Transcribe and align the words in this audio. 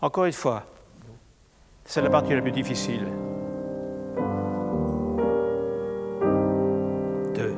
Encore 0.00 0.26
une 0.26 0.32
fois, 0.32 0.62
c'est 1.84 2.00
la 2.00 2.08
partie 2.08 2.32
la 2.32 2.40
plus 2.40 2.52
difficile. 2.52 3.04
Deux. 7.34 7.56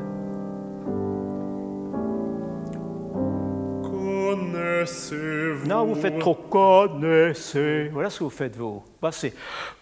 Connaissez-vous 3.82 5.68
Non, 5.68 5.84
vous 5.84 5.94
faites 5.94 6.18
trop 6.18 6.32
connaissez. 6.34 7.90
Voilà 7.92 8.08
ce 8.08 8.20
que 8.20 8.24
vous 8.24 8.30
faites 8.30 8.56
vous. 8.56 8.82
Bah, 9.02 9.12
c'est 9.12 9.34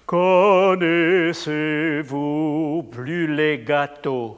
connaissez-vous 0.05 2.89
plus 2.91 3.33
les 3.33 3.61
gâteaux? 3.61 4.37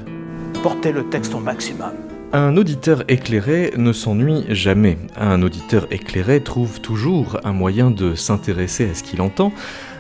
Portez 0.64 0.92
le 0.92 1.08
texte 1.10 1.34
au 1.36 1.40
maximum. 1.40 1.92
Un 2.34 2.58
auditeur 2.58 3.04
éclairé 3.08 3.74
ne 3.78 3.94
s'ennuie 3.94 4.44
jamais. 4.50 4.98
Un 5.16 5.42
auditeur 5.44 5.88
éclairé 5.92 6.44
trouve 6.44 6.82
toujours 6.82 7.40
un 7.46 7.54
moyen 7.54 7.90
de 7.90 8.16
s'intéresser 8.16 8.90
à 8.90 8.94
ce 8.94 9.04
qu'il 9.04 9.22
entend. 9.22 9.54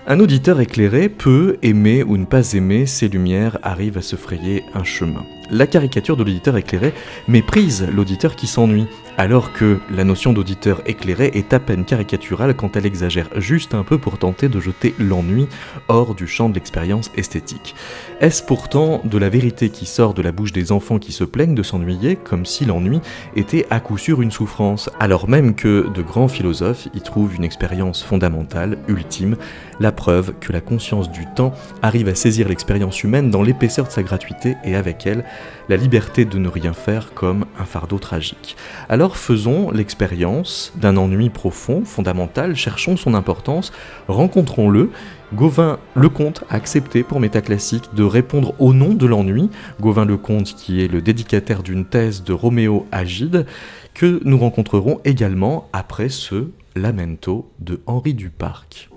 Un 0.07 0.19
auditeur 0.19 0.59
éclairé 0.59 1.09
peut 1.09 1.57
aimer 1.61 2.03
ou 2.03 2.17
ne 2.17 2.25
pas 2.25 2.53
aimer, 2.53 2.85
ses 2.85 3.07
lumières 3.07 3.57
arrivent 3.63 3.97
à 3.97 4.01
se 4.01 4.15
frayer 4.15 4.63
un 4.73 4.83
chemin. 4.83 5.23
La 5.49 5.65
caricature 5.65 6.17
de 6.17 6.23
l'auditeur 6.23 6.57
éclairé 6.57 6.93
méprise 7.27 7.87
l'auditeur 7.89 8.35
qui 8.35 8.47
s'ennuie, 8.47 8.87
alors 9.17 9.53
que 9.53 9.79
la 9.89 10.03
notion 10.03 10.33
d'auditeur 10.33 10.81
éclairé 10.85 11.31
est 11.33 11.53
à 11.53 11.59
peine 11.59 11.85
caricaturale 11.85 12.53
quand 12.53 12.75
elle 12.75 12.85
exagère 12.85 13.29
juste 13.37 13.73
un 13.73 13.83
peu 13.83 13.97
pour 13.97 14.17
tenter 14.17 14.49
de 14.49 14.59
jeter 14.59 14.93
l'ennui 14.99 15.47
hors 15.87 16.15
du 16.15 16.27
champ 16.27 16.49
de 16.49 16.55
l'expérience 16.55 17.11
esthétique. 17.15 17.75
Est-ce 18.19 18.43
pourtant 18.43 19.01
de 19.05 19.17
la 19.17 19.29
vérité 19.29 19.69
qui 19.69 19.85
sort 19.85 20.13
de 20.13 20.21
la 20.21 20.33
bouche 20.33 20.51
des 20.51 20.71
enfants 20.71 20.99
qui 20.99 21.13
se 21.13 21.23
plaignent 21.23 21.55
de 21.55 21.63
s'ennuyer, 21.63 22.17
comme 22.17 22.45
si 22.45 22.65
l'ennui 22.65 22.99
était 23.35 23.65
à 23.69 23.79
coup 23.79 23.97
sûr 23.97 24.21
une 24.21 24.31
souffrance, 24.31 24.89
alors 24.99 25.29
même 25.29 25.55
que 25.55 25.87
de 25.93 26.01
grands 26.01 26.27
philosophes 26.27 26.89
y 26.93 27.01
trouvent 27.01 27.35
une 27.35 27.45
expérience 27.45 28.03
fondamentale, 28.03 28.77
ultime, 28.87 29.37
la 29.79 29.91
preuve 29.91 30.33
que 30.41 30.51
la 30.51 30.61
conscience 30.61 31.09
du 31.09 31.25
temps 31.35 31.53
arrive 31.81 32.09
à 32.09 32.15
saisir 32.15 32.49
l'expérience 32.49 33.03
humaine 33.03 33.29
dans 33.29 33.43
l'épaisseur 33.43 33.85
de 33.87 33.91
sa 33.91 34.03
gratuité 34.03 34.55
et 34.63 34.75
avec 34.75 35.07
elle 35.07 35.23
la 35.69 35.75
liberté 35.75 36.25
de 36.25 36.37
ne 36.37 36.47
rien 36.47 36.73
faire 36.73 37.13
comme 37.13 37.45
un 37.59 37.65
fardeau 37.65 37.99
tragique. 37.99 38.55
Alors 38.89 39.17
faisons 39.17 39.71
l'expérience 39.71 40.71
d'un 40.75 40.97
ennui 40.97 41.29
profond, 41.29 41.83
fondamental, 41.85 42.55
cherchons 42.55 42.97
son 42.97 43.13
importance, 43.13 43.71
rencontrons-le. 44.07 44.91
Gauvin 45.33 45.77
Lecomte 45.93 46.45
a 46.49 46.55
accepté 46.55 47.03
pour 47.03 47.19
Métaclassique 47.19 47.93
de 47.93 48.03
répondre 48.03 48.53
au 48.59 48.73
nom 48.73 48.93
de 48.93 49.05
l'ennui. 49.05 49.49
Gauvin 49.81 50.05
Lecomte 50.05 50.55
qui 50.55 50.81
est 50.81 50.87
le 50.87 51.01
dédicataire 51.01 51.63
d'une 51.63 51.83
thèse 51.83 52.23
de 52.23 52.31
Roméo 52.31 52.87
Agide 52.93 53.45
que 53.93 54.21
nous 54.23 54.37
rencontrerons 54.37 55.01
également 55.03 55.67
après 55.73 56.07
ce 56.07 56.51
Lamento 56.75 57.51
de 57.59 57.81
Henri 57.87 58.13
Duparc. 58.13 58.89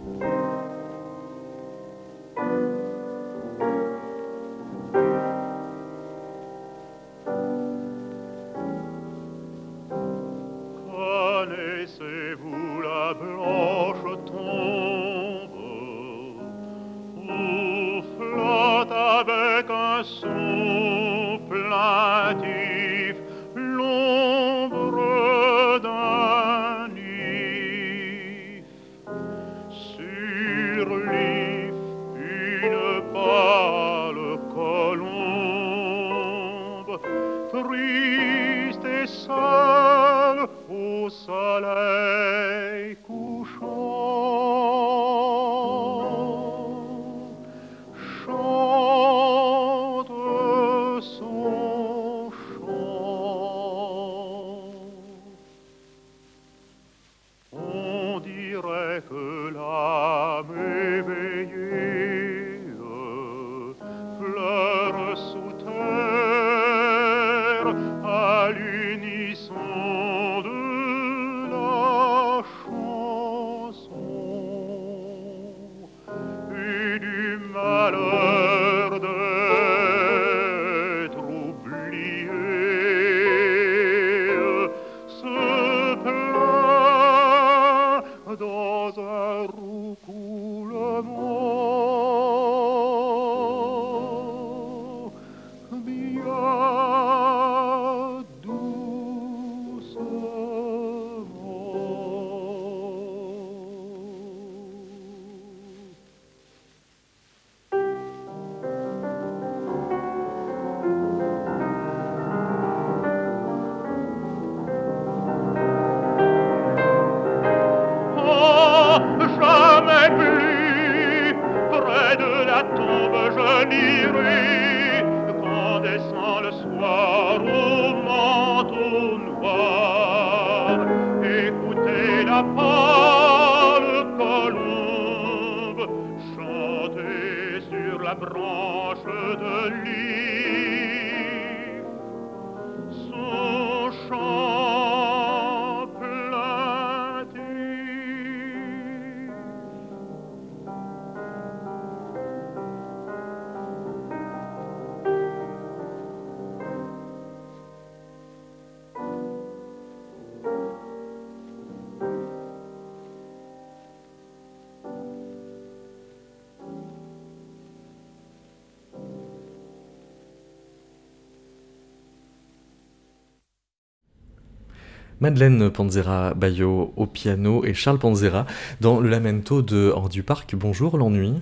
Madeleine 175.21 175.71
Panzera 175.71 176.33
Bayo 176.33 176.95
au 176.97 177.07
piano 177.07 177.63
et 177.65 177.75
Charles 177.75 177.99
Panzera 177.99 178.47
dans 178.81 179.01
le 179.01 179.11
lamento 179.11 179.61
de 179.61 179.93
Hors 179.95 180.09
du 180.09 180.22
Parc. 180.22 180.55
Bonjour 180.55 180.97
l'ennui. 180.97 181.34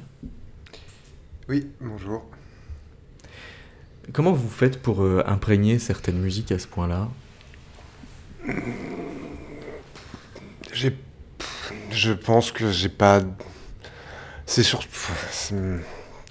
Oui, 1.48 1.68
bonjour. 1.80 2.24
Comment 4.12 4.32
vous 4.32 4.48
faites 4.48 4.82
pour 4.82 5.04
euh, 5.04 5.22
imprégner 5.26 5.78
certaines 5.78 6.18
musiques 6.18 6.50
à 6.50 6.58
ce 6.58 6.66
point-là? 6.66 7.08
J'ai. 10.72 10.96
Je 11.90 12.12
pense 12.12 12.50
que 12.50 12.72
j'ai 12.72 12.88
pas. 12.88 13.20
C'est 14.44 14.64
sur. 14.64 14.80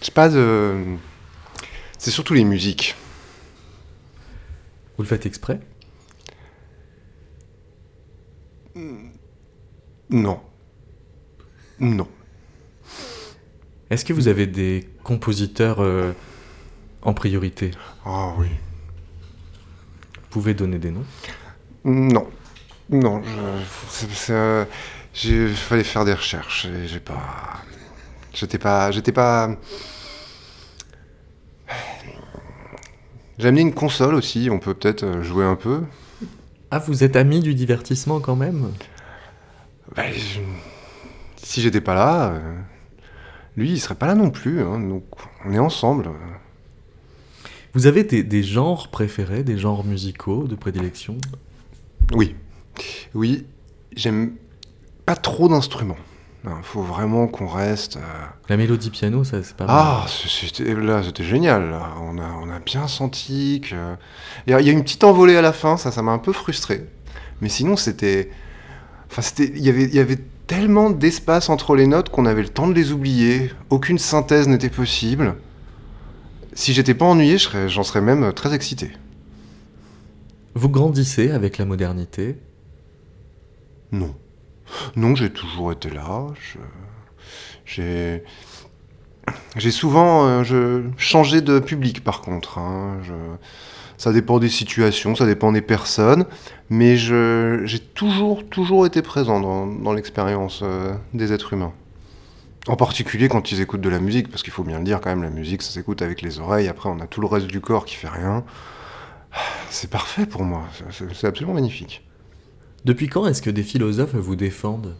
J'ai 0.01 0.11
pas 0.13 0.27
de. 0.27 0.83
C'est 1.97 2.11
surtout 2.11 2.33
les 2.33 2.43
musiques. 2.43 2.95
Vous 4.97 5.03
le 5.03 5.07
faites 5.07 5.25
exprès? 5.25 5.61
Non. 10.09 10.39
Non. 11.79 12.07
Est-ce 13.89 14.03
que 14.05 14.13
vous 14.13 14.27
avez 14.27 14.47
des 14.47 14.89
compositeurs 15.03 15.81
euh, 15.81 16.13
en 17.01 17.13
priorité? 17.13 17.71
Ah 18.05 18.33
oui. 18.37 18.47
Vous 20.15 20.27
pouvez 20.29 20.53
donner 20.53 20.77
des 20.79 20.91
noms? 20.91 21.05
Non. 21.85 22.27
Non, 22.89 23.21
je. 23.23 24.31
euh, 24.31 24.65
j'ai- 25.13 25.49
fallait 25.49 25.83
faire 25.83 26.05
des 26.05 26.13
recherches 26.13 26.65
et 26.65 26.87
j'ai 26.87 26.99
pas. 27.01 27.61
J'étais 28.33 28.57
pas. 28.57 28.91
J'étais 28.91 29.11
pas. 29.11 29.49
J'ai 33.37 33.47
amené 33.49 33.61
une 33.61 33.73
console 33.73 34.15
aussi, 34.15 34.49
on 34.51 34.57
peut 34.59 34.73
peut-être 34.73 35.03
euh, 35.03 35.21
jouer 35.23 35.45
un 35.45 35.55
peu. 35.55 35.81
Ah, 36.71 36.79
vous 36.79 37.03
êtes 37.03 37.15
ami 37.15 37.39
du 37.39 37.53
divertissement 37.53 38.19
quand 38.19 38.35
même? 38.35 38.71
Je- 39.95 40.39
Si 41.37 41.61
j'étais 41.61 41.81
pas 41.81 41.93
là, 41.95 42.31
euh, 42.31 42.55
lui 43.55 43.71
il 43.71 43.79
serait 43.79 43.95
pas 43.95 44.07
là 44.07 44.15
non 44.15 44.29
plus, 44.31 44.61
hein, 44.61 44.79
donc 44.79 45.03
on 45.45 45.53
est 45.53 45.59
ensemble. 45.59 46.09
Vous 47.73 47.85
avez 47.87 48.03
des, 48.03 48.23
des 48.23 48.43
genres 48.43 48.89
préférés, 48.89 49.43
des 49.43 49.57
genres 49.57 49.83
musicaux 49.85 50.45
de 50.47 50.55
prédilection? 50.55 51.17
Oui, 52.13 52.35
oui, 53.13 53.45
j'aime 53.95 54.33
pas 55.05 55.15
trop 55.15 55.47
d'instruments. 55.47 55.97
Il 56.45 56.63
faut 56.63 56.81
vraiment 56.81 57.27
qu'on 57.27 57.47
reste. 57.47 57.97
euh, 57.97 57.99
La 58.47 58.55
mélodie 58.57 58.89
piano, 58.89 59.23
ça 59.25 59.43
c'est 59.43 59.55
pas 59.55 59.65
mal. 59.65 59.75
Ah, 59.77 60.05
c'était 60.07 60.73
là, 60.73 61.03
c'était 61.03 61.23
génial. 61.25 61.69
là. 61.71 61.89
On 62.01 62.17
a, 62.19 62.29
on 62.41 62.49
a 62.49 62.59
bien 62.59 62.87
senti 62.87 63.61
que. 63.61 63.75
Il 64.47 64.51
y, 64.51 64.53
a 64.53 64.61
il 64.61 64.65
y 64.67 64.69
a 64.69 64.73
une 64.73 64.83
petite 64.83 65.03
envolée 65.03 65.35
à 65.35 65.41
la 65.41 65.51
fin, 65.51 65.75
ça, 65.75 65.91
ça 65.91 66.01
m'a 66.01 66.11
un 66.13 66.19
peu 66.19 66.31
frustré. 66.31 66.85
Mais 67.41 67.49
sinon, 67.49 67.75
c'était. 67.75 68.31
Enfin, 69.09 69.21
c'était. 69.21 69.51
Il 69.55 69.63
y 69.63 69.69
avait, 69.69 69.87
y 69.87 69.99
avait 69.99 70.19
tellement 70.47 70.89
d'espace 70.89 71.49
entre 71.49 71.75
les 71.75 71.87
notes 71.87 72.09
qu'on 72.09 72.25
avait 72.25 72.41
le 72.41 72.49
temps 72.49 72.67
de 72.67 72.73
les 72.73 72.91
oublier. 72.91 73.51
Aucune 73.69 73.97
synthèse 73.97 74.47
n'était 74.47 74.69
possible. 74.69 75.35
Si 76.53 76.73
j'étais 76.73 76.93
pas 76.93 77.05
ennuyé, 77.05 77.37
j'en 77.67 77.83
serais 77.83 78.01
même 78.01 78.33
très 78.33 78.53
excité. 78.53 78.91
Vous 80.55 80.69
grandissez 80.69 81.31
avec 81.31 81.57
la 81.57 81.65
modernité? 81.65 82.37
Non. 83.91 84.15
Non, 84.95 85.15
j'ai 85.15 85.29
toujours 85.29 85.71
été 85.71 85.89
là. 85.89 86.25
J'ai. 87.65 88.23
J'ai 89.57 89.71
souvent 89.71 90.25
euh, 90.25 90.43
je... 90.43 90.83
changé 90.97 91.41
de 91.41 91.59
public 91.59 92.03
par 92.03 92.21
contre. 92.21 92.57
hein, 92.59 92.97
je- 93.03 93.13
Ça 93.97 94.13
dépend 94.13 94.37
des 94.39 94.49
situations, 94.49 95.15
ça 95.15 95.25
dépend 95.25 95.51
des 95.51 95.61
personnes. 95.61 96.25
Mais 96.69 96.95
j'ai 96.97 97.79
toujours, 97.79 98.47
toujours 98.47 98.85
été 98.85 99.01
présent 99.01 99.39
dans, 99.39 99.65
dans 99.67 99.93
l'expérience 99.93 100.61
euh, 100.63 100.93
des 101.13 101.33
êtres 101.33 101.53
humains. 101.53 101.73
En 102.67 102.75
particulier 102.75 103.29
quand 103.29 103.51
ils 103.51 103.61
écoutent 103.61 103.81
de 103.81 103.89
la 103.89 103.99
musique, 103.99 104.29
parce 104.29 104.43
qu'il 104.43 104.51
faut 104.53 104.63
bien 104.63 104.77
le 104.79 104.83
dire 104.83 104.99
quand 105.01 105.09
même, 105.09 105.23
la 105.23 105.29
musique 105.29 105.61
ça 105.63 105.71
s'écoute 105.71 106.01
avec 106.01 106.21
les 106.21 106.39
oreilles, 106.39 106.67
après 106.67 106.89
on 106.89 106.99
a 106.99 107.07
tout 107.07 107.21
le 107.21 107.27
reste 107.27 107.47
du 107.47 107.61
corps 107.61 107.85
qui 107.85 107.95
fait 107.95 108.09
rien. 108.09 108.43
C'est 109.69 109.89
parfait 109.89 110.25
pour 110.25 110.43
moi, 110.43 110.63
c'est- 110.91 111.05
c'est 111.13 111.27
absolument 111.27 111.53
magnifique. 111.53 112.03
Depuis 112.83 113.07
quand 113.07 113.25
est-ce 113.25 113.41
que 113.41 113.49
des 113.49 113.63
philosophes 113.63 114.15
vous 114.15 114.35
défendent? 114.35 114.95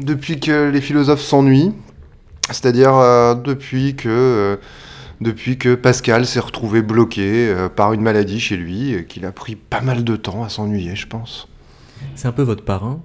Depuis 0.00 0.40
que 0.40 0.70
les 0.70 0.80
philosophes 0.80 1.20
s'ennuient, 1.22 1.72
c'est-à-dire 2.48 2.94
euh, 2.96 3.34
depuis 3.34 3.94
que 3.96 4.08
euh, 4.08 4.56
depuis 5.22 5.58
que 5.58 5.74
Pascal 5.74 6.26
s'est 6.26 6.40
retrouvé 6.40 6.82
bloqué 6.82 7.48
euh, 7.48 7.68
par 7.68 7.92
une 7.92 8.00
maladie 8.02 8.40
chez 8.40 8.56
lui, 8.56 8.92
et 8.92 9.04
qu'il 9.06 9.24
a 9.24 9.32
pris 9.32 9.56
pas 9.56 9.80
mal 9.80 10.04
de 10.04 10.16
temps 10.16 10.44
à 10.44 10.48
s'ennuyer, 10.48 10.96
je 10.96 11.06
pense. 11.06 11.48
C'est 12.14 12.28
un 12.28 12.32
peu 12.32 12.42
votre 12.42 12.64
parrain? 12.64 13.00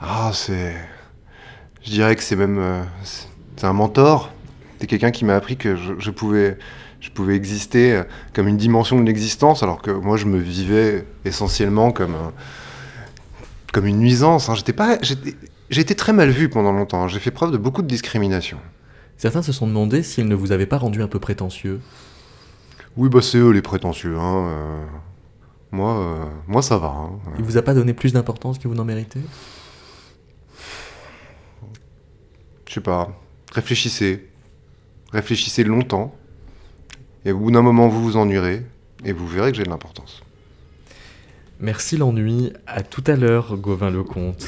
Ah, 0.00 0.30
c'est, 0.32 0.76
je 1.82 1.90
dirais 1.90 2.14
que 2.16 2.22
c'est 2.22 2.36
même 2.36 2.58
euh, 2.58 2.82
c'est 3.02 3.64
un 3.66 3.72
mentor. 3.72 4.32
C'est 4.80 4.86
quelqu'un 4.86 5.10
qui 5.10 5.24
m'a 5.24 5.34
appris 5.34 5.56
que 5.56 5.74
je, 5.74 5.94
je 5.98 6.10
pouvais 6.10 6.56
je 7.00 7.10
pouvais 7.10 7.34
exister 7.36 7.92
euh, 7.92 8.02
comme 8.32 8.46
une 8.48 8.56
dimension 8.56 9.00
de 9.00 9.04
l'existence, 9.06 9.62
alors 9.62 9.82
que 9.82 9.90
moi 9.90 10.16
je 10.16 10.26
me 10.26 10.38
vivais 10.38 11.04
essentiellement 11.24 11.90
comme 11.90 12.14
un- 12.14 12.32
comme 13.72 13.86
une 13.86 13.98
nuisance. 13.98 14.48
hein. 14.48 14.54
J'étais 14.54 14.72
pas 14.72 14.98
j'étais- 15.02 15.34
j'ai 15.70 15.80
été 15.80 15.94
très 15.94 16.12
mal 16.12 16.30
vu 16.30 16.48
pendant 16.48 16.72
longtemps. 16.72 17.08
J'ai 17.08 17.18
fait 17.20 17.30
preuve 17.30 17.50
de 17.50 17.58
beaucoup 17.58 17.82
de 17.82 17.88
discrimination. 17.88 18.58
Certains 19.18 19.42
se 19.42 19.52
sont 19.52 19.66
demandé 19.66 20.02
s'ils 20.02 20.28
ne 20.28 20.34
vous 20.34 20.52
avaient 20.52 20.66
pas 20.66 20.78
rendu 20.78 21.02
un 21.02 21.08
peu 21.08 21.18
prétentieux. 21.18 21.80
Oui, 22.96 23.08
bah 23.08 23.20
c'est 23.20 23.38
eux 23.38 23.50
les 23.50 23.62
prétentieux. 23.62 24.16
Hein. 24.16 24.48
euh. 24.48 24.86
Moi, 25.70 25.98
euh, 25.98 26.24
moi 26.46 26.62
ça 26.62 26.78
va. 26.78 26.88
hein. 26.88 27.10
Il 27.36 27.44
vous 27.44 27.58
a 27.58 27.62
pas 27.62 27.74
donné 27.74 27.92
plus 27.92 28.12
d'importance 28.14 28.58
que 28.58 28.66
vous 28.68 28.74
n'en 28.74 28.84
méritez? 28.86 29.20
Je 32.66 32.74
sais 32.74 32.80
pas. 32.80 33.10
Réfléchissez. 33.52 34.28
Réfléchissez 35.12 35.64
longtemps. 35.64 36.14
Et 37.24 37.32
au 37.32 37.38
bout 37.38 37.50
d'un 37.50 37.62
moment, 37.62 37.88
vous 37.88 38.02
vous 38.02 38.16
ennuierez. 38.16 38.64
Et 39.04 39.12
vous 39.12 39.26
verrez 39.26 39.50
que 39.52 39.56
j'ai 39.58 39.64
de 39.64 39.70
l'importance. 39.70 40.22
Merci 41.60 41.96
l'ennui, 41.96 42.52
à 42.66 42.82
tout 42.82 43.04
à 43.06 43.16
l'heure 43.16 43.56
Gauvin 43.56 43.90
Lecomte. 43.90 44.46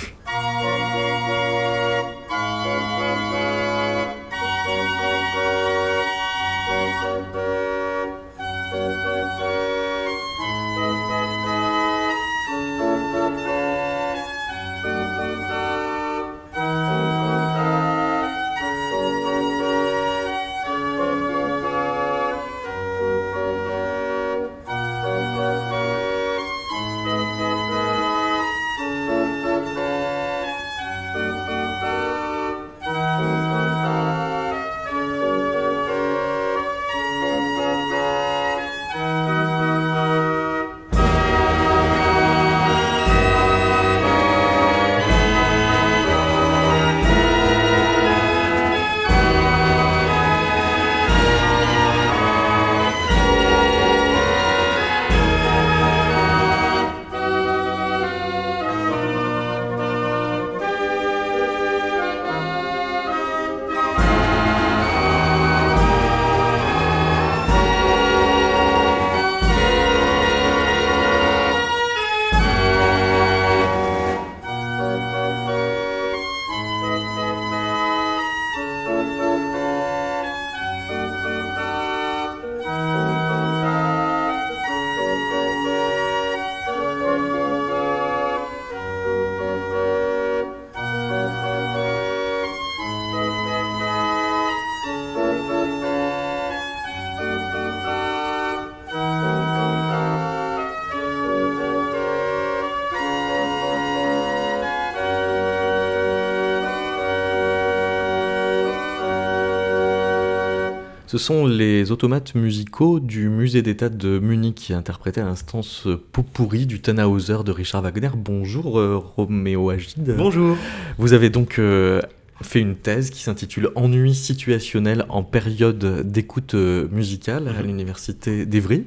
Ce 111.10 111.18
sont 111.18 111.44
les 111.44 111.90
automates 111.90 112.36
musicaux 112.36 113.00
du 113.00 113.28
musée 113.28 113.62
d'État 113.62 113.88
de 113.88 114.20
Munich 114.20 114.54
qui 114.54 114.72
interprétaient 114.72 115.20
à 115.20 115.24
l'instant 115.24 115.60
ce 115.60 115.96
pourri 115.96 116.66
du 116.66 116.80
Tannhauser 116.80 117.38
de 117.44 117.50
Richard 117.50 117.82
Wagner. 117.82 118.10
Bonjour 118.14 118.78
euh, 118.78 118.96
Roméo 118.96 119.70
Agide. 119.70 120.14
Bonjour. 120.16 120.56
Vous 120.98 121.12
avez 121.12 121.28
donc 121.28 121.58
euh, 121.58 122.00
fait 122.42 122.60
une 122.60 122.76
thèse 122.76 123.10
qui 123.10 123.22
s'intitule 123.22 123.70
Ennui 123.74 124.14
situationnel 124.14 125.04
en 125.08 125.22
période 125.22 126.06
d'écoute 126.10 126.54
euh, 126.54 126.88
musicale 126.90 127.48
à 127.48 127.60
Mhm. 127.60 127.66
l'université 127.66 128.46
d'Evry. 128.46 128.84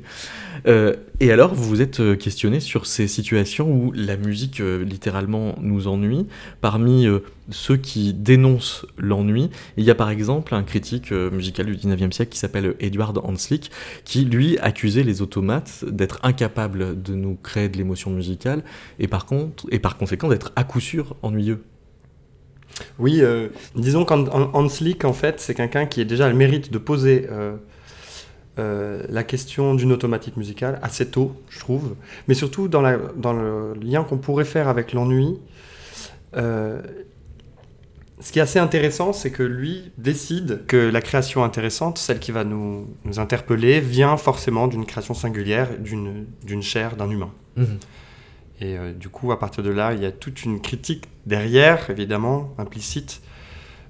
Euh, 0.67 0.95
et 1.19 1.31
alors, 1.31 1.53
vous 1.53 1.63
vous 1.63 1.81
êtes 1.81 1.99
euh, 1.99 2.15
questionné 2.15 2.59
sur 2.59 2.85
ces 2.85 3.07
situations 3.07 3.71
où 3.71 3.91
la 3.91 4.17
musique 4.17 4.59
euh, 4.61 4.83
littéralement 4.83 5.55
nous 5.61 5.87
ennuie. 5.87 6.25
Parmi 6.61 7.05
euh, 7.05 7.19
ceux 7.49 7.77
qui 7.77 8.13
dénoncent 8.13 8.85
l'ennui, 8.97 9.49
il 9.77 9.83
y 9.83 9.91
a 9.91 9.95
par 9.95 10.09
exemple 10.09 10.55
un 10.55 10.63
critique 10.63 11.11
musical 11.11 11.65
du 11.65 11.75
19e 11.75 12.11
siècle 12.11 12.31
qui 12.31 12.39
s'appelle 12.39 12.75
Edward 12.79 13.17
Hanslick, 13.23 13.69
qui 14.05 14.23
lui 14.25 14.57
accusait 14.59 15.03
les 15.03 15.21
automates 15.21 15.83
d'être 15.87 16.19
incapables 16.23 17.01
de 17.01 17.13
nous 17.13 17.37
créer 17.43 17.67
de 17.69 17.77
l'émotion 17.77 18.11
musicale 18.11 18.63
et 18.99 19.07
par, 19.07 19.25
contre, 19.25 19.65
et 19.71 19.79
par 19.79 19.97
conséquent 19.97 20.29
d'être 20.29 20.53
à 20.55 20.63
coup 20.63 20.79
sûr 20.79 21.15
ennuyeux. 21.21 21.61
Oui, 22.99 23.19
euh, 23.21 23.49
disons 23.75 24.05
qu'Hanslick, 24.05 25.05
en 25.05 25.13
fait, 25.13 25.39
c'est 25.39 25.53
quelqu'un 25.53 25.85
qui 25.85 26.01
a 26.01 26.03
déjà 26.03 26.27
le 26.27 26.35
mérite 26.35 26.71
de 26.71 26.77
poser 26.77 27.27
euh, 27.31 27.55
euh, 28.59 29.03
la 29.09 29.23
question 29.23 29.75
d'une 29.75 29.91
automatique 29.91 30.37
musicale 30.37 30.79
assez 30.81 31.07
tôt, 31.07 31.35
je 31.49 31.59
trouve. 31.59 31.95
Mais 32.27 32.33
surtout 32.33 32.67
dans, 32.67 32.81
le 32.81 33.73
lien 33.81 34.03
qu'on 34.03 34.17
pourrait 34.17 34.45
faire 34.45 34.67
avec 34.67 34.93
l'ennui. 34.93 35.39
ce 36.33 36.81
qui 38.31 38.39
est 38.39 38.43
assez 38.43 38.59
intéressant, 38.59 39.13
c'est 39.13 39.31
que 39.31 39.43
lui 39.43 39.91
décide 39.97 40.65
que 40.67 40.77
la 40.77 41.01
création 41.01 41.43
intéressante, 41.43 41.97
celle 41.97 42.19
qui 42.19 42.31
va 42.31 42.43
nous, 42.43 42.87
nous 43.05 43.19
interpeller, 43.19 43.81
vient 43.81 44.17
forcément 44.17 44.67
d'une 44.67 44.85
création 44.85 45.13
singulière, 45.13 45.69
d'une 45.79 46.25
d'une 46.43 46.63
chair, 46.63 46.95
d'un 46.95 47.09
humain. 47.09 47.31
Et 48.61 48.77
euh, 48.77 48.93
du 48.93 49.09
coup, 49.09 49.31
à 49.31 49.39
partir 49.39 49.63
de 49.63 49.69
là, 49.71 49.93
il 49.93 50.01
y 50.01 50.05
a 50.05 50.11
toute 50.11 50.43
une 50.43 50.61
critique 50.61 51.05
derrière, 51.25 51.89
évidemment, 51.89 52.53
implicite, 52.57 53.21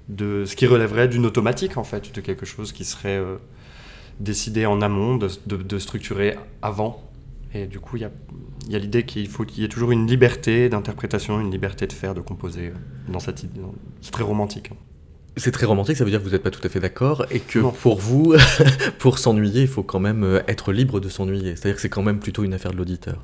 de 0.08 0.44
ce 0.44 0.56
qui 0.56 0.66
relèverait 0.66 1.08
d'une 1.08 1.26
automatique, 1.26 1.76
en 1.76 1.84
fait, 1.84 2.14
de 2.14 2.20
quelque 2.20 2.44
chose 2.46 2.72
qui 2.72 2.84
serait 2.84 3.18
euh, 3.18 3.36
décidé 4.20 4.66
en 4.66 4.80
amont, 4.82 5.16
de, 5.16 5.28
de- 5.46 5.56
de 5.56 5.78
structurer 5.78 6.36
avant. 6.62 7.02
Et 7.54 7.66
du 7.66 7.78
coup, 7.78 7.96
il 7.96 8.02
y 8.02 8.04
a, 8.04 8.10
il 8.66 8.72
y 8.72 8.76
a 8.76 8.78
l'idée 8.78 9.04
qu'il 9.04 9.28
faut 9.28 9.44
qu'il 9.44 9.62
y 9.62 9.64
ait 9.64 9.68
toujours 9.68 9.92
une 9.92 10.06
liberté 10.06 10.68
d'interprétation, 10.68 11.40
une 11.40 11.50
liberté 11.50 11.86
de 11.86 11.92
faire, 11.92 12.14
de 12.14 12.20
composer. 12.20 12.68
euh, 12.68 13.12
Dans 13.12 13.20
cette. 13.20 13.44
C'est 14.00 14.10
très 14.10 14.24
romantique. 14.24 14.70
hein. 14.72 14.76
C'est 15.36 15.50
très 15.50 15.66
romantique, 15.66 15.96
ça 15.96 16.04
veut 16.04 16.10
dire 16.10 16.20
que 16.20 16.24
vous 16.24 16.30
n'êtes 16.30 16.44
pas 16.44 16.50
tout 16.52 16.64
à 16.64 16.68
fait 16.68 16.78
d'accord 16.80 17.26
et 17.32 17.40
que 17.40 17.58
Non. 17.58 17.72
pour 17.72 17.98
vous, 17.98 18.34
pour 19.00 19.18
s'ennuyer, 19.18 19.62
il 19.62 19.68
faut 19.68 19.82
quand 19.82 19.98
même 20.00 20.42
être 20.46 20.72
libre 20.72 21.00
de 21.00 21.08
s'ennuyer. 21.08 21.56
C'est-à-dire 21.56 21.74
que 21.74 21.80
c'est 21.82 21.88
quand 21.88 22.02
même 22.04 22.20
plutôt 22.20 22.44
une 22.44 22.54
affaire 22.54 22.70
de 22.72 22.76
l'auditeur. 22.76 23.20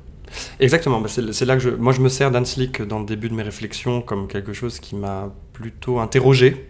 Exactement, 0.59 1.01
bah, 1.01 1.09
c'est 1.09 1.45
là 1.45 1.55
que 1.55 1.61
je, 1.61 1.69
moi 1.69 1.93
je 1.93 2.01
me 2.01 2.09
sers 2.09 2.31
d'Hanslick 2.31 2.81
dans 2.81 2.99
le 2.99 3.05
début 3.05 3.29
de 3.29 3.33
mes 3.33 3.43
réflexions 3.43 4.01
comme 4.01 4.27
quelque 4.27 4.53
chose 4.53 4.79
qui 4.79 4.95
m'a 4.95 5.31
plutôt 5.53 5.99
interrogé. 5.99 6.67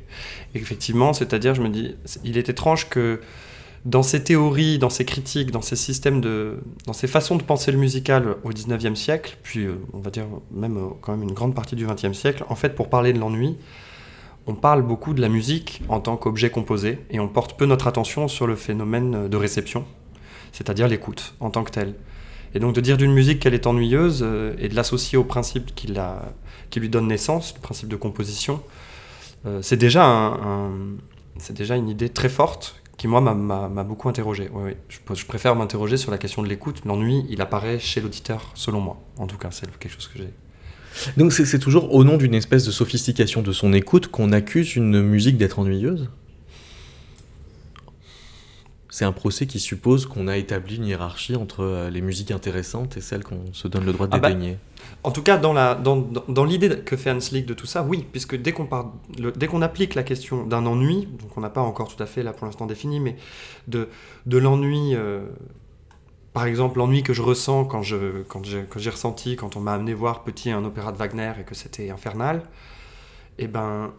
Effectivement, 0.55 1.13
c'est-à-dire, 1.13 1.55
je 1.55 1.61
me 1.61 1.69
dis, 1.69 1.95
il 2.23 2.37
est 2.37 2.49
étrange 2.49 2.89
que 2.89 3.21
dans 3.85 4.03
ces 4.03 4.23
théories, 4.23 4.77
dans 4.77 4.89
ces 4.89 5.05
critiques, 5.05 5.51
dans 5.51 5.61
ces 5.61 5.75
systèmes 5.75 6.21
de, 6.21 6.59
dans 6.85 6.93
ces 6.93 7.07
façons 7.07 7.35
de 7.35 7.43
penser 7.43 7.71
le 7.71 7.77
musical 7.77 8.35
au 8.43 8.51
19e 8.51 8.95
siècle, 8.95 9.37
puis 9.41 9.65
euh, 9.65 9.75
on 9.93 9.99
va 9.99 10.11
dire 10.11 10.25
même 10.51 10.77
euh, 10.77 10.89
quand 11.01 11.13
même 11.13 11.23
une 11.23 11.33
grande 11.33 11.55
partie 11.55 11.75
du 11.75 11.87
20e 11.87 12.13
siècle, 12.13 12.43
en 12.49 12.55
fait, 12.55 12.75
pour 12.75 12.89
parler 12.89 13.11
de 13.13 13.19
l'ennui, 13.19 13.57
on 14.47 14.53
parle 14.53 14.81
beaucoup 14.81 15.13
de 15.13 15.21
la 15.21 15.29
musique 15.29 15.81
en 15.87 15.99
tant 15.99 16.17
qu'objet 16.17 16.49
composé 16.49 16.99
et 17.09 17.19
on 17.19 17.27
porte 17.27 17.57
peu 17.57 17.65
notre 17.65 17.87
attention 17.87 18.27
sur 18.27 18.47
le 18.47 18.55
phénomène 18.55 19.27
de 19.27 19.37
réception, 19.37 19.85
c'est-à-dire 20.51 20.87
l'écoute 20.87 21.35
en 21.39 21.49
tant 21.49 21.63
que 21.63 21.71
telle. 21.71 21.95
Et 22.53 22.59
donc 22.59 22.75
de 22.75 22.81
dire 22.81 22.97
d'une 22.97 23.13
musique 23.13 23.39
qu'elle 23.39 23.53
est 23.53 23.65
ennuyeuse 23.67 24.21
euh, 24.23 24.53
et 24.59 24.67
de 24.67 24.75
l'associer 24.75 25.17
au 25.17 25.23
principe 25.23 25.73
qui, 25.75 25.87
la- 25.87 26.33
qui 26.69 26.79
lui 26.79 26.89
donne 26.89 27.07
naissance, 27.07 27.53
le 27.55 27.61
principe 27.61 27.87
de 27.89 27.95
composition, 27.95 28.61
euh, 29.45 29.59
c'est 29.61 29.77
déjà, 29.77 30.37
déjà 31.51 31.75
une 31.75 31.89
idée 31.89 32.09
très 32.09 32.29
forte 32.29 32.75
qui, 32.97 33.07
moi, 33.07 33.21
m'a- 33.21 33.83
beaucoup 33.83 34.09
interrogé. 34.09 34.49
Je, 34.89 35.25
préfère 35.25 35.55
m'interroger 35.55 35.97
sur 35.97 36.11
la 36.11 36.17
question 36.19 36.43
de 36.43 36.47
l'écoute. 36.47 36.81
L'ennui, 36.85 37.25
il 37.29 37.41
apparaît 37.41 37.79
chez 37.79 37.99
l'auditeur, 38.01 38.51
selon 38.53 38.79
moi. 38.79 39.01
En 39.17 39.25
tout 39.27 39.37
cas, 39.37 39.49
c'est 39.51 39.65
quelque 39.79 39.93
chose 39.93 40.07
que 40.07 40.19
j'ai. 40.19 40.29
Donc 41.15 41.31
c'est 41.31 41.57
toujours 41.57 41.93
au 41.95 42.03
nom 42.03 42.17
d'une 42.17 42.35
espèce 42.35 42.65
de 42.65 42.71
sophistication 42.71 43.41
de 43.41 43.53
son 43.53 43.71
écoute 43.71 44.07
qu'on 44.07 44.33
accuse 44.33 44.75
une 44.75 45.01
musique 45.01 45.37
d'être 45.37 45.57
ennuyeuse? 45.59 46.09
C'est 48.93 49.05
un 49.05 49.13
procès 49.13 49.47
qui 49.47 49.59
suppose 49.59 50.05
qu'on 50.05 50.27
a 50.27 50.35
établi 50.37 50.75
une 50.75 50.85
hiérarchie 50.85 51.35
entre 51.37 51.61
euh, 51.63 51.89
les 51.89 52.01
musiques 52.01 52.29
intéressantes 52.29 52.97
et 52.97 53.01
celles 53.01 53.23
qu'on 53.23 53.53
se 53.53 53.67
donne 53.69 53.85
le 53.85 53.93
droit 53.93 54.05
de 54.05 54.13
Ah 54.15 54.19
bah, 54.19 54.27
dédaigner. 54.29 54.57
En 55.03 55.11
tout 55.11 55.23
cas, 55.23 55.37
dans 55.37 55.53
la- 55.53 55.75
dans, 55.75 55.95
dans- 55.95 56.25
dans 56.27 56.43
l'idée 56.43 56.69
que 56.81 56.97
fait 56.97 57.09
Hanslick 57.09 57.45
de 57.45 57.53
tout 57.53 57.65
ça, 57.65 57.83
oui, 57.83 58.05
puisque 58.11 58.35
dès 58.35 58.51
qu'on 58.51 58.65
part- 58.65 58.91
le- 59.17 59.31
dès 59.31 59.47
qu'on 59.47 59.61
applique 59.61 59.95
la 59.95 60.03
question 60.03 60.45
d'un 60.45 60.65
ennui, 60.65 61.07
donc 61.19 61.35
on 61.37 61.41
n'a 61.41 61.49
pas 61.49 61.61
encore 61.61 61.87
tout 61.95 62.03
à 62.03 62.05
fait 62.05 62.21
là 62.21 62.33
pour 62.33 62.45
l'instant 62.45 62.65
défini, 62.65 62.99
mais 62.99 63.15
de, 63.69 63.87
de 64.25 64.37
l'ennui, 64.37 64.93
euh, 64.93 65.21
par 66.33 66.45
exemple 66.45 66.77
l'ennui 66.79 67.01
que 67.01 67.13
je 67.13 67.21
ressens 67.21 67.65
quand 67.65 67.83
je 67.83 68.23
quand 68.27 68.43
j'ai 68.45 68.63
quand 68.69 68.79
j'ai 68.79 68.89
ressenti 68.89 69.35
quand 69.37 69.55
on 69.55 69.59
m'a 69.61 69.73
amené 69.73 69.93
voir 69.93 70.23
petit 70.23 70.51
un 70.51 70.63
opéra 70.65 70.91
de 70.91 70.97
Wagner 70.97 71.31
et 71.39 71.43
que 71.43 71.55
c'était 71.55 71.89
infernal, 71.91 72.43
et 73.37 73.47
ben 73.47 73.93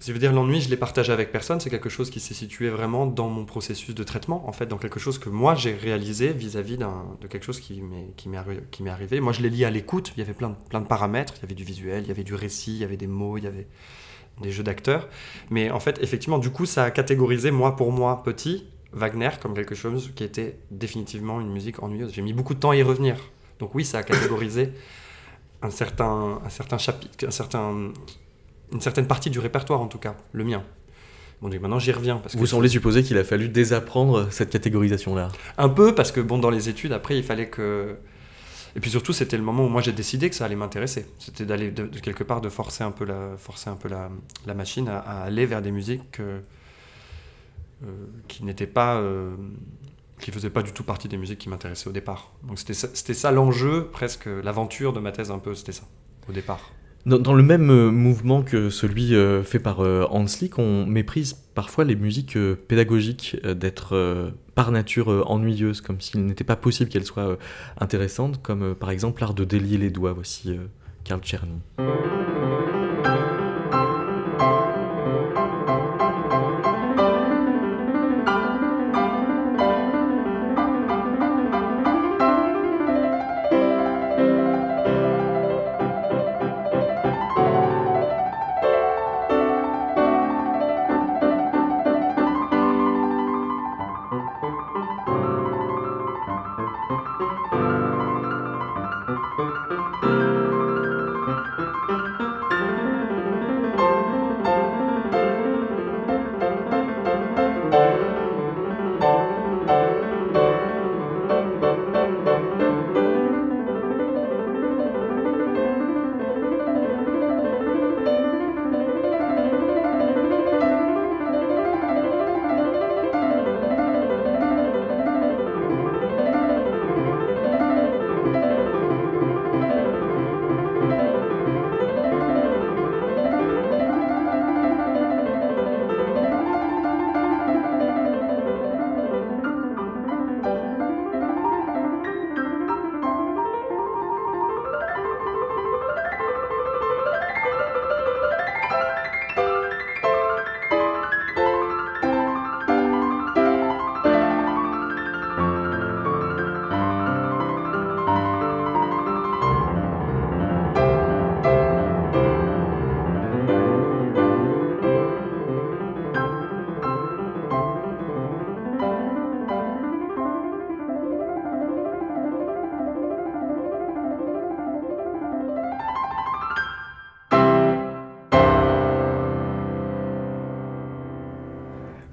je 0.00 0.12
veux 0.12 0.18
dire, 0.18 0.32
l'ennui, 0.32 0.60
je 0.60 0.70
l'ai 0.70 0.76
partagé 0.76 1.12
avec 1.12 1.32
personne. 1.32 1.58
C'est 1.60 1.70
quelque 1.70 1.88
chose 1.88 2.10
qui 2.10 2.20
s'est 2.20 2.34
situé 2.34 2.70
vraiment 2.70 3.06
dans 3.06 3.28
mon 3.28 3.44
processus 3.44 3.94
de 3.94 4.04
traitement, 4.04 4.48
en 4.48 4.52
fait, 4.52 4.66
dans 4.66 4.78
quelque 4.78 5.00
chose 5.00 5.18
que 5.18 5.28
moi 5.28 5.54
j'ai 5.54 5.74
réalisé 5.74 6.32
vis-à-vis 6.32 6.78
de 6.78 7.26
quelque 7.28 7.44
chose 7.44 7.60
qui 7.60 7.82
m'est 7.82 8.90
arrivé. 8.90 9.20
Moi, 9.20 9.32
je 9.32 9.42
l'ai 9.42 9.50
lié 9.50 9.64
à 9.64 9.70
l'écoute. 9.70 10.12
Il 10.16 10.20
y 10.20 10.22
avait 10.22 10.34
plein 10.34 10.50
de, 10.50 10.54
plein 10.68 10.80
de 10.80 10.86
paramètres. 10.86 11.34
Il 11.38 11.42
y 11.42 11.44
avait 11.44 11.54
du 11.54 11.64
visuel, 11.64 12.04
il 12.04 12.08
y 12.08 12.12
avait 12.12 12.24
du 12.24 12.34
récit, 12.34 12.72
il 12.72 12.78
y 12.78 12.84
avait 12.84 12.96
des 12.96 13.06
mots, 13.06 13.38
il 13.38 13.44
y 13.44 13.48
avait 13.48 13.66
des 14.40 14.52
jeux 14.52 14.62
d'acteurs. 14.62 15.08
Mais 15.50 15.70
en 15.70 15.80
fait, 15.80 15.98
effectivement, 16.00 16.38
du 16.38 16.50
coup, 16.50 16.66
ça 16.66 16.84
a 16.84 16.90
catégorisé, 16.90 17.50
moi 17.50 17.76
pour 17.76 17.92
moi, 17.92 18.22
petit, 18.22 18.66
Wagner 18.92 19.30
comme 19.40 19.54
quelque 19.54 19.74
chose 19.74 20.12
qui 20.14 20.22
était 20.22 20.58
définitivement 20.70 21.40
une 21.40 21.50
musique 21.50 21.82
ennuyeuse. 21.82 22.12
J'ai 22.12 22.20
mis 22.20 22.34
beaucoup 22.34 22.54
de 22.54 22.60
temps 22.60 22.70
à 22.70 22.76
y 22.76 22.82
revenir. 22.82 23.16
Donc 23.58 23.74
oui, 23.74 23.84
ça 23.84 23.98
a 23.98 24.02
catégorisé 24.02 24.72
un 25.62 25.70
certain, 25.70 26.40
un 26.44 26.50
certain 26.50 26.76
chapitre, 26.76 27.26
un 27.26 27.30
certain, 27.30 27.92
une 28.72 28.80
certaine 28.80 29.06
partie 29.06 29.30
du 29.30 29.38
répertoire 29.38 29.80
en 29.80 29.88
tout 29.88 29.98
cas, 29.98 30.16
le 30.32 30.44
mien. 30.44 30.62
Bon, 31.40 31.48
donc 31.48 31.60
maintenant 31.60 31.78
j'y 31.80 31.90
reviens 31.92 32.18
parce 32.18 32.34
que 32.34 32.38
Vous 32.38 32.46
semblez 32.46 32.68
supposer 32.68 33.02
qu'il 33.02 33.18
a 33.18 33.24
fallu 33.24 33.48
désapprendre 33.48 34.28
cette 34.30 34.50
catégorisation-là. 34.50 35.28
un 35.58 35.68
peu 35.68 35.94
parce 35.94 36.12
que 36.12 36.20
bon 36.20 36.38
dans 36.38 36.50
les 36.50 36.68
études 36.68 36.92
après 36.92 37.16
il 37.16 37.24
fallait 37.24 37.48
que 37.48 37.96
et 38.76 38.80
puis 38.80 38.90
surtout 38.90 39.12
c'était 39.12 39.36
le 39.36 39.42
moment 39.42 39.66
où 39.66 39.68
moi 39.68 39.82
j'ai 39.82 39.92
décidé 39.92 40.30
que 40.30 40.36
ça 40.36 40.44
allait 40.44 40.54
m'intéresser. 40.56 41.04
C'était 41.18 41.44
d'aller 41.44 41.70
de, 41.72 41.86
de 41.86 41.98
quelque 41.98 42.22
part 42.24 42.40
de 42.40 42.48
forcer 42.48 42.84
un 42.84 42.92
peu 42.92 43.04
la 43.04 43.36
forcer 43.36 43.70
un 43.70 43.74
peu 43.76 43.88
la, 43.88 44.08
la 44.46 44.54
machine 44.54 44.88
à, 44.88 44.98
à 44.98 45.22
aller 45.24 45.44
vers 45.44 45.62
des 45.62 45.72
musiques 45.72 46.20
euh, 46.20 46.40
euh, 47.84 47.86
qui 48.28 48.44
n'étaient 48.44 48.66
pas 48.68 48.96
euh, 48.96 49.34
qui 50.20 50.30
faisaient 50.30 50.48
pas 50.48 50.62
du 50.62 50.72
tout 50.72 50.84
partie 50.84 51.08
des 51.08 51.16
musiques 51.16 51.40
qui 51.40 51.48
m'intéressaient 51.48 51.88
au 51.88 51.92
départ. 51.92 52.30
Donc 52.44 52.60
c'était 52.60 52.74
ça, 52.74 52.88
c'était 52.94 53.14
ça 53.14 53.32
l'enjeu 53.32 53.88
presque 53.92 54.26
l'aventure 54.26 54.92
de 54.92 55.00
ma 55.00 55.10
thèse 55.10 55.32
un 55.32 55.40
peu 55.40 55.54
c'était 55.56 55.72
ça 55.72 55.82
au 56.28 56.32
départ. 56.32 56.70
Dans, 57.04 57.34
le 57.34 57.42
même 57.42 57.68
euh, 57.70 57.90
mouvement 57.90 58.42
que 58.42 58.70
celui 58.70 59.16
euh, 59.16 59.42
fait 59.42 59.58
par 59.58 59.80
euh, 59.80 60.06
Hanslick, 60.10 60.60
on 60.60 60.86
méprise 60.86 61.32
parfois 61.32 61.84
les 61.84 61.96
musiques 61.96 62.38
pédagogiques 62.68 63.36
d'être 63.44 64.32
par 64.54 64.70
nature 64.70 65.30
ennuyeuses, 65.30 65.80
comme 65.80 66.00
s'il 66.00 66.24
n'était 66.24 66.44
pas 66.44 66.56
possible 66.56 66.88
qu'elles 66.88 67.04
soient 67.04 67.36
intéressantes, 67.78 68.40
comme 68.40 68.74
par 68.74 68.90
exemple 68.90 69.20
l'art 69.20 69.34
de 69.34 69.44
délier 69.44 69.76
les 69.76 69.90
doigts. 69.90 70.12
Voici 70.12 70.58
Karl 71.04 71.20
Czerny. 71.20 71.60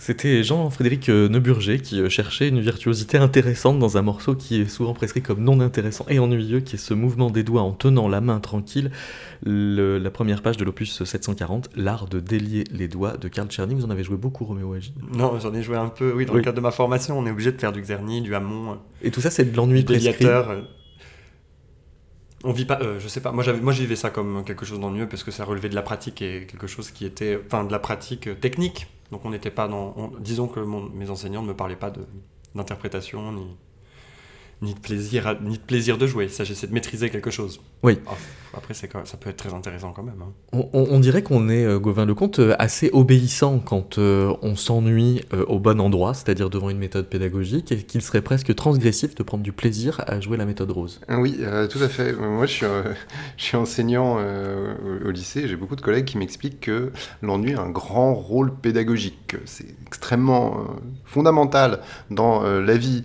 C'était 0.10 0.44
Jean-Frédéric 0.44 1.08
euh, 1.10 1.30
Neuburger 1.30 1.78
qui 1.84 2.02
euh, 2.02 2.10
cherchait 2.10 2.48
une 2.48 2.60
virtuosité 2.62 3.20
intéressante 3.20 3.78
dans 3.78 3.96
un 3.96 4.02
morceau 4.02 4.34
qui 4.34 4.60
est 4.60 4.68
souvent 4.68 4.96
prescrit 4.96 5.22
comme 5.22 5.44
non 5.44 5.60
intéressant 5.60 6.04
et 6.10 6.18
ennuyeux, 6.18 6.62
qui 6.62 6.78
est 6.78 6.80
ce 6.80 6.96
mouvement 6.96 7.30
des 7.30 7.44
doigts 7.44 7.62
en 7.62 7.74
tenant 7.74 8.08
la 8.08 8.20
main 8.20 8.40
tranquille. 8.40 8.90
Le- 9.46 10.00
la 10.00 10.10
première 10.10 10.42
page 10.42 10.58
de 10.58 10.64
l'opus 10.66 11.04
740, 11.04 11.70
L'art 11.76 12.08
de 12.08 12.20
délier 12.20 12.64
les 12.72 12.88
doigts 12.88 13.18
de 13.18 13.28
Karl 13.28 13.50
Czerny. 13.50 13.76
Vous 13.76 13.86
en 13.86 13.92
avez 13.92 14.04
joué 14.04 14.18
beaucoup, 14.18 14.46
Roméo 14.46 14.74
Agi. 14.74 14.96
Non, 15.14 15.38
j'en 15.40 15.54
ai 15.54 15.62
joué 15.62 15.78
un 15.78 15.90
peu, 15.90 16.12
oui, 16.16 16.26
dans 16.26 16.34
Oui. 16.34 16.40
le 16.40 16.44
cadre 16.44 16.58
de 16.58 16.62
ma 16.62 16.72
formation, 16.72 17.20
on 17.20 17.28
est 17.28 17.32
obligé 17.32 17.52
de 17.52 17.60
faire 17.62 17.72
du 17.72 17.84
Czerny, 17.86 18.22
du 18.24 18.34
Hamon, 18.34 18.72
euh, 18.72 18.76
Et 19.04 19.12
tout 19.12 19.22
ça, 19.22 19.30
c'est 19.30 19.46
de 19.52 19.56
l'ennui 19.56 19.84
prescrit. 19.84 20.12
Déliateur. 20.12 20.64
On 22.44 22.52
vit 22.52 22.66
pas, 22.66 22.80
euh, 22.82 23.00
je 23.00 23.08
sais 23.08 23.22
pas, 23.22 23.32
moi 23.32 23.44
j'avais, 23.44 23.60
moi 23.62 23.74
j'y 23.74 23.82
vivais 23.82 23.96
ça 23.96 24.10
comme 24.10 24.44
quelque 24.44 24.66
chose 24.66 24.80
d'ennuyeux 24.80 25.08
parce 25.08 25.24
que 25.24 25.30
ça 25.30 25.46
relevait 25.46 25.70
de 25.70 25.76
la 25.76 25.84
pratique 25.84 26.24
et 26.24 26.48
quelque 26.50 26.66
chose 26.66 26.90
qui 26.90 27.06
était, 27.06 27.38
enfin 27.46 27.64
de 27.64 27.72
la 27.72 27.78
pratique 27.80 28.28
technique. 28.42 28.88
Donc 29.12 29.26
on 29.26 29.30
n'était 29.32 29.52
pas 29.52 29.68
dans, 29.68 29.94
on- 29.98 30.12
disons 30.20 30.48
que 30.48 30.60
mes 30.60 31.10
enseignants 31.10 31.42
ne 31.42 31.48
me 31.48 31.56
parlaient 31.56 31.76
pas 31.76 31.92
d'interprétation 32.56 33.32
ni, 33.32 33.58
ni 34.62 34.74
de 34.74 34.80
plaisir, 34.80 35.28
à- 35.28 35.36
ni 35.36 35.58
de 35.58 35.64
plaisir 35.64 35.98
de 35.98 36.06
jouer. 36.06 36.26
Il 36.26 36.30
s'agissait 36.32 36.68
de 36.68 36.74
maîtriser 36.74 37.10
quelque 37.10 37.32
chose. 37.32 37.62
Oui. 37.84 37.98
Ah, 38.08 38.12
Après 38.58 38.74
c'est 38.74 38.92
ça 39.06 39.16
peut 39.18 39.30
être 39.30 39.38
très 39.38 39.54
intéressant 39.54 39.92
quand 39.94 40.02
même. 40.04 40.22
hein. 40.22 40.34
On, 40.52 40.68
on- 40.74 40.88
on 40.90 41.00
dirait 41.00 41.22
qu'on 41.22 41.50
est, 41.50 41.64
euh, 41.64 41.80
Gauvin 41.80 42.06
Lecomte, 42.06 42.40
euh, 42.40 42.56
assez 42.60 42.90
obéissant 42.92 43.60
quand 43.60 44.00
euh, 44.00 44.34
on 44.42 44.56
s'ennuie 44.56 45.22
euh, 45.34 45.46
au 45.48 45.60
bon 45.60 45.80
endroit, 45.80 46.14
c'est-à-dire 46.16 46.50
devant 46.50 46.70
une 46.72 46.80
méthode 46.80 47.08
pédagogique, 47.08 47.72
et 47.72 47.78
qu'il 47.84 48.02
serait 48.02 48.22
presque 48.24 48.54
transgressif 48.56 49.14
de 49.16 49.22
prendre 49.24 49.44
du 49.44 49.52
plaisir 49.54 50.02
à 50.08 50.20
jouer 50.20 50.36
la 50.36 50.46
méthode 50.46 50.72
rose. 50.72 51.00
Oui, 51.10 51.38
euh, 51.42 51.68
tout 51.68 51.80
à 51.82 51.88
fait. 51.88 52.12
Moi, 52.14 52.46
je 52.48 52.52
suis, 52.52 52.66
euh, 52.66 52.84
je 53.38 53.44
suis 53.44 53.56
enseignant 53.56 54.18
euh, 54.20 54.74
au, 55.06 55.12
lycée. 55.12 55.48
J'ai 55.48 55.56
beaucoup 55.56 55.76
de 55.76 55.82
collègues 55.82 56.06
qui 56.06 56.18
m'expliquent 56.18 56.60
que 56.60 56.92
l'ennui 57.22 57.54
a 57.54 57.62
un 57.62 57.70
grand 57.70 58.14
rôle 58.16 58.54
pédagogique. 58.56 59.20
que 59.28 59.38
C'est 59.46 59.68
extrêmement 59.86 60.58
euh, 60.58 60.64
fondamental 61.06 61.82
dans 62.10 62.44
euh, 62.44 62.62
la 62.62 62.78
vie 62.78 63.04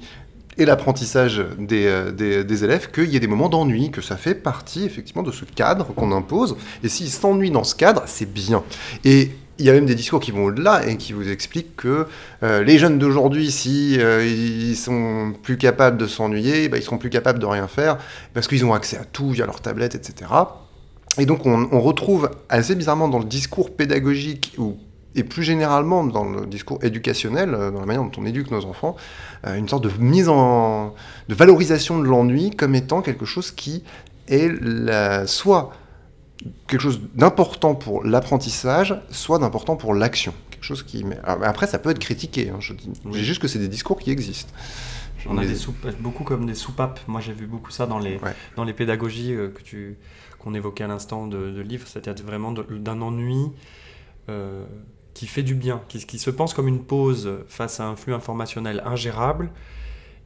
et 0.58 0.64
l'apprentissage 0.64 1.44
des, 1.58 1.86
euh, 1.86 2.10
des, 2.12 2.64
élèves 2.64 2.90
qu'il 2.90 3.10
y 3.10 3.16
ait 3.16 3.20
des 3.20 3.26
moments 3.26 3.48
d'ennui, 3.48 3.90
que 3.90 4.00
ça 4.00 4.16
fait 4.16 4.34
partie 4.34 4.84
effectivement 4.84 5.22
de 5.22 5.32
ce 5.32 5.44
cadre 5.44 5.86
qu'on 5.94 6.12
impose. 6.12 6.56
Et 6.82 6.88
s'ils 6.88 7.10
s'ennuient 7.10 7.50
dans 7.50 7.64
ce 7.64 7.74
cadre, 7.74 8.02
c'est 8.06 8.32
bien. 8.32 8.62
Et 9.04 9.30
il 9.58 9.64
y 9.64 9.70
a 9.70 9.72
même 9.72 9.86
des 9.86 9.94
discours 9.94 10.20
qui 10.20 10.30
vont 10.30 10.44
au-delà 10.46 10.86
et 10.86 10.96
qui 10.96 11.12
vous 11.12 11.28
expliquent 11.28 11.76
que 11.76 12.06
euh, 12.42 12.64
les 12.64 12.78
jeunes 12.78 12.98
d'aujourd'hui, 12.98 13.50
si 13.50 13.96
euh, 14.00 14.74
sont 14.74 15.32
plus 15.42 15.56
capables 15.56 15.96
de 15.96 16.06
s'ennuyer, 16.06 16.68
bah, 16.68 16.76
ils 16.76 16.82
seront 16.82 16.98
plus 16.98 17.10
capables 17.10 17.38
de 17.38 17.46
rien 17.46 17.68
faire 17.68 17.98
parce 18.32 18.48
qu'ils 18.48 18.64
ont 18.64 18.74
accès 18.74 18.96
à 18.96 19.04
tout 19.04 19.30
via 19.30 19.46
leur 19.46 19.60
tablette, 19.60 19.94
etc. 19.94 20.30
Et 21.18 21.26
donc 21.26 21.46
on, 21.46 21.68
on 21.70 21.80
retrouve 21.80 22.30
assez 22.48 22.74
bizarrement 22.74 23.08
dans 23.08 23.20
le 23.20 23.24
discours 23.24 23.74
pédagogique 23.76 24.54
ou 24.58 24.76
et 25.16 25.24
plus 25.24 25.42
généralement 25.42 26.04
dans 26.04 26.24
le 26.24 26.46
discours 26.46 26.78
éducationnel, 26.82 27.54
euh, 27.54 27.70
dans 27.70 27.80
la 27.80 27.86
manière 27.86 28.02
dont 28.02 28.10
on 28.18 28.26
éduque 28.26 28.50
nos 28.50 28.64
enfants, 28.64 28.96
euh, 29.46 29.56
une 29.56 29.68
sorte 29.68 29.84
de 29.84 29.90
mise 29.98 30.28
en 30.28 30.94
de 31.28 31.34
valorisation 31.34 31.98
de 31.98 32.04
l'ennui 32.04 32.50
comme 32.50 32.74
étant 32.74 33.00
quelque 33.02 33.24
chose 33.24 33.50
qui 33.50 33.84
est 34.28 34.50
la, 34.60 35.26
soit 35.26 35.72
quelque 36.66 36.80
chose 36.80 37.00
d'important 37.14 37.74
pour 37.74 38.04
l'apprentissage, 38.04 38.94
soit 39.10 39.38
d'important 39.38 39.76
pour 39.76 39.94
l'action. 39.94 40.34
Quelque 40.50 40.64
chose 40.64 40.82
qui. 40.82 41.04
alors, 41.24 41.44
Après, 41.44 41.66
ça 41.66 41.78
peut 41.78 41.90
être 41.90 41.98
critiqué. 41.98 42.50
hein, 42.50 42.56
je 42.60 42.72
dis 42.74 42.90
Oui. 43.04 43.22
juste 43.22 43.40
que 43.40 43.48
c'est 43.48 43.58
des 43.58 43.68
discours 43.68 43.98
qui 43.98 44.10
existent. 44.10 44.52
On 45.26 45.38
a 45.38 45.44
des 45.46 45.54
soupes, 45.54 45.86
beaucoup 46.00 46.22
comme 46.24 46.44
des 46.44 46.54
soupapes. 46.54 47.00
Moi, 47.06 47.22
j'ai 47.22 47.32
vu 47.32 47.46
beaucoup 47.46 47.70
ça 47.70 47.86
dans 47.86 47.98
les, 47.98 48.16
Ouais. 48.18 48.34
dans 48.56 48.64
les 48.64 48.74
pédagogies 48.74 49.32
euh, 49.34 49.48
que 49.48 49.62
tu, 49.62 49.96
qu'on 50.38 50.52
évoquait 50.52 50.84
à 50.84 50.86
l'instant 50.86 51.26
de, 51.26 51.50
de 51.50 51.60
livres. 51.62 51.86
C'est-à-dire 51.86 52.26
vraiment 52.26 52.52
d'un 52.52 53.00
ennui 53.00 53.46
euh, 54.28 54.64
qui 55.14 55.26
fait 55.26 55.42
du 55.42 55.54
bien, 55.54 55.80
qui, 55.88 56.04
qui 56.04 56.18
se 56.18 56.30
pense 56.30 56.54
comme 56.54 56.68
une 56.68 56.82
pause 56.82 57.30
face 57.48 57.80
à 57.80 57.86
un 57.86 57.96
flux 57.96 58.12
informationnel 58.14 58.82
ingérable. 58.84 59.50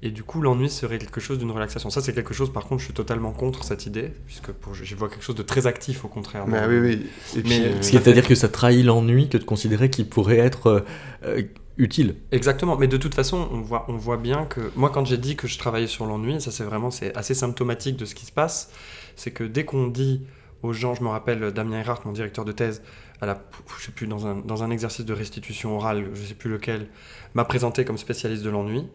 Et 0.01 0.11
du 0.13 0.23
coup, 0.23 0.41
l'ennui 0.41 0.71
serait 0.71 0.99
quelque 0.99 1.21
chose 1.21 1.39
d'une 1.39 1.51
relaxation. 1.51 1.91
Ça, 1.91 2.01
c'est 2.01 2.13
quelque 2.15 2.33
chose, 2.33 2.53
par 2.53 2.67
contre, 2.67 2.81
je 2.81 2.85
suis 2.85 2.95
totalement 2.95 3.33
contre 3.33 3.65
cette 3.65 3.85
idée, 3.85 4.13
puisque 4.27 4.53
pour, 4.53 4.73
je, 4.73 4.85
je 4.85 4.95
vois 4.95 5.09
quelque 5.09 5.25
chose 5.25 5.35
de 5.35 5.43
très 5.43 5.67
actif, 5.67 6.05
au 6.05 6.09
contraire. 6.09 6.47
Mais 6.47 6.61
dans- 6.61 6.69
oui, 6.69 6.79
oui. 6.79 7.43
Euh, 7.51 7.73
C'est-à-dire 7.81 8.27
que 8.27 8.37
ça 8.37 8.49
trahit 8.49 8.85
l'ennui 8.85 9.29
que 9.29 9.39
de 9.39 9.43
considérer 9.45 9.91
qu'il 9.91 10.09
pourrait 10.09 10.39
être 10.39 10.69
euh, 10.69 10.81
euh, 11.25 11.43
utile. 11.79 12.15
Exactement, 12.31 12.77
mais 12.77 12.87
de 12.87 12.97
toute 12.97 13.17
façon, 13.17 13.49
on 13.51 13.61
voit, 13.61 13.87
on 13.89 13.97
voit 13.97 14.19
bien 14.19 14.45
que 14.45 14.71
moi, 14.77 14.91
quand 14.91 15.05
j'ai 15.05 15.19
dit 15.19 15.35
que 15.35 15.49
je 15.49 15.59
travaillais 15.59 15.89
sur 15.89 16.07
l'ennui, 16.07 16.41
ça 16.41 16.53
c'est 16.53 16.65
vraiment 16.65 16.93
c'est 16.93 17.13
assez 17.17 17.35
symptomatique 17.35 17.97
de 17.97 18.05
ce 18.05 18.15
qui 18.15 18.25
se 18.25 18.33
passe, 18.33 18.71
c'est 19.17 19.33
que 19.33 19.43
dès 19.43 19.65
qu'on 19.65 19.89
dit 19.89 20.23
aux 20.63 20.73
gens, 20.73 20.95
je 20.95 21.03
me 21.03 21.09
rappelle 21.09 21.53
Damien 21.53 21.81
Erhardt, 21.81 22.03
mon 22.05 22.13
directeur 22.13 22.45
de 22.45 22.53
thèse, 22.53 22.83
à 23.21 23.41
je 23.79 23.85
sais 23.85 23.93
plus 23.93 24.07
dans 24.07 24.27
un, 24.27 24.37
dans 24.37 24.63
un 24.63 24.71
exercice 24.71 25.05
de 25.05 25.13
restitution 25.13 25.77
orale, 25.77 26.11
je 26.15 26.23
sais 26.23 26.35
plus 26.35 26.51
lequel, 26.51 26.89
m'a 27.35 27.45
présenté 27.45 27.85
comme 27.85 27.99
spécialiste 27.99 28.43
de 28.45 28.51
l'ennui. 28.51 28.87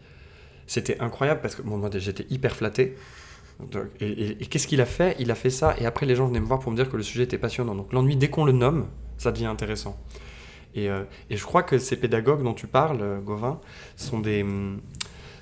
C'était 0.68 1.00
incroyable 1.00 1.42
parce 1.42 1.56
que 1.56 1.62
bon, 1.62 1.78
moi 1.78 1.90
j'étais 1.94 2.26
hyper 2.30 2.56
flatté. 2.56 2.96
Et, 4.00 4.36
qu'est-ce 4.48 4.68
qu'il 4.68 4.82
a 4.82 4.86
fait? 4.86 5.16
Il 5.20 5.30
a 5.30 5.36
fait 5.36 5.50
ça 5.50 5.76
et 5.80 5.86
après 5.86 6.06
les 6.06 6.16
gens 6.16 6.28
venaient 6.28 6.40
me 6.40 6.46
voir 6.46 6.60
pour 6.60 6.72
me 6.72 6.76
dire 6.76 6.90
que 6.90 6.98
le 6.98 7.04
sujet 7.04 7.24
était 7.24 7.38
passionnant. 7.38 7.76
Donc 7.76 7.94
l'ennui, 7.94 8.16
dès 8.16 8.30
qu'on 8.30 8.46
le 8.46 8.52
nomme, 8.52 8.88
ça 9.18 9.32
devient 9.32 9.46
intéressant. 9.46 9.98
Et, 10.76 10.90
euh, 10.90 11.04
je 11.30 11.44
crois 11.44 11.64
que 11.64 11.78
ces 11.78 11.98
pédagogues 11.98 12.44
dont 12.44 12.54
tu 12.54 12.66
parles, 12.66 13.02
euh, 13.02 13.20
Gauvin, 13.20 13.60
sont 13.96 14.20
des, 14.20 14.42
hum, 14.42 14.82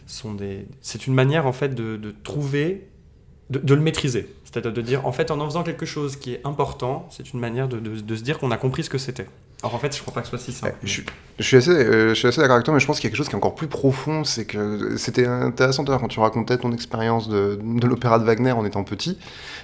sont 0.08 0.34
des, 0.34 0.68
c'est 0.82 1.08
une 1.08 1.14
manière 1.14 1.48
en 1.48 1.54
fait 1.54 1.74
de, 1.74 1.96
de 1.96 2.12
trouver, 2.12 2.91
de, 3.60 3.76
le 3.76 3.82
maîtriser. 3.82 4.28
C'est-à-dire 4.46 4.74
de 4.74 4.82
dire, 4.82 5.06
en 5.06 5.12
fait, 5.12 5.32
en 5.32 5.40
en 5.40 5.46
faisant 5.46 5.64
quelque 5.64 5.86
chose 5.86 6.16
qui 6.16 6.34
est 6.34 6.42
important, 6.46 7.08
c'est 7.12 7.34
une 7.34 7.40
manière 7.40 7.68
de, 7.68 7.80
de- 7.80 8.16
se 8.16 8.22
dire 8.24 8.40
qu'on 8.40 8.52
a 8.52 8.58
compris 8.58 8.84
ce 8.84 8.90
que 8.90 8.98
c'était. 8.98 9.28
Alors 9.64 9.76
en 9.76 9.80
fait, 9.80 9.96
je 9.96 10.02
crois 10.02 10.14
pas 10.14 10.22
que 10.22 10.28
ce 10.28 10.32
soit 10.38 10.40
si 10.44 10.52
simple. 10.52 10.74
Ouais, 10.74 10.78
je, 10.84 11.04
suis- 11.44 11.56
assez, 11.58 11.70
euh, 11.70 12.14
je 12.16 12.28
assez 12.28 12.40
d'accord 12.42 12.56
avec 12.56 12.66
toi, 12.66 12.74
mais 12.74 12.80
je 12.80 12.88
pense 12.88 13.00
qu'il 13.00 13.06
y 13.06 13.08
a 13.08 13.10
quelque 13.12 13.18
chose 13.18 13.28
qui 13.28 13.34
est 13.34 13.38
encore 13.38 13.56
plus 13.56 13.68
profond. 13.68 14.24
C'est 14.24 14.46
que 14.46 14.98
c'était 14.98 15.28
intéressant 15.28 15.84
quand 15.86 16.08
tu 16.08 16.20
racontais 16.20 16.58
ton 16.58 16.72
expérience 16.72 17.30
de, 17.30 17.60
de 17.62 17.88
l'opéra 17.88 18.18
de 18.20 18.24
Wagner 18.26 18.52
en 18.54 18.66
étant 18.66 18.84
petit. 18.84 19.18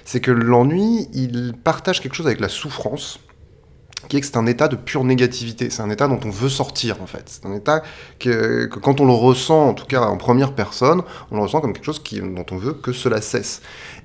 C'est 0.04 0.20
que 0.20 0.30
l'ennui, 0.30 1.08
il 1.14 1.52
partage 1.64 2.00
quelque 2.00 2.14
chose 2.14 2.26
avec 2.26 2.40
la 2.40 2.48
souffrance, 2.48 3.18
qui 4.08 4.16
est 4.16 4.20
que 4.20 4.26
c'est 4.26 4.36
un 4.36 4.46
état 4.46 4.68
de 4.68 4.76
pure 4.76 5.04
négativité. 5.04 5.70
C'est 5.70 5.82
un 5.82 5.90
état 5.90 6.06
dont 6.08 6.20
on 6.24 6.30
veut 6.30 6.48
sortir, 6.48 7.02
en 7.02 7.06
fait. 7.06 7.24
C'est 7.26 7.46
un 7.46 7.54
état 7.54 7.82
que, 8.18 8.66
quand 8.66 9.00
on 9.00 9.06
le 9.06 9.12
ressent, 9.12 9.68
en 9.68 9.74
tout 9.74 9.86
cas 9.86 10.02
en 10.02 10.16
première 10.16 10.52
personne, 10.52 11.02
on 11.30 11.36
le 11.36 11.42
ressent 11.42 11.60
comme 11.60 11.72
quelque 11.72 11.84
chose 11.84 12.02
qui, 12.02 12.20
dont 12.20 12.46
on 12.50 12.56
veut 12.56 12.74
que 12.74 12.92
cela 12.92 13.20
cesse. 13.20 13.60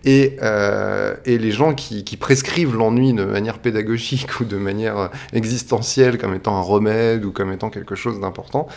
Et, 0.06 0.38
euh, 0.42 1.16
et 1.26 1.38
les 1.38 1.52
gens 1.52 1.74
qui, 1.74 2.04
qui 2.04 2.18
prescrivent 2.18 2.76
l'ennui 2.76 3.14
de 3.14 3.24
manière 3.24 3.60
pédagogique 3.60 4.40
ou 4.40 4.46
de 4.46 4.58
manière 4.58 5.10
existentielle 5.32 6.18
comme 6.18 6.34
étant 6.34 6.58
un 6.58 6.62
remède 6.62 7.24
ou 7.26 7.32
comme 7.32 7.52
étant 7.52 7.70
quelque 7.70 7.96
chose 7.96 8.20
d'important, 8.20 8.68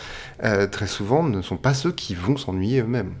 euh, 0.43 0.67
très 0.67 0.87
souvent 0.87 1.23
ne 1.23 1.41
sont 1.41 1.57
pas 1.57 1.73
ceux 1.73 1.91
qui 1.91 2.15
vont 2.15 2.37
s'ennuyer 2.37 2.81
eux-mêmes. 2.81 3.13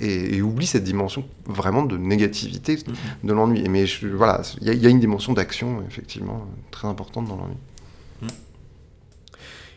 Et, 0.00 0.36
et 0.36 0.42
oublient 0.42 0.66
cette 0.66 0.84
dimension 0.84 1.24
vraiment 1.46 1.82
de 1.84 1.96
négativité 1.98 2.78
de 3.24 3.32
l'ennui. 3.32 3.64
Mais 3.68 3.86
je- 3.86 4.06
voilà, 4.08 4.42
il 4.60 4.66
y, 4.66 4.70
a- 4.70 4.72
il 4.74 4.82
y 4.82 4.86
a 4.86 4.90
une 4.90 5.00
dimension 5.00 5.32
d'action, 5.32 5.82
effectivement, 5.88 6.46
très 6.70 6.88
importante 6.88 7.26
dans 7.28 7.36
l'ennui. 7.36 7.56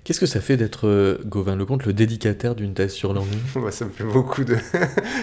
Qu'est-ce 0.03 0.19
que 0.19 0.27
ça 0.27 0.39
fait 0.39 0.55
d'être, 0.55 0.87
euh, 0.87 1.17
Gauvin 1.25 1.55
Lecomte, 1.55 1.83
le 1.87 1.91
dédicataire 1.91 2.53
d'une 2.53 2.75
thèse 2.75 2.93
sur 2.93 3.11
l'ennui? 3.11 3.37
Ouais, 3.55 3.71
ça 3.71 3.85
me 3.85 3.89
fait 3.89 4.03
beaucoup 4.03 4.43
de. 4.43 4.55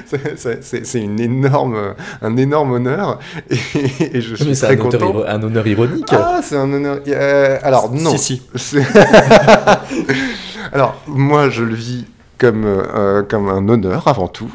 c'est- 0.37 1.01
une 1.01 1.21
énorme, 1.21 1.95
un 2.21 2.37
énorme 2.37 2.73
honneur. 2.73 3.21
Et, 3.49 4.17
et 4.17 4.21
je 4.21 4.35
suis 4.35 4.45
Mais 4.45 4.55
c'est 4.57 4.67
très 4.67 4.75
un, 4.75 4.79
content. 4.79 4.99
iro- 5.11 5.25
un 5.25 5.41
honneur 5.41 5.65
ironique. 5.69 6.09
Ah, 6.11 6.41
c'est 6.43 6.57
un 6.57 6.73
honneur. 6.73 6.99
Euh, 7.07 7.59
alors, 7.63 7.93
non. 7.95 8.17
Si, 8.19 8.43
si. 8.57 8.79
Alors, 10.73 11.01
moi, 11.07 11.49
je 11.49 11.63
le 11.63 11.75
vis 11.75 12.07
comme, 12.43 12.65
euh, 12.65 13.23
comme 13.23 13.49
un 13.49 13.69
honneur 13.69 14.09
avant 14.09 14.27
tout, 14.27 14.53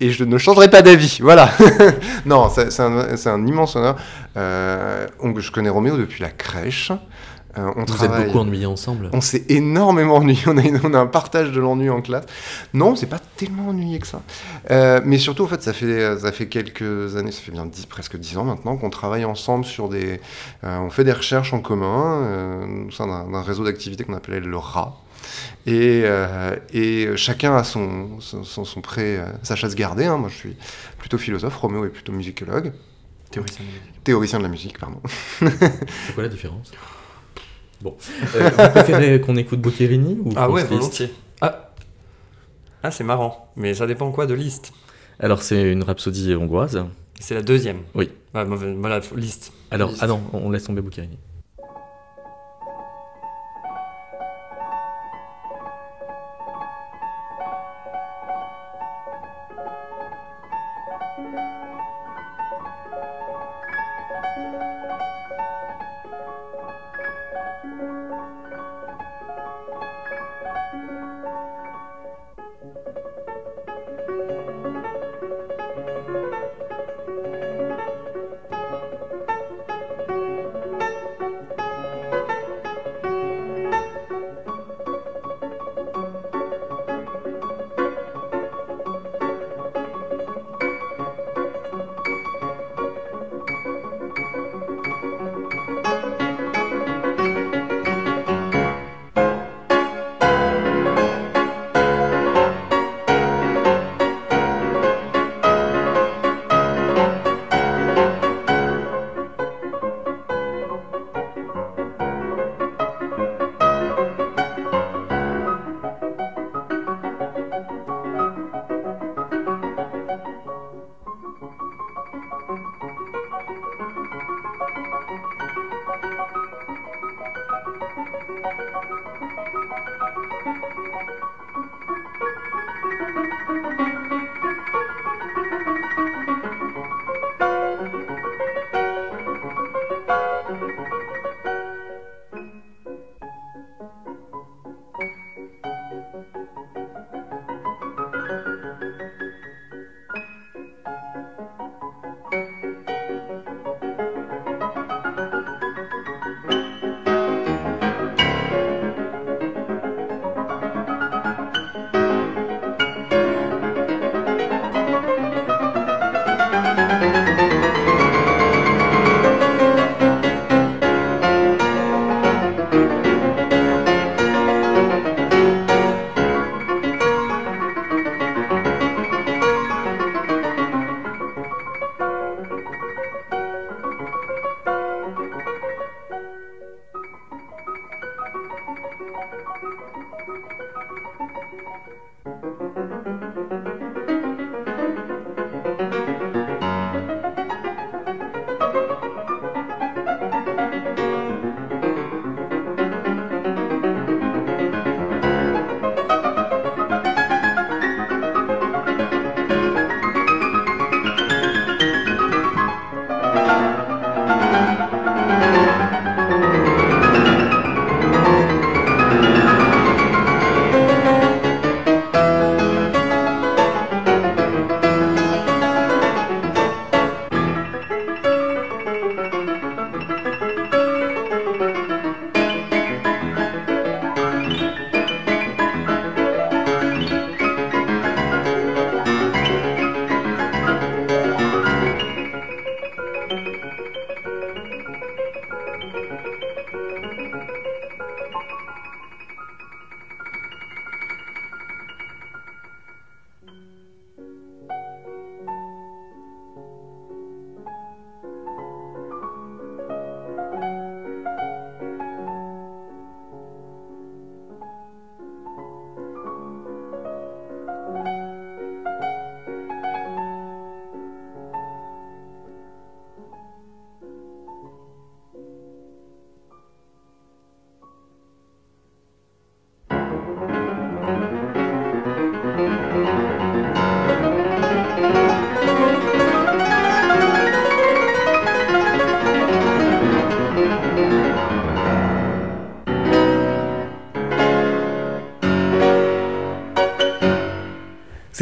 et 0.00 0.10
je 0.10 0.22
ne 0.22 0.36
changerai 0.36 0.68
pas 0.68 0.82
d'avis. 0.82 1.18
Voilà. 1.22 1.48
non, 2.26 2.50
c'est 2.50 2.78
un, 2.78 3.06
un 3.24 3.46
immense 3.46 3.74
honneur. 3.74 3.96
Euh, 4.36 5.06
je 5.38 5.50
connais 5.50 5.70
Roméo 5.70 5.96
depuis 5.96 6.22
la 6.22 6.28
crèche. 6.28 6.92
Euh, 7.58 7.70
on 7.76 7.80
Vous 7.80 7.84
travaille- 7.84 8.20
êtes 8.22 8.26
beaucoup 8.28 8.38
ennuyés 8.38 8.64
ensemble. 8.64 9.10
on 9.12 9.20
s'est 9.20 9.44
énormément 9.50 10.16
ennuyé, 10.16 10.40
on 10.46 10.56
a, 10.56 10.62
une- 10.62 10.80
on 10.84 10.94
a 10.94 10.98
un 10.98 11.06
partage 11.06 11.52
de 11.52 11.60
l'ennui 11.60 11.90
en 11.90 12.00
classe. 12.00 12.24
Non, 12.72 12.96
c'est 12.96 13.06
pas 13.08 13.18
tellement 13.36 13.68
ennuyé 13.68 13.98
que 13.98 14.06
ça. 14.06 14.22
Euh, 14.70 15.00
mais 15.04 15.18
surtout, 15.18 15.44
en 15.44 15.48
fait, 15.48 15.62
ça 15.62 15.74
fait, 15.74 16.18
ça 16.18 16.32
fait 16.32 16.46
quelques 16.48 17.14
années, 17.16 17.30
ça 17.32 17.42
fait 17.42 17.52
bien 17.52 17.68
presque 17.90 18.16
dix 18.16 18.38
ans 18.38 18.44
maintenant 18.44 18.78
qu'on 18.78 18.88
travaille 18.88 19.26
ensemble 19.26 19.66
sur 19.66 19.90
des... 19.90 20.18
euh, 20.64 20.78
on 20.78 20.88
fait 20.88 21.04
des 21.04 21.12
recherches 21.12 21.52
en 21.52 21.60
commun 21.60 22.86
au 22.88 22.90
sein 22.90 23.06
d'un 23.06 23.30
d'un 23.30 23.42
réseau 23.42 23.64
d'activités 23.64 24.04
qu'on 24.04 24.14
appelait 24.14 24.40
le 24.40 24.56
RA. 24.56 24.98
Et, 25.66 26.02
euh, 26.04 26.56
et 26.72 27.08
chacun 27.16 27.54
a 27.56 27.64
son, 27.64 28.18
son, 28.20 28.44
son, 28.44 28.64
son 28.64 28.80
pré, 28.80 29.18
euh, 29.18 29.26
sa 29.42 29.56
chasse 29.56 29.74
gardée. 29.74 30.06
hein. 30.06 30.16
Moi, 30.16 30.28
je 30.30 30.34
suis 30.36 30.56
plutôt 30.98 31.18
philosophe, 31.18 31.56
Roméo 31.58 31.84
est 31.84 31.90
plutôt 31.90 32.12
musicologue, 32.12 32.72
Théoricien 33.30 33.60
de 33.64 33.68
la 33.70 33.72
musique. 33.78 34.04
théoricien 34.04 34.38
de 34.38 34.42
la 34.42 34.48
musique, 34.50 34.78
pardon. 34.78 35.00
C'est 35.38 36.14
quoi 36.14 36.22
la 36.24 36.28
différence? 36.28 36.70
Bon. 37.82 37.96
Euh, 38.36 38.48
vous 38.50 38.70
préférez 38.70 39.20
qu'on 39.26 39.36
écoute 39.36 39.60
Boccherini 39.60 40.16
ou 40.24 40.32
Ah 40.36 40.48
ouais, 40.48 40.64
volontiers. 40.64 41.12
Ah, 41.40 41.70
ah 42.82 42.90
c'est 42.90 43.04
marrant, 43.04 43.52
mais 43.56 43.74
ça 43.74 43.86
dépend 43.86 44.10
quoi 44.12 44.26
de 44.26 44.34
liste. 44.34 44.72
Alors, 45.18 45.42
c'est 45.42 45.70
une 45.70 45.82
rhapsodie 45.82 46.34
hongroise. 46.34 46.84
C'est 47.20 47.34
la 47.34 47.42
deuxième? 47.42 47.78
Oui. 47.94 48.10
Mauvais- 48.34 48.74
voilà, 48.74 49.00
liste. 49.16 49.52
Alors, 49.70 49.90
Liszt. 49.90 50.02
ah 50.02 50.06
non, 50.06 50.20
on 50.32 50.50
laisse 50.50 50.64
tomber 50.64 50.80
Boccherini. 50.80 51.18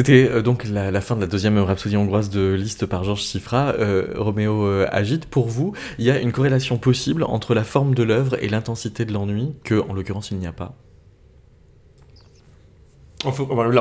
C'était 0.01 0.31
euh, 0.31 0.41
donc 0.41 0.65
la, 0.65 0.99
fin 1.03 1.15
de 1.15 1.21
la 1.21 1.27
deuxième 1.27 1.59
rhapsodie 1.59 1.99
hongroise 1.99 2.31
de 2.31 2.55
Liszt 2.55 2.87
par 2.87 3.05
Georges 3.05 3.23
Sifra. 3.23 3.75
Euh, 3.79 4.15
Roméo 4.17 4.65
euh, 4.65 4.87
agite. 4.91 5.27
Pour 5.27 5.47
vous, 5.47 5.75
il 5.99 6.07
y 6.07 6.11
a 6.11 6.19
une 6.19 6.33
corrélation 6.33 6.79
possible 6.79 7.23
entre 7.23 7.53
la 7.53 7.65
forme 7.65 7.95
de 7.95 8.03
l'œuvre 8.03 8.43
et 8.43 8.49
l'intensité 8.49 9.05
de 9.05 9.13
l'ennui, 9.13 9.53
que 9.63 9.75
en 9.75 9.93
l'occurrence 9.93 10.31
il 10.31 10.39
n'y 10.39 10.47
a 10.47 10.53
pas? 10.53 10.75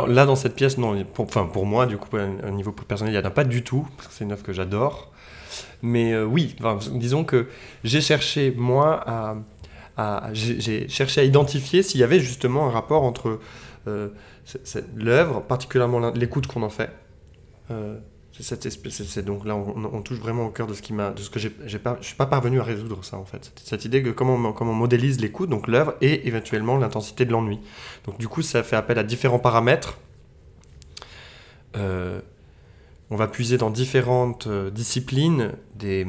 Là, 0.09 0.25
dans 0.25 0.35
cette 0.35 0.55
pièce, 0.55 0.77
non. 0.77 1.01
Pour, 1.05 1.23
enfin, 1.23 1.45
pour 1.45 1.65
moi, 1.65 1.85
du 1.85 1.95
coup, 1.95 2.17
un 2.17 2.51
niveau 2.51 2.73
personnel, 2.73 3.13
il 3.13 3.17
n'y 3.17 3.23
en 3.23 3.25
a 3.25 3.31
pas 3.31 3.45
du 3.45 3.63
tout, 3.63 3.87
c'est 4.09 4.25
une 4.25 4.33
œuvre 4.33 4.43
que 4.43 4.51
j'adore. 4.51 5.13
Mais 5.81 6.19
oui, 6.21 6.53
disons 6.95 7.23
que 7.23 7.47
j'ai 7.85 8.01
cherché, 8.01 8.53
moi, 8.57 9.01
à, 9.07 9.37
à- 9.95 10.29
j'ai 10.33 10.89
cherché 10.89 11.21
à 11.21 11.23
identifier 11.23 11.81
s'il 11.81 12.01
y 12.01 12.03
avait 12.03 12.19
justement 12.19 12.67
un 12.67 12.71
rapport 12.71 13.03
entre 13.03 13.39
l'œuvre, 14.95 15.41
particulièrement 15.41 16.11
l'écoute 16.11 16.47
qu'on 16.47 16.63
en 16.63 16.69
fait. 16.69 16.91
Euh, 17.71 17.97
c'est 18.41 19.25
donc 19.25 19.45
là, 19.45 19.55
on, 19.55 20.01
touche 20.01 20.17
vraiment 20.17 20.45
au 20.45 20.49
cœur 20.49 20.65
de 20.65 20.73
ce 20.73 20.81
qui 20.81 20.93
m'a, 20.93 21.11
de 21.11 21.19
ce 21.19 21.29
que 21.29 21.39
j'ai, 21.39 21.49
pas, 21.79 21.97
je 21.99 22.07
suis 22.07 22.15
pas 22.15 22.25
parvenu 22.25 22.59
à 22.59 22.63
résoudre 22.63 23.03
ça 23.03 23.17
en 23.17 23.25
fait. 23.25 23.51
Cette, 23.63 23.83
idée 23.85 24.01
que 24.01 24.09
comment, 24.11 24.35
on- 24.35 24.53
comment 24.53 24.73
modélise 24.73 25.19
l'écoute, 25.19 25.49
donc 25.49 25.67
l'œuvre 25.67 25.95
et 25.99 26.25
éventuellement 26.27 26.77
l'intensité 26.77 27.25
de 27.25 27.31
l'ennui. 27.31 27.59
Donc 28.05 28.17
du 28.17 28.27
coup, 28.29 28.41
ça 28.41 28.63
fait 28.63 28.77
appel 28.77 28.97
à 28.97 29.03
différents 29.03 29.39
paramètres. 29.39 29.97
Euh, 31.75 32.21
on 33.09 33.15
va 33.15 33.27
puiser 33.27 33.57
dans 33.57 33.71
différentes 33.71 34.47
euh, 34.47 34.69
disciplines 34.69 35.51
des, 35.75 36.07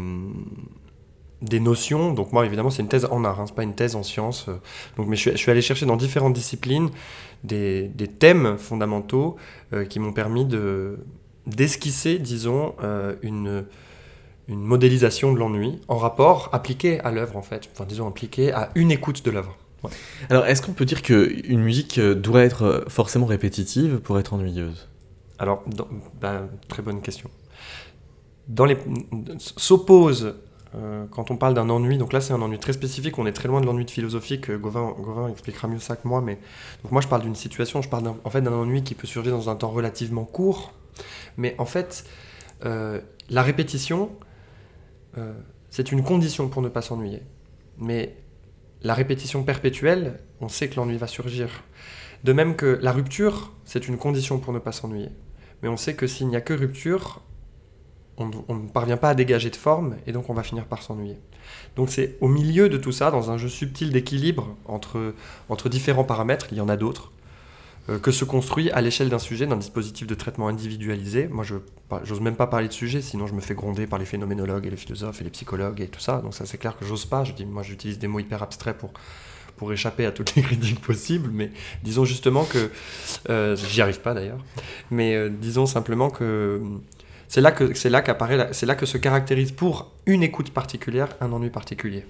des 1.43 1.61
notions. 1.61 2.13
Donc 2.13 2.33
moi, 2.33 2.47
évidemment, 2.47 2.71
c'est 2.71 2.83
une 2.83 2.89
thèse 2.89 3.07
en 3.11 3.25
art, 3.25 3.41
hein, 3.41 3.47
c'est 3.47 3.55
pas 3.55 3.63
une 3.65 3.75
thèse 3.75 3.97
en 3.97 4.03
sciences. 4.03 4.47
euh. 4.49 4.57
Donc, 4.97 5.09
mais 5.09 5.17
je 5.17 5.37
suis 5.37 5.51
allé 5.51 5.63
chercher 5.63 5.87
dans 5.87 5.97
différentes 5.97 6.35
disciplines 6.35 6.91
des, 7.45 7.89
des 7.89 8.07
thèmes 8.09 8.57
fondamentaux 8.59 9.37
euh, 9.73 9.85
qui 9.85 9.99
m'ont 9.99 10.13
permis 10.13 10.45
de, 10.45 10.99
d'esquisser, 11.47 12.19
disons, 12.19 12.75
euh, 12.83 13.15
une, 13.23 13.65
une 14.49 14.61
modélisation 14.63 15.33
de 15.33 15.39
l'ennui 15.39 15.81
en 15.89 15.97
rapport 15.97 16.49
appliqué 16.53 17.01
à 17.01 17.11
l'œuvre, 17.11 17.37
en 17.37 17.43
fait. 17.43 17.69
Enfin, 17.73 17.85
disons, 17.87 18.07
appliqué 18.09 18.53
à 18.53 18.71
une 18.75 18.91
écoute 18.91 19.25
de 19.25 19.31
l'œuvre. 19.31 19.57
Alors, 20.29 20.45
est-ce 20.47 20.61
qu'on 20.61 20.73
peut 20.75 20.85
dire 20.85 21.01
qu'une 21.03 21.61
musique 21.63 21.99
euh, 21.99 22.15
doit 22.15 22.43
être 22.43 22.85
forcément 22.89 23.27
répétitive 23.27 24.01
pour 24.01 24.19
être 24.19 24.35
ennuyeuse? 24.35 24.89
Alors, 25.39 25.63
dans- 25.67 25.89
bah, 26.21 26.49
très 26.69 26.83
bonne 26.83 27.01
question. 27.01 27.31
Dans 28.49 28.67
les 28.67 28.77
s'oppose 29.39 30.35
quand 31.11 31.31
on 31.31 31.37
parle 31.37 31.55
d'un 31.55 31.69
ennui. 31.69 31.99
Donc 31.99 32.13
là, 32.13 32.21
c'est 32.21 32.33
un 32.33 32.41
ennui 32.43 32.59
très 32.59 32.73
spécifique. 32.73 33.19
On 33.19 33.27
est 33.27 33.33
très 33.33 33.49
loin 33.49 33.61
de 33.61 33.67
l'ennui 33.67 33.85
de 33.85 33.91
philosophique. 33.91 34.51
euh, 34.51 34.59
Gauvin, 34.59 35.29
expliquera 35.29 35.69
mieux 35.69 35.79
ça 35.79 35.97
que 35.97 36.07
moi. 36.07 36.21
Mais 36.21 36.39
donc 36.83 36.93
moi, 36.93 37.01
je 37.01 37.09
parle 37.09 37.23
d'une 37.23 37.35
situation. 37.35 37.83
Je 37.83 37.89
parle 37.89 38.15
en 38.23 38.31
fait 38.31 38.41
d'un 38.41 38.53
ennui 38.53 38.83
qui 38.83 38.95
peut 38.95 39.07
surgir 39.07 39.33
dans 39.33 39.51
un 39.51 39.57
temps 39.57 39.71
relativement 39.71 40.25
court. 40.25 40.73
Mais 41.37 41.55
en 41.59 41.67
fait, 41.67 42.05
euh, 42.65 43.01
la 43.29 43.43
répétition, 43.43 44.11
euh, 45.19 45.33
c'est 45.71 45.93
une 45.93 46.03
condition 46.03 46.49
pour 46.49 46.63
ne 46.63 46.69
pas 46.69 46.83
s'ennuyer. 46.83 47.23
Mais 47.79 48.17
la 48.83 48.95
répétition 48.95 49.43
perpétuelle, 49.43 50.21
on 50.41 50.49
sait 50.49 50.69
que 50.69 50.77
l'ennui 50.77 50.97
va 50.97 51.07
surgir. 51.07 51.65
De 52.25 52.33
même 52.33 52.55
que 52.55 52.79
la 52.83 52.93
rupture, 52.93 53.53
c'est 53.65 53.89
une 53.89 53.97
condition 53.97 54.39
pour 54.39 54.53
ne 54.53 54.59
pas 54.59 54.73
s'ennuyer. 54.73 55.09
Mais 55.63 55.69
on 55.69 55.77
sait 55.77 55.95
que 55.95 56.07
s'il 56.07 56.29
n'y 56.29 56.37
a 56.37 56.41
que 56.41 56.55
rupture, 56.55 57.23
on, 58.21 58.55
ne- 58.55 58.69
parvient 58.69 58.97
pas 58.97 59.11
à 59.11 59.15
dégager 59.15 59.51
de 59.51 59.57
forme 59.57 59.97
et 60.07 60.13
donc 60.13 60.31
on 60.31 60.35
va 60.35 60.43
finir 60.43 60.67
par 60.67 60.83
s'ennuyer. 60.83 61.19
Donc 61.77 61.91
c'est 61.91 62.17
au 62.21 62.29
milieu 62.29 62.69
de 62.69 62.77
tout 62.77 62.93
ça, 62.93 63.11
dans 63.11 63.31
un 63.31 63.39
jeu 63.39 63.49
subtil 63.49 63.93
d'équilibre 63.93 64.57
entre, 64.67 65.15
entre 65.49 65.69
différents 65.69 66.05
paramètres, 66.05 66.47
il 66.53 66.59
y 66.59 66.61
en 66.61 66.69
a 66.69 66.77
d'autres, 66.77 67.11
euh, 67.89 67.99
que 67.99 68.11
se 68.11 68.25
construit 68.25 68.71
à 68.71 68.81
l'échelle 68.81 69.09
d'un 69.09 69.19
sujet, 69.19 69.47
d'un 69.47 69.57
dispositif 69.57 70.07
de 70.07 70.15
traitement 70.15 70.49
individualisé. 70.49 71.29
Moi, 71.29 71.45
je 71.45 71.57
j'ose 72.05 72.21
même 72.21 72.37
pas 72.37 72.47
parler 72.47 72.69
de 72.69 72.73
sujet, 72.73 73.01
sinon 73.03 73.27
je 73.27 73.35
me 73.35 73.41
fais 73.41 73.55
gronder 73.55 73.87
par 73.87 73.99
les 73.99 74.05
phénoménologues 74.05 74.67
et 74.67 74.71
les 74.71 74.77
philosophes 74.77 75.21
et 75.21 75.25
les 75.25 75.31
psychologues 75.31 75.81
et 75.81 75.89
tout 75.89 76.01
ça. 76.01 76.21
Donc 76.21 76.35
ça, 76.35 76.47
c'est 76.47 76.59
clair 76.59 76.79
que 76.79 76.85
j'ose 76.85 77.07
pas. 77.07 77.25
Je 77.25 77.33
dis, 77.33 77.47
moi, 77.47 77.63
j'utilise 77.63 77.99
des 77.99 78.07
mots 78.07 78.21
hyper 78.21 78.43
abstraits 78.43 78.77
pour 78.77 78.91
pour 79.57 79.75
échapper 79.75 80.07
à 80.07 80.11
toutes 80.11 80.35
les 80.37 80.43
critiques 80.49 80.81
possibles, 80.81 81.31
mais 81.31 81.51
disons 81.83 82.07
justement 82.07 82.45
que 82.45 82.71
euh, 83.29 83.55
j'y 83.57 83.83
arrive 83.83 84.01
pas 84.01 84.15
d'ailleurs. 84.15 84.43
Mais 84.91 85.15
euh, 85.15 85.29
disons 85.29 85.67
simplement 85.67 86.09
que 86.09 86.63
c'est 87.31 87.41
là 87.41 87.53
que 87.53 87.75
c'est 87.75 87.91
là 87.91 88.03
qu'apparaît, 88.03 88.49
c'est 88.51 88.67
là 88.67 88.75
que 88.75 88.87
se 88.87 88.99
caractérise 88.99 89.53
pour 89.53 89.93
une 90.05 90.25
écoute 90.25 90.51
particulière 90.51 91.11
un 91.21 91.31
ennui 91.31 91.49
particulier. 91.49 92.05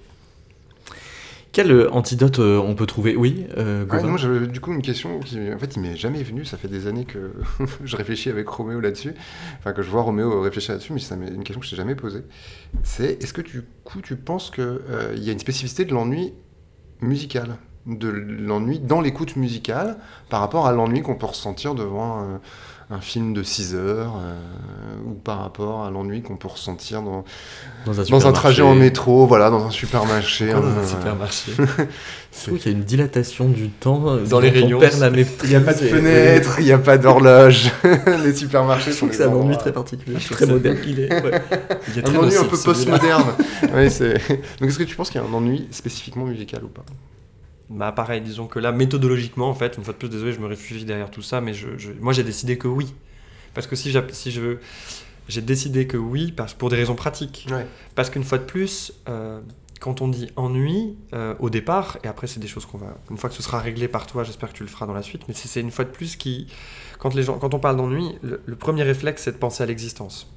Quel 1.51 1.71
euh, 1.71 1.91
antidote 1.91 2.39
euh, 2.39 2.57
on 2.57 2.73
peut 2.73 2.87
trouver? 2.87 3.15
Oui, 3.15 3.45
euh, 3.55 3.85
Ouais, 3.85 4.01
moi 4.01 4.17
j'avais 4.17 4.47
du 4.47 4.59
coup 4.59 4.73
une 4.73 4.81
question 4.81 5.19
qui, 5.19 5.37
en 5.53 5.59
fait, 5.59 5.75
il 5.75 5.81
m'est 5.83 5.95
jamais 5.95 6.23
venu. 6.23 6.43
Ça 6.43 6.57
fait 6.57 6.69
des 6.69 6.87
années 6.87 7.05
que 7.05 7.33
je 7.83 7.95
réfléchis 7.97 8.29
avec 8.29 8.49
Roméo 8.49 8.79
là-dessus, 8.79 9.13
enfin 9.59 9.73
que 9.73 9.83
je 9.83 9.91
vois 9.91 10.01
Roméo 10.01 10.41
réfléchir 10.41 10.73
là-dessus, 10.73 10.93
mais 10.93 10.99
c'est 10.99 11.13
une 11.13 11.43
question 11.43 11.59
que 11.59 11.67
je 11.67 11.71
t'ai 11.71 11.77
jamais 11.77 11.95
posée. 11.95 12.23
C'est 12.81 13.21
est-ce 13.21 13.33
que 13.33 13.41
du 13.41 13.61
coup 13.83 14.01
tu 14.01 14.15
penses 14.15 14.49
qu'il 14.49 14.79
y 15.17 15.29
a 15.29 15.31
une 15.31 15.39
spécificité 15.39 15.85
de 15.85 15.93
l'ennui 15.93 16.33
musical, 16.99 17.57
de 17.85 18.07
l'ennui 18.07 18.79
dans 18.79 19.01
l'écoute 19.01 19.35
musicale, 19.35 19.97
par 20.29 20.39
rapport 20.39 20.67
à 20.67 20.71
l'ennui 20.71 21.01
qu'on 21.01 21.15
peut 21.15 21.25
ressentir 21.25 21.75
devant 21.75 22.21
euh, 22.21 22.37
un 22.91 22.99
film 23.01 23.33
de 23.33 23.41
6 23.41 23.73
heures, 23.75 24.15
euh, 24.23 25.09
ou 25.09 25.13
par 25.13 25.39
rapport 25.39 25.85
à 25.85 25.91
l'ennui 25.91 26.21
qu'on 26.21 26.35
peut 26.35 26.49
ressentir 26.49 27.01
dans, 27.01 27.23
Dans 27.85 27.93
un, 27.93 27.95
dans 27.95 27.99
un 28.01 28.03
supermarché. 28.05 28.33
trajet 28.33 28.61
en 28.61 28.75
métro, 28.75 29.25
voilà, 29.27 29.49
dans 29.49 29.65
un 29.65 29.69
supermarché. 29.71 30.47
Pourquoi 30.51 30.69
dans 30.71 30.77
un- 30.77 30.83
un 30.83 30.87
supermarché 30.87 31.51
Je 31.57 32.45
trouve 32.47 32.57
qu'il 32.59 32.71
y 32.71 32.75
a 32.75 32.77
une 32.77 32.83
dilatation 32.83 33.47
du 33.49 33.69
temps 33.69 34.03
euh, 34.07 34.25
Dans 34.25 34.39
les 34.39 34.49
rayons, 34.49 34.79
maîtrise. 34.79 35.37
Il 35.43 35.49
n'y 35.49 35.55
a 35.55 35.59
pas 35.61 35.73
de 35.73 35.79
fenêtre, 35.79 36.55
il 36.59 36.65
n'y 36.65 36.71
a 36.71 36.77
pas 36.77 36.97
d'horloge. 36.97 37.71
les 38.23 38.33
supermarchés 38.35 38.91
Je 38.91 38.95
sont 38.95 39.07
trouve 39.07 39.09
que 39.17 39.23
des 39.23 39.29
c'est 39.29 39.29
un 39.29 39.41
ennui 39.41 39.57
très 39.57 39.71
particulier, 39.73 40.17
Je 40.19 40.33
très 40.33 40.45
moderne 40.45 40.77
qu'il 40.81 40.99
est. 40.99 41.11
ouais. 41.23 41.41
Il 41.89 41.95
y 41.95 41.97
a 41.97 41.99
Un 41.99 42.03
très 42.03 42.17
ennui 42.17 42.35
un 42.37 42.43
peu 42.45 42.57
postmoderne. 42.57 43.23
Donc 43.61 44.69
est-ce 44.69 44.77
que 44.79 44.83
tu 44.83 44.95
penses 44.95 45.09
qu'il 45.09 45.21
y 45.21 45.23
a 45.23 45.27
un 45.27 45.33
ennui 45.33 45.67
spécifiquement 45.71 46.25
musical 46.25 46.63
ou 46.63 46.67
pas? 46.69 46.83
Bah 47.73 47.91
pareil, 47.93 48.21
disons 48.21 48.47
que 48.47 48.59
là, 48.59 48.71
méthodologiquement, 48.73 49.49
en 49.49 49.53
fait, 49.55 49.77
une 49.77 49.83
fois 49.83 49.93
de 49.93 49.97
plus, 49.97 50.09
désolé, 50.09 50.33
je 50.33 50.39
me 50.39 50.47
réfugie 50.47 50.83
derrière 50.83 51.09
tout 51.09 51.21
ça, 51.21 51.39
mais 51.39 51.53
je, 51.53 51.77
je- 51.77 51.93
moi 51.99 52.11
j'ai 52.13 52.23
décidé 52.23 52.57
que 52.57 52.67
oui. 52.67 52.93
Parce 53.53 53.65
que 53.67 53.75
si, 53.75 53.95
si 54.11 54.31
je... 54.31 54.57
J'ai 55.27 55.41
décidé 55.41 55.87
que 55.87 55.95
oui, 55.97 56.33
parce, 56.33 56.53
pour 56.53 56.69
des 56.69 56.75
raisons 56.75 56.95
pratiques. 56.95 57.47
Ouais. 57.49 57.65
Parce 57.95 58.09
qu'une 58.09 58.23
fois 58.25 58.39
de 58.39 58.43
plus, 58.43 58.91
euh, 59.07 59.39
quand 59.79 60.01
on 60.01 60.09
dit 60.09 60.29
ennui, 60.35 60.97
euh, 61.13 61.35
au 61.39 61.49
départ, 61.49 61.97
et 62.03 62.07
après 62.07 62.27
c'est 62.27 62.39
des 62.41 62.47
choses 62.47 62.65
qu'on 62.65 62.77
va... 62.79 62.97
Une 63.09 63.17
fois 63.17 63.29
que 63.29 63.35
ce 63.35 63.43
sera 63.43 63.59
réglé 63.59 63.87
par 63.87 64.05
toi, 64.07 64.23
j'espère 64.25 64.49
que 64.51 64.57
tu 64.57 64.63
le 64.63 64.69
feras 64.69 64.85
dans 64.87 64.93
la 64.93 65.03
suite, 65.03 65.21
mais 65.27 65.33
c'est 65.33 65.47
c'est 65.47 65.61
une 65.61 65.71
fois 65.71 65.85
de 65.85 65.91
plus 65.91 66.17
qui... 66.17 66.47
Quand, 66.99 67.13
les 67.15 67.23
gens, 67.23 67.37
quand 67.39 67.53
on 67.53 67.59
parle 67.59 67.77
d'ennui, 67.77 68.17
le, 68.21 68.41
le 68.45 68.55
premier 68.57 68.83
réflexe, 68.83 69.23
c'est 69.23 69.31
de 69.31 69.37
penser 69.37 69.63
à 69.63 69.65
l'existence. 69.65 70.29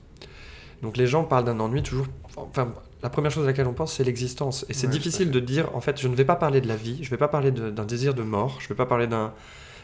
Donc 0.82 0.96
les 0.96 1.06
gens 1.08 1.24
parlent 1.24 1.44
d'un 1.46 1.58
ennui 1.58 1.82
toujours... 1.82 2.06
Enfin, 2.36 2.72
la 3.04 3.10
première 3.10 3.30
chose 3.30 3.44
à 3.44 3.48
laquelle 3.48 3.66
on 3.68 3.74
pense, 3.74 3.92
c'est 3.94 4.02
l'existence. 4.04 4.66
Et 4.68 4.72
c'est 4.74 4.86
Ouais, 4.88 4.92
difficile 4.94 5.30
de 5.30 5.38
dire, 5.38 5.70
en 5.76 5.80
fait, 5.80 6.00
je 6.00 6.08
ne 6.08 6.14
vais 6.16 6.24
pas 6.24 6.36
parler 6.36 6.60
de 6.60 6.66
la 6.66 6.74
vie, 6.74 6.96
je 7.02 7.08
ne 7.08 7.10
vais 7.10 7.16
pas 7.18 7.28
parler 7.28 7.52
d'un 7.52 7.84
désir 7.84 8.14
de 8.14 8.22
mort, 8.22 8.56
je 8.60 8.64
ne 8.64 8.68
vais 8.70 8.74
pas 8.74 8.86
parler 8.86 9.06
d'un... 9.06 9.32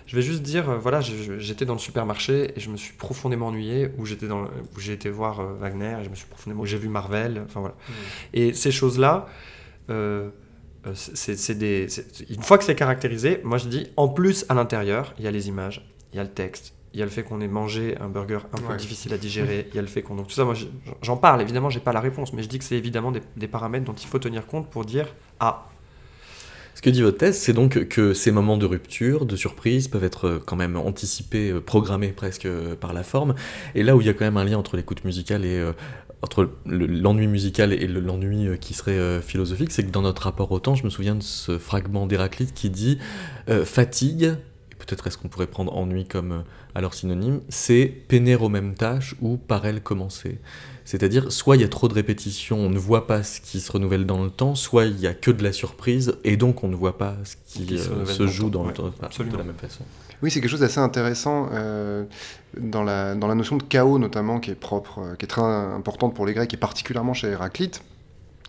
Je 0.06 0.16
vais 0.16 0.22
juste 0.22 0.42
dire, 0.42 0.68
euh, 0.70 0.78
voilà, 0.78 1.00
j'étais 1.02 1.64
dans 1.66 1.74
le 1.74 1.78
supermarché 1.78 2.50
et 2.56 2.60
je 2.60 2.68
me 2.70 2.76
suis 2.76 2.94
profondément 2.94 3.46
ennuyé, 3.48 3.90
ou 3.98 4.06
j'étais 4.06 4.26
dans, 4.26 4.48
j'ai 4.78 4.94
été 4.94 5.08
voir 5.10 5.38
euh, 5.40 5.52
Wagner 5.60 5.98
et 6.00 6.04
je 6.04 6.08
me 6.10 6.14
suis 6.16 6.26
profondément, 6.26 6.62
où 6.62 6.66
j'ai 6.66 6.78
vu 6.78 6.88
Marvel, 6.88 7.42
enfin 7.46 7.60
voilà. 7.60 7.76
Et 8.32 8.52
ces 8.54 8.72
choses-là, 8.72 9.28
euh, 9.90 10.30
c'est 10.94 11.36
c'est 11.36 11.54
des, 11.54 11.88
c'est- 11.90 12.28
une 12.30 12.42
fois 12.42 12.56
que 12.58 12.64
c'est 12.64 12.74
caractérisé, 12.74 13.40
moi 13.44 13.58
je 13.58 13.68
dis, 13.68 13.86
en 13.96 14.08
plus 14.08 14.46
à 14.48 14.54
l'intérieur, 14.54 15.14
il 15.18 15.24
y 15.26 15.28
a 15.28 15.30
les 15.30 15.46
images, 15.48 15.86
il 16.12 16.16
y 16.16 16.20
a 16.20 16.24
le 16.24 16.30
texte, 16.30 16.72
il 16.92 16.98
y 17.00 17.02
a 17.02 17.04
le 17.06 17.10
fait 17.10 17.22
qu'on 17.22 17.40
ait 17.40 17.48
mangé 17.48 17.96
un 18.00 18.08
burger 18.08 18.38
un 18.52 18.58
peu 18.58 18.72
Ouais. 18.72 18.76
difficile 18.76 19.12
à 19.14 19.18
digérer, 19.18 19.68
il 19.70 19.76
y 19.76 19.78
a 19.78 19.82
le 19.82 19.88
fait 19.88 20.02
qu'on, 20.02 20.16
donc 20.16 20.26
tout 20.28 20.34
ça, 20.34 20.44
moi 20.44 20.54
je- 20.54 20.66
j'en 21.02 21.16
parle. 21.16 21.40
Évidemment, 21.40 21.70
j'ai 21.70 21.80
pas 21.80 21.92
la 21.92 22.00
réponse, 22.00 22.32
mais 22.32 22.42
je 22.42 22.48
dis 22.48 22.58
que 22.58 22.64
c'est 22.64 22.76
évidemment 22.76 23.12
des, 23.12 23.20
des 23.36 23.48
paramètres 23.48 23.84
dont 23.84 23.94
il 23.94 24.06
faut 24.06 24.18
tenir 24.18 24.46
compte 24.46 24.68
pour 24.70 24.84
dire, 24.84 25.06
ah, 25.38 25.66
Ce 26.74 26.82
que 26.82 26.88
dit 26.90 27.02
votre 27.02 27.18
thèse, 27.18 27.36
c'est 27.38 27.52
donc 27.52 27.88
que 27.88 28.14
ces 28.14 28.30
moments 28.30 28.56
de 28.56 28.64
rupture, 28.64 29.26
de 29.26 29.36
surprise, 29.36 29.88
peuvent 29.88 30.04
être 30.04 30.26
euh, 30.26 30.42
quand 30.44 30.56
même 30.56 30.76
anticipés, 30.76 31.50
euh, 31.50 31.60
programmés 31.60 32.08
presque 32.08 32.46
euh, 32.46 32.74
par 32.74 32.92
la 32.94 33.02
forme. 33.02 33.34
Et 33.74 33.82
là 33.82 33.96
où 33.96 34.00
il 34.00 34.06
y 34.06 34.10
a 34.10 34.14
quand 34.14 34.24
même 34.24 34.38
un 34.38 34.44
lien 34.44 34.56
entre 34.56 34.76
l'écoute 34.76 35.04
musicale 35.04 35.44
et 35.44 35.58
euh, 35.58 35.72
entre 36.22 36.48
le- 36.64 36.86
l'ennui 36.86 37.26
musical 37.26 37.72
et 37.74 37.86
le- 37.86 38.00
l'ennui 38.00 38.58
qui 38.60 38.72
serait 38.74 39.20
philosophique, 39.20 39.72
c'est 39.72 39.84
que 39.84 39.90
dans 39.90 40.00
notre 40.02 40.22
rapport 40.22 40.50
au 40.52 40.58
temps, 40.60 40.74
je 40.74 40.84
me 40.84 40.90
souviens 40.90 41.14
de 41.16 41.22
ce 41.22 41.58
fragment 41.58 42.06
d'Héraclite 42.06 42.54
qui 42.54 42.70
dit 42.70 42.98
euh, 43.50 43.64
fatigue. 43.66 44.34
Peut-être 44.80 45.06
est-ce 45.06 45.16
qu'on 45.18 45.28
pourrait 45.28 45.46
prendre 45.46 45.76
ennui 45.76 46.06
comme 46.06 46.32
euh, 46.32 46.42
alors 46.74 46.94
synonyme, 46.94 47.40
c'est 47.48 47.86
peiner 47.86 48.36
aux 48.36 48.48
mêmes 48.48 48.74
tâches 48.74 49.14
ou 49.20 49.36
par 49.36 49.66
elles 49.66 49.82
commencer. 49.82 50.38
C'est-à-dire, 50.84 51.30
soit 51.30 51.56
il 51.56 51.62
y 51.62 51.64
a 51.64 51.68
trop 51.68 51.86
de 51.86 51.94
répétitions, 51.94 52.58
on 52.58 52.68
ne 52.68 52.78
voit 52.78 53.06
pas 53.06 53.22
ce 53.22 53.40
qui 53.40 53.60
se 53.60 53.70
renouvelle 53.70 54.06
dans 54.06 54.22
le 54.22 54.30
temps, 54.30 54.56
soit 54.56 54.86
il 54.86 54.98
y 54.98 55.06
a 55.06 55.14
que 55.14 55.30
de 55.30 55.44
la 55.44 55.52
surprise, 55.52 56.16
et 56.24 56.36
donc 56.36 56.64
on 56.64 56.68
ne 56.68 56.74
voit 56.74 56.98
pas 56.98 57.14
ce 57.22 57.36
qui, 57.46 57.64
Qui 57.64 57.78
se 57.78 57.88
euh, 57.88 57.92
renouvelle 57.92 58.14
se 58.14 58.18
dans 58.18 58.24
le 58.24 58.30
joue 58.30 58.50
temps, 58.50 58.62
dans 58.62 58.66
le 58.66 58.72
temps, 58.72 58.90
absolument. 59.02 59.34
de 59.34 59.38
la 59.38 59.44
même 59.44 59.56
façon. 59.56 59.84
Oui, 60.22 60.30
c'est 60.30 60.40
quelque 60.40 60.50
chose 60.50 60.60
d'assez 60.60 60.80
intéressant 60.80 61.48
euh, 61.52 62.04
dans, 62.58 62.82
la, 62.82 63.14
dans 63.14 63.26
la 63.26 63.34
notion 63.34 63.56
de 63.56 63.62
chaos 63.62 63.98
notamment, 63.98 64.40
qui 64.40 64.50
est 64.50 64.56
propre, 64.56 64.98
euh, 64.98 65.14
qui 65.14 65.24
est 65.26 65.28
très 65.28 65.42
importante 65.42 66.14
pour 66.14 66.26
les 66.26 66.34
Grecs 66.34 66.52
et 66.52 66.58
particulièrement 66.58 67.14
chez 67.14 67.28
Héraclite. 67.28 67.82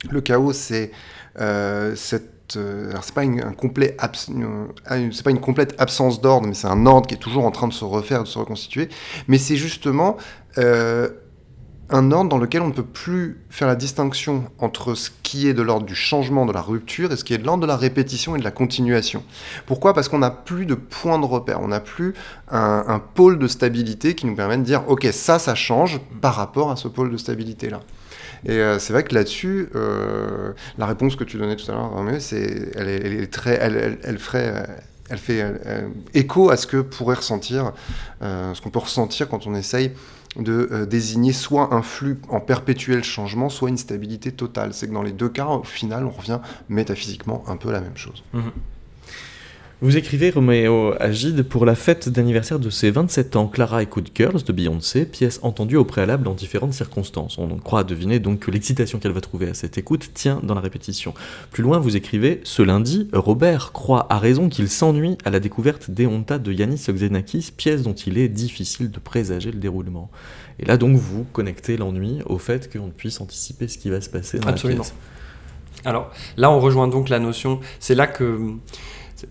Le 0.09 0.21
chaos, 0.21 0.53
c'est 0.53 0.91
euh, 1.39 1.95
cette 1.95 2.31
c'est 2.53 3.13
pas 3.13 3.23
une 3.23 3.55
complète 3.55 3.95
absence 5.77 6.21
d'ordre, 6.21 6.47
mais 6.47 6.53
c'est 6.53 6.67
un 6.67 6.85
ordre 6.85 7.07
qui 7.07 7.15
est 7.15 7.19
toujours 7.19 7.45
en 7.45 7.51
train 7.51 7.67
de 7.67 7.73
se 7.73 7.85
refaire, 7.85 8.23
de 8.23 8.27
se 8.27 8.39
reconstituer. 8.39 8.89
Mais 9.27 9.37
c'est 9.37 9.55
justement 9.55 10.17
euh, 10.57 11.09
un 11.89 12.11
ordre 12.11 12.29
dans 12.29 12.37
lequel 12.37 12.61
on 12.61 12.67
ne 12.67 12.73
peut 12.73 12.83
plus 12.83 13.39
faire 13.49 13.67
la 13.67 13.75
distinction 13.75 14.45
entre 14.59 14.95
ce 14.95 15.09
qui 15.23 15.47
est 15.47 15.53
de 15.53 15.61
l'ordre 15.61 15.85
du 15.85 15.95
changement, 15.95 16.45
de 16.45 16.53
la 16.53 16.61
rupture, 16.61 17.11
et 17.11 17.17
ce 17.17 17.23
qui 17.23 17.33
est 17.33 17.37
de 17.37 17.45
l'ordre 17.45 17.61
de 17.61 17.67
la 17.67 17.77
répétition 17.77 18.35
et 18.35 18.39
de 18.39 18.43
la 18.43 18.51
continuation. 18.51 19.23
Pourquoi? 19.65 19.93
Parce 19.93 20.07
qu'on 20.07 20.19
n'a 20.19 20.31
plus 20.31 20.65
de 20.65 20.75
point 20.75 21.19
de 21.19 21.25
repère, 21.25 21.61
on 21.61 21.67
n'a 21.67 21.79
plus 21.79 22.13
un, 22.49 22.83
un 22.87 22.99
pôle 22.99 23.39
de 23.39 23.47
stabilité 23.47 24.15
qui 24.15 24.25
nous 24.25 24.35
permet 24.35 24.57
de 24.57 24.63
dire, 24.63 24.83
ok, 24.87 25.07
ça, 25.11 25.39
ça 25.39 25.55
change 25.55 25.99
par 26.21 26.35
rapport 26.35 26.71
à 26.71 26.75
ce 26.75 26.87
pôle 26.87 27.11
de 27.11 27.17
stabilité-là. 27.17 27.81
Et 28.45 28.53
euh, 28.53 28.79
c'est 28.79 28.93
vrai 28.93 29.03
que 29.03 29.13
là-dessus, 29.13 29.69
euh, 29.75 30.53
la 30.77 30.85
réponse 30.85 31.15
que 31.15 31.23
tu 31.23 31.37
donnais 31.37 31.55
tout 31.55 31.69
à 31.71 31.75
l'heure, 31.75 31.91
c'est, 32.19 32.71
elle, 32.75 32.87
est, 32.89 33.31
très, 33.31 33.57
elle, 33.61 33.75
elle, 33.75 33.97
elle 34.03 34.17
euh, 34.35 35.17
fait 35.17 35.45
écho 36.13 36.49
à 36.49 36.57
ce 36.57 36.67
que 36.67 36.77
pourrait 36.77 37.17
ressentir, 37.17 37.73
ce 38.21 38.59
qu'on 38.61 38.69
peut 38.69 38.79
ressentir 38.79 39.29
quand 39.29 39.47
on 39.47 39.55
essaye 39.55 39.91
de 40.37 40.85
désigner 40.89 41.33
soit 41.33 41.73
un 41.73 41.81
flux 41.81 42.17
en 42.29 42.39
perpétuel 42.39 43.03
changement, 43.03 43.49
soit 43.49 43.67
une 43.67 43.77
stabilité 43.77 44.31
totale. 44.31 44.73
C'est 44.73 44.87
que 44.87 44.93
dans 44.93 45.03
les 45.03 45.11
deux 45.11 45.27
cas, 45.27 45.47
au 45.47 45.63
final, 45.63 46.05
on 46.05 46.09
revient 46.09 46.39
métaphysiquement 46.69 47.43
un 47.47 47.57
peu 47.57 47.69
à 47.69 47.73
la 47.73 47.81
même 47.81 47.97
chose. 47.97 48.23
Vous 49.83 49.97
écrivez 49.97 50.29
Roméo 50.29 50.93
Agide 50.99 51.41
pour 51.41 51.65
la 51.65 51.73
fête 51.73 52.07
d'anniversaire 52.07 52.59
de 52.59 52.69
ses 52.69 52.91
27 52.91 53.35
ans, 53.35 53.47
Clara 53.47 53.81
écoute 53.81 54.11
Girls 54.13 54.43
de 54.43 54.53
Beyoncé, 54.53 55.07
pièce 55.07 55.39
entendue 55.41 55.75
au 55.75 55.85
préalable 55.85 56.23
dans 56.23 56.35
différentes 56.35 56.73
circonstances. 56.73 57.39
On 57.39 57.47
croit 57.57 57.83
deviner 57.83 58.19
donc 58.19 58.41
que 58.41 58.51
l'excitation 58.51 58.99
qu'elle 58.99 59.11
va 59.11 59.21
trouver 59.21 59.49
à 59.49 59.55
cette 59.55 59.79
écoute 59.79 60.11
tient 60.13 60.39
dans 60.43 60.53
la 60.53 60.61
répétition. 60.61 61.15
Plus 61.49 61.63
loin, 61.63 61.79
vous 61.79 61.95
écrivez 61.95 62.41
Ce 62.43 62.61
lundi, 62.61 63.09
Robert 63.11 63.71
croit 63.71 64.05
à 64.11 64.19
raison 64.19 64.49
qu'il 64.49 64.69
s'ennuie 64.69 65.17
à 65.25 65.31
la 65.31 65.39
découverte 65.39 65.89
d'Eonta 65.89 66.37
de 66.37 66.53
Yanis 66.53 66.85
Xenakis, 66.87 67.51
pièce 67.57 67.81
dont 67.81 67.95
il 67.95 68.19
est 68.19 68.29
difficile 68.29 68.91
de 68.91 68.99
présager 68.99 69.51
le 69.51 69.57
déroulement. 69.57 70.11
Et 70.59 70.65
là 70.65 70.77
donc 70.77 70.95
vous 70.95 71.25
connectez 71.33 71.75
l'ennui 71.75 72.19
au 72.27 72.37
fait 72.37 72.71
qu'on 72.71 72.91
puisse 72.91 73.19
anticiper 73.19 73.67
ce 73.67 73.79
qui 73.79 73.89
va 73.89 73.99
se 73.99 74.11
passer 74.11 74.37
dans 74.37 74.49
Absolument. 74.49 74.83
la 74.83 74.89
pièce. 74.89 74.95
Alors 75.85 76.11
là, 76.37 76.51
on 76.51 76.59
rejoint 76.59 76.87
donc 76.87 77.09
la 77.09 77.17
notion. 77.17 77.59
C'est 77.79 77.95
là 77.95 78.05
que 78.05 78.39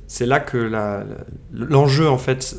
c'est 0.07 0.26
là 0.26 0.40
que 0.40 0.70
l'enjeu 1.53 2.09
en 2.09 2.18
fait 2.18 2.55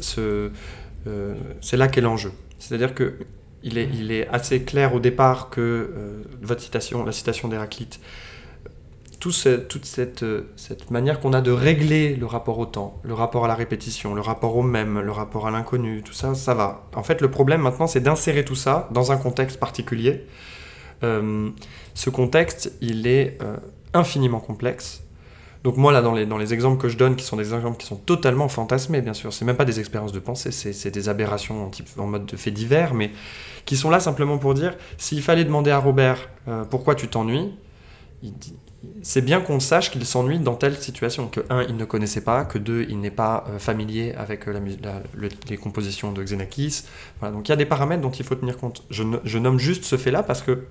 euh, 1.08 1.34
c'est 1.62 1.78
là 1.78 1.88
qu'est 1.88 2.02
l'enjeu. 2.02 2.32
C'est-à-dire 2.60 2.94
que 2.94 3.16
il 3.64 3.78
est, 4.12 4.28
assez 4.30 4.64
clair 4.64 4.96
au 4.96 5.00
départ 5.00 5.52
que 5.52 5.62
euh, 5.62 6.24
votre 6.42 6.62
citation, 6.62 7.06
la 7.06 7.12
citation 7.12 7.48
d'Héraclite, 7.48 8.00
tout 9.20 9.32
toute 9.70 9.86
cette, 9.86 10.24
manière 10.90 11.20
qu'on 11.20 11.34
a 11.34 11.42
de 11.42 11.52
régler 11.52 12.16
le 12.16 12.26
rapport 12.26 12.58
au 12.58 12.66
temps, 12.66 13.00
le 13.04 13.14
rapport 13.14 13.46
à 13.46 13.48
la 13.48 13.54
répétition, 13.54 14.16
le 14.16 14.22
rapport 14.22 14.56
au 14.58 14.64
même, 14.64 15.00
le 15.00 15.12
rapport 15.12 15.46
à 15.48 15.52
l'inconnu, 15.52 16.02
tout 16.02 16.14
ça, 16.14 16.34
ça 16.34 16.56
va. 16.56 16.88
En 16.96 17.04
fait, 17.04 17.22
le 17.22 17.30
problème 17.30 17.62
maintenant, 17.62 17.86
c'est 17.86 18.00
d'insérer 18.00 18.44
tout 18.44 18.56
ça 18.56 18.90
dans 18.92 19.12
un 19.12 19.18
contexte 19.18 19.60
particulier. 19.60 20.26
Euh, 21.04 21.52
ce 21.94 22.10
contexte, 22.10 22.74
il 22.82 23.06
est 23.06 23.38
infiniment 23.94 24.40
complexe. 24.40 25.04
Donc 25.64 25.78
moi, 25.78 25.92
là, 25.92 26.02
dans 26.02 26.14
les, 26.14 26.26
dans 26.26 26.38
les 26.38 26.54
exemples 26.54 26.82
que 26.82 26.90
je 26.90 26.98
donne, 26.98 27.16
qui 27.16 27.24
sont 27.24 27.38
des 27.38 27.54
exemples 27.54 27.78
qui 27.78 27.86
sont 27.86 27.96
totalement 27.96 28.48
fantasmés, 28.48 29.02
bien 29.02 29.14
sûr, 29.14 29.32
c'est 29.32 29.46
même 29.46 29.58
pas 29.58 29.66
des 29.66 29.80
expériences 29.80 30.12
de 30.12 30.20
pensée, 30.20 30.52
c'est 30.52 30.92
des 30.92 31.10
aberrations 31.10 31.66
en, 31.66 31.70
type, 31.70 31.88
en 31.98 32.08
mode 32.08 32.26
de 32.26 32.36
faits 32.36 32.54
divers, 32.54 32.94
mais 32.94 33.12
qui 33.66 33.78
sont 33.78 33.90
là 33.90 34.00
simplement 34.00 34.38
pour 34.40 34.54
dire, 34.56 34.76
s'il 34.98 35.22
fallait 35.22 35.46
demander 35.46 35.70
à 35.72 35.78
Robert 35.78 36.30
euh, 36.48 36.64
pourquoi 36.64 36.96
tu 36.96 37.08
t'ennuies, 37.08 37.54
c'est 39.04 39.22
bien 39.22 39.42
qu'on 39.42 39.60
sache 39.60 39.92
qu'il 39.92 40.04
s'ennuie 40.06 40.40
dans 40.40 40.56
telle 40.56 40.76
situation, 40.76 41.28
que 41.28 41.42
un, 41.52 41.62
il 41.64 41.76
ne 41.76 41.86
connaissait 41.86 42.24
pas, 42.24 42.46
que 42.46 42.58
deux, 42.58 42.88
il 42.90 43.00
n'est 43.00 43.12
pas 43.12 43.46
euh, 43.48 43.60
familier 43.60 44.14
avec 44.18 44.48
euh, 44.48 44.60
la, 44.82 45.30
les 45.48 45.58
compositions 45.58 46.12
de 46.12 46.24
Xenakis. 46.24 46.84
Voilà, 47.20 47.36
donc 47.36 47.48
il 47.48 47.52
y 47.52 47.54
a 47.54 47.58
des 47.58 47.66
paramètres 47.66 48.02
dont 48.02 48.10
il 48.12 48.26
faut 48.26 48.36
tenir 48.36 48.58
compte. 48.58 48.84
Je, 48.90 49.04
je 49.24 49.38
nomme 49.38 49.60
juste 49.60 49.84
ce 49.84 49.98
fait-là 49.98 50.24
parce 50.24 50.42
que 50.42 50.64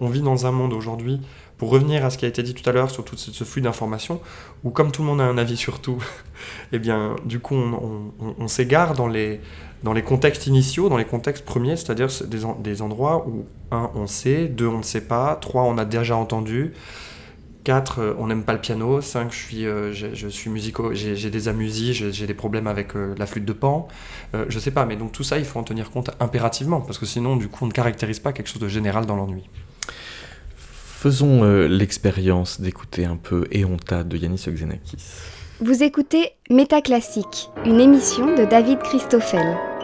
on 0.00 0.08
vit 0.08 0.22
dans 0.22 0.46
un 0.46 0.52
monde 0.52 0.72
aujourd'hui, 0.72 1.20
pour 1.58 1.70
revenir 1.70 2.04
à 2.04 2.10
ce 2.10 2.18
qui 2.18 2.24
a 2.24 2.28
été 2.28 2.42
dit 2.42 2.54
tout 2.54 2.68
à 2.68 2.72
l'heure 2.72 2.90
sur 2.90 3.04
tout 3.04 3.16
ce, 3.16 3.44
flux 3.44 3.62
d'informations, 3.62 4.20
où 4.64 4.70
comme 4.70 4.92
tout 4.92 5.02
le 5.02 5.08
monde 5.08 5.20
a 5.20 5.24
un 5.24 5.38
avis 5.38 5.56
sur 5.56 5.80
tout, 5.80 6.02
eh 6.72 6.78
bien, 6.78 7.16
du 7.24 7.40
coup, 7.40 7.54
on, 7.54 8.48
s'égare 8.48 8.94
dans 8.94 9.08
les, 9.08 9.40
contextes 10.04 10.46
initiaux, 10.46 10.88
dans 10.88 10.98
les 10.98 11.04
contextes 11.04 11.44
premiers, 11.44 11.76
c'est-à-dire 11.76 12.10
c'est 12.10 12.28
des, 12.28 12.44
en- 12.44 12.58
des 12.58 12.82
endroits 12.82 13.26
où, 13.26 13.46
un, 13.70 13.90
on 13.94 14.06
sait, 14.06 14.48
deux, 14.48 14.68
on 14.68 14.78
ne 14.78 14.82
sait 14.82 15.00
pas, 15.00 15.36
trois, 15.36 15.62
on 15.62 15.78
a 15.78 15.86
déjà 15.86 16.16
entendu, 16.16 16.74
quatre, 17.64 18.00
euh, 18.00 18.14
on 18.18 18.26
n'aime 18.26 18.44
pas 18.44 18.52
le 18.52 18.60
piano, 18.60 19.00
cinq, 19.00 19.32
je 19.32 19.38
suis, 19.38 19.66
euh, 19.66 19.92
j'ai 19.92 21.30
des 21.30 21.48
amusies, 21.48 21.94
j'ai 21.94 22.12
j'ai 22.12 22.26
des 22.26 22.34
problèmes 22.34 22.66
avec 22.66 22.94
euh, 22.94 23.14
la 23.18 23.26
flûte 23.26 23.46
de 23.46 23.52
pan, 23.52 23.88
euh, 24.34 24.44
je 24.48 24.58
sais 24.58 24.70
pas, 24.70 24.84
mais 24.84 24.96
donc 24.96 25.12
tout 25.12 25.24
ça, 25.24 25.38
il 25.38 25.44
faut 25.44 25.58
en 25.58 25.64
tenir 25.64 25.90
compte 25.90 26.10
impérativement, 26.20 26.80
parce 26.82 26.98
que 26.98 27.06
sinon, 27.06 27.36
du 27.36 27.48
coup, 27.48 27.64
on 27.64 27.68
ne 27.68 27.72
caractérise 27.72 28.20
pas 28.20 28.32
quelque 28.32 28.48
chose 28.48 28.60
de 28.62 28.68
général 28.68 29.06
dans 29.06 29.16
l'ennui. 29.16 29.48
Faisons 30.98 31.44
euh, 31.44 31.68
l'expérience 31.68 32.58
d'écouter 32.58 33.04
un 33.04 33.18
peu 33.18 33.44
Eonta 33.54 34.02
de 34.02 34.16
Yanis 34.16 34.46
Xenakis. 34.48 35.04
Vous 35.60 35.82
écoutez 35.82 36.30
Métaclassique, 36.48 37.50
une 37.66 37.80
émission 37.80 38.34
de 38.34 38.46
David 38.46 38.78
Christoffel. 38.78 39.75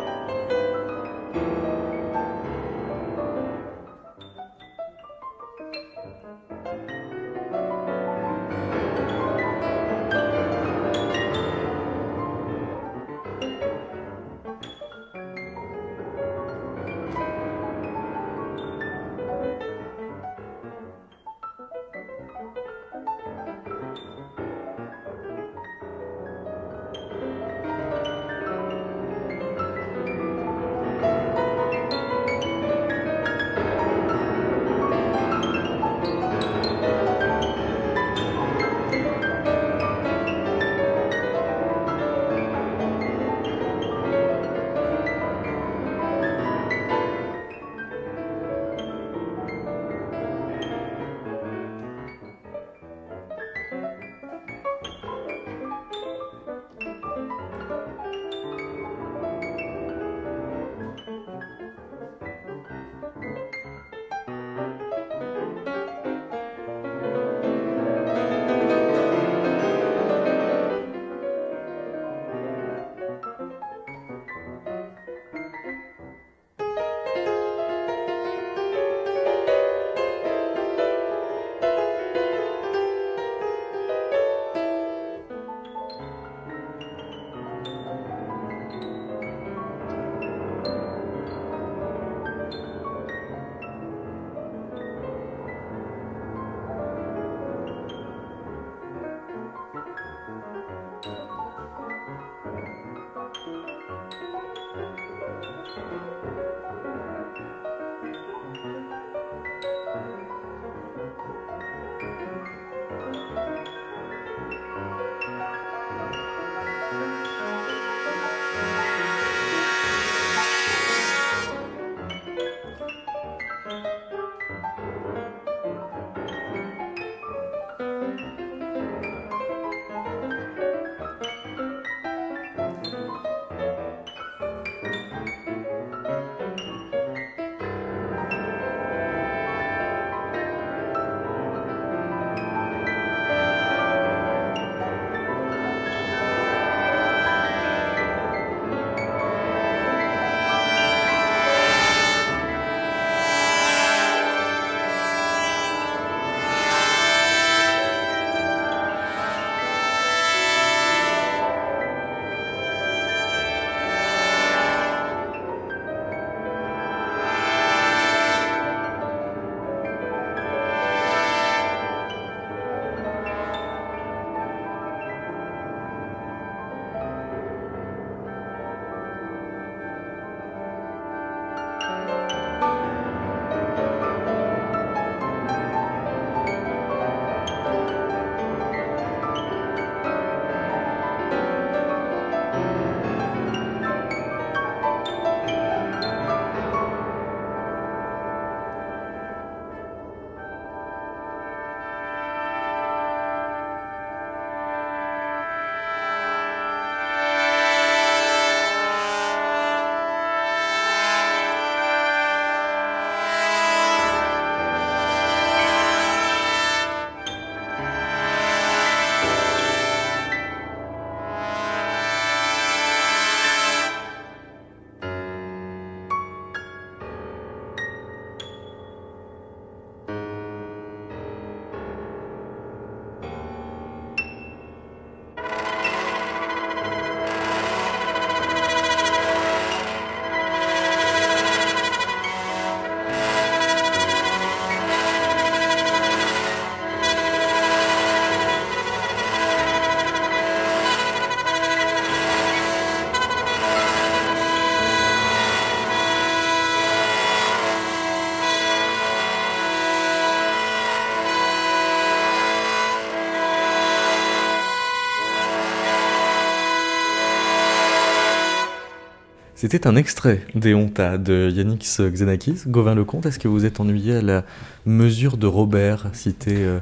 C'était 269.62 269.86
un 269.86 269.94
extrait 269.94 270.44
des 270.56 270.74
Hontas 270.74 271.18
de 271.18 271.48
Yannick 271.48 271.82
Xenakis. 271.82 272.62
Gauvin 272.66 272.96
Lecomte, 272.96 273.26
est-ce 273.26 273.38
que 273.38 273.46
vous 273.46 273.64
êtes 273.64 273.78
ennuyé 273.78 274.16
à 274.16 274.20
la 274.20 274.44
mesure 274.86 275.36
de 275.36 275.46
Robert 275.46 276.06
cité 276.14 276.56
euh, 276.56 276.80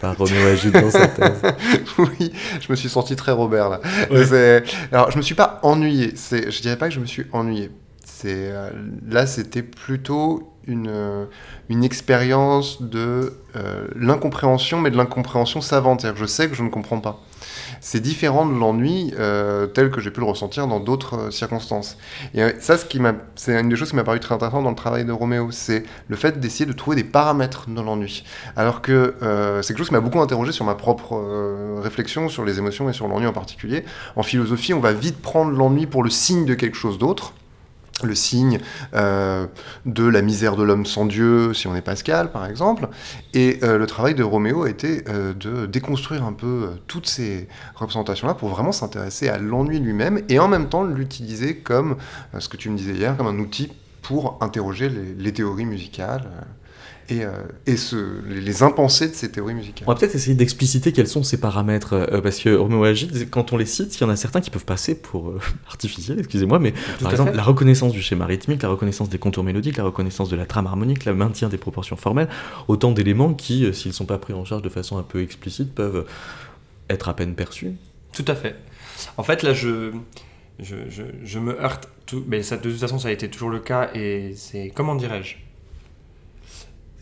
par 0.00 0.16
Roméo 0.16 0.46
Agide 0.46 0.74
dans 0.74 0.92
sa 0.92 1.08
thèse 1.08 1.42
oui, 1.98 2.30
je 2.60 2.70
me 2.70 2.76
suis 2.76 2.88
senti 2.88 3.16
très 3.16 3.32
Robert 3.32 3.68
là. 3.68 3.80
Alors, 4.92 5.10
je 5.10 5.16
me 5.16 5.22
suis 5.22 5.34
pas 5.34 5.58
ennuyé. 5.64 6.14
Je 6.14 6.62
dirais 6.62 6.76
pas 6.76 6.86
que 6.86 6.94
je 6.94 7.00
me 7.00 7.06
suis 7.06 7.26
ennuyé. 7.32 7.72
Euh, 8.24 8.70
là, 9.08 9.26
c'était 9.26 9.64
plutôt 9.64 10.52
une, 10.68 10.86
euh, 10.88 11.24
une 11.68 11.82
expérience 11.82 12.80
de 12.80 13.32
l'incompréhension, 13.96 14.78
mais 14.78 14.92
de 14.92 14.96
l'incompréhension 14.96 15.60
savante. 15.60 16.06
je 16.14 16.26
sais 16.26 16.48
que 16.48 16.54
je 16.54 16.62
ne 16.62 16.68
comprends 16.68 17.00
pas 17.00 17.24
c'est 17.80 18.00
différent 18.00 18.46
de 18.46 18.52
l'ennui 18.52 19.12
euh, 19.18 19.66
tel 19.66 19.90
que 19.90 20.00
j'ai 20.00 20.10
pu 20.10 20.20
le 20.20 20.26
ressentir 20.26 20.66
dans 20.66 20.80
d'autres 20.80 21.16
euh, 21.16 21.30
circonstances. 21.30 21.96
Et 22.34 22.42
euh, 22.42 22.52
ça, 22.60 22.76
c'est 22.76 23.60
une 23.60 23.68
des 23.68 23.76
choses 23.76 23.90
qui 23.90 23.96
m'a 23.96 24.04
paru 24.04 24.20
très 24.20 24.34
intéressant 24.34 24.62
dans 24.62 24.70
le 24.70 24.76
travail 24.76 25.04
de 25.04 25.12
Roméo, 25.12 25.48
c'est 25.50 25.84
le 26.08 26.16
fait 26.16 26.40
d'essayer 26.40 26.66
de 26.66 26.72
trouver 26.72 26.96
des 26.96 27.04
paramètres 27.04 27.66
dans 27.68 27.82
l'ennui. 27.82 28.24
Alors 28.56 28.82
que 28.82 29.14
c'est 29.62 29.68
quelque 29.68 29.78
chose 29.78 29.88
qui 29.88 29.94
m'a 29.94 30.00
beaucoup 30.00 30.20
interrogé 30.20 30.52
sur 30.52 30.64
ma 30.64 30.74
propre 30.74 31.80
réflexion 31.82 32.28
sur 32.28 32.44
les 32.44 32.58
émotions 32.58 32.88
et 32.88 32.92
sur 32.92 33.08
l'ennui 33.08 33.26
en 33.26 33.32
particulier. 33.32 33.84
En 34.16 34.22
philosophie, 34.22 34.74
on 34.74 34.80
va 34.80 34.92
vite 34.92 35.20
prendre 35.20 35.50
l'ennui 35.50 35.86
pour 35.86 36.02
le 36.02 36.10
signe 36.10 36.44
de 36.44 36.54
quelque 36.54 36.76
chose 36.76 36.98
d'autre 36.98 37.32
le 38.06 38.14
signe 38.14 38.58
euh, 38.94 39.46
de 39.86 40.04
la 40.04 40.22
misère 40.22 40.56
de 40.56 40.62
l'homme 40.62 40.86
sans 40.86 41.06
Dieu, 41.06 41.54
si 41.54 41.66
on 41.66 41.74
est 41.74 41.82
Pascal, 41.82 42.30
par 42.32 42.46
exemple. 42.46 42.88
Et 43.34 43.58
euh, 43.62 43.78
le 43.78 43.86
travail 43.86 44.14
de 44.14 44.22
Roméo 44.22 44.64
a 44.64 44.70
été 44.70 45.04
euh, 45.08 45.32
de 45.34 45.66
déconstruire 45.66 46.24
un 46.24 46.32
peu 46.32 46.70
toutes 46.86 47.06
ces 47.06 47.48
représentations-là 47.74 48.34
pour 48.34 48.48
vraiment 48.48 48.72
s'intéresser 48.72 49.28
à 49.28 49.38
l'ennui 49.38 49.78
lui-même 49.78 50.22
et 50.28 50.38
en 50.38 50.48
même 50.48 50.68
temps 50.68 50.84
l'utiliser 50.84 51.56
comme, 51.56 51.96
ce 52.38 52.48
que 52.48 52.56
tu 52.56 52.70
me 52.70 52.76
disais 52.76 52.92
hier, 52.92 53.16
comme 53.16 53.26
un 53.26 53.38
outil 53.38 53.72
pour 54.02 54.38
interroger 54.40 54.88
les 54.88 55.32
théories 55.32 55.66
musicales 55.66 56.28
et, 57.10 57.24
euh, 57.24 57.32
et 57.66 57.76
ce, 57.76 58.20
les 58.28 58.62
impensés 58.62 59.08
de 59.08 59.14
ces 59.14 59.30
théories 59.30 59.54
musicales. 59.54 59.84
On 59.86 59.92
va 59.92 59.98
peut-être 59.98 60.14
essayer 60.14 60.34
d'expliciter 60.34 60.92
quels 60.92 61.08
sont 61.08 61.22
ces 61.22 61.38
paramètres, 61.38 61.94
euh, 61.94 62.20
parce 62.20 62.38
que 62.38 62.54
Roméo 62.54 62.84
Agide, 62.84 63.28
quand 63.30 63.52
on 63.52 63.56
les 63.56 63.66
cite, 63.66 63.96
il 63.96 64.02
y 64.02 64.04
en 64.04 64.08
a 64.08 64.16
certains 64.16 64.40
qui 64.40 64.50
peuvent 64.50 64.64
passer 64.64 64.94
pour 64.94 65.30
euh, 65.30 65.40
artificiels, 65.68 66.18
excusez-moi, 66.18 66.58
mais 66.58 66.72
par 67.02 67.10
exemple 67.10 67.32
la 67.34 67.42
reconnaissance 67.42 67.92
du 67.92 68.02
schéma 68.02 68.26
rythmique, 68.26 68.62
la 68.62 68.68
reconnaissance 68.68 69.08
des 69.08 69.18
contours 69.18 69.44
mélodiques, 69.44 69.76
la 69.76 69.84
reconnaissance 69.84 70.28
de 70.28 70.36
la 70.36 70.46
trame 70.46 70.66
harmonique, 70.66 71.04
le 71.04 71.14
maintien 71.14 71.48
des 71.48 71.58
proportions 71.58 71.96
formelles, 71.96 72.28
autant 72.68 72.92
d'éléments 72.92 73.34
qui, 73.34 73.72
s'ils 73.74 73.90
ne 73.90 73.94
sont 73.94 74.06
pas 74.06 74.18
pris 74.18 74.32
en 74.32 74.44
charge 74.44 74.62
de 74.62 74.68
façon 74.68 74.98
un 74.98 75.02
peu 75.02 75.22
explicite, 75.22 75.74
peuvent 75.74 76.06
être 76.88 77.08
à 77.08 77.14
peine 77.14 77.34
perçus. 77.34 77.72
Tout 78.12 78.24
à 78.26 78.34
fait. 78.34 78.56
En 79.16 79.22
fait, 79.22 79.42
là, 79.42 79.54
je, 79.54 79.92
je, 80.58 80.76
je, 80.88 81.02
je 81.22 81.38
me 81.38 81.60
heurte, 81.60 81.88
tout, 82.06 82.24
mais 82.26 82.42
ça, 82.42 82.56
de 82.56 82.70
toute 82.70 82.78
façon, 82.78 82.98
ça 82.98 83.08
a 83.08 83.12
été 83.12 83.28
toujours 83.28 83.50
le 83.50 83.60
cas, 83.60 83.90
et 83.94 84.34
c'est, 84.36 84.72
comment 84.74 84.94
dirais-je? 84.94 85.36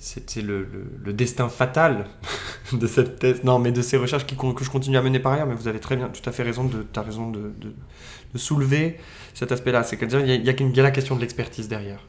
C'était 0.08 0.40
le, 0.40 0.66
le, 1.04 1.12
destin 1.12 1.50
fatal 1.50 2.06
de 2.72 2.86
cette 2.86 3.18
thèse, 3.18 3.44
non, 3.44 3.58
mais 3.58 3.72
de 3.72 3.82
ces 3.82 3.98
recherches 3.98 4.24
que 4.26 4.64
je 4.64 4.70
continue 4.70 4.96
à 4.96 5.02
mener 5.02 5.18
par 5.18 5.32
ailleurs, 5.32 5.46
mais 5.46 5.54
vous 5.54 5.68
avez 5.68 5.80
très 5.80 5.96
bien, 5.96 6.08
tout 6.08 6.26
à 6.28 6.32
fait 6.32 6.42
raison 6.42 6.64
de, 6.64 6.86
as 6.96 7.02
raison 7.02 7.30
de, 7.30 7.52
de, 7.60 8.38
soulever 8.38 8.96
cet 9.34 9.52
aspect-là. 9.52 9.82
C'est 9.82 9.98
qu'à 9.98 10.06
dire, 10.06 10.20
il 10.20 10.28
y, 10.28 10.48
a, 10.48 10.52
y 10.52 10.80
a 10.80 10.82
la 10.82 10.90
question 10.90 11.14
de 11.14 11.20
l'expertise 11.20 11.68
derrière. 11.68 12.00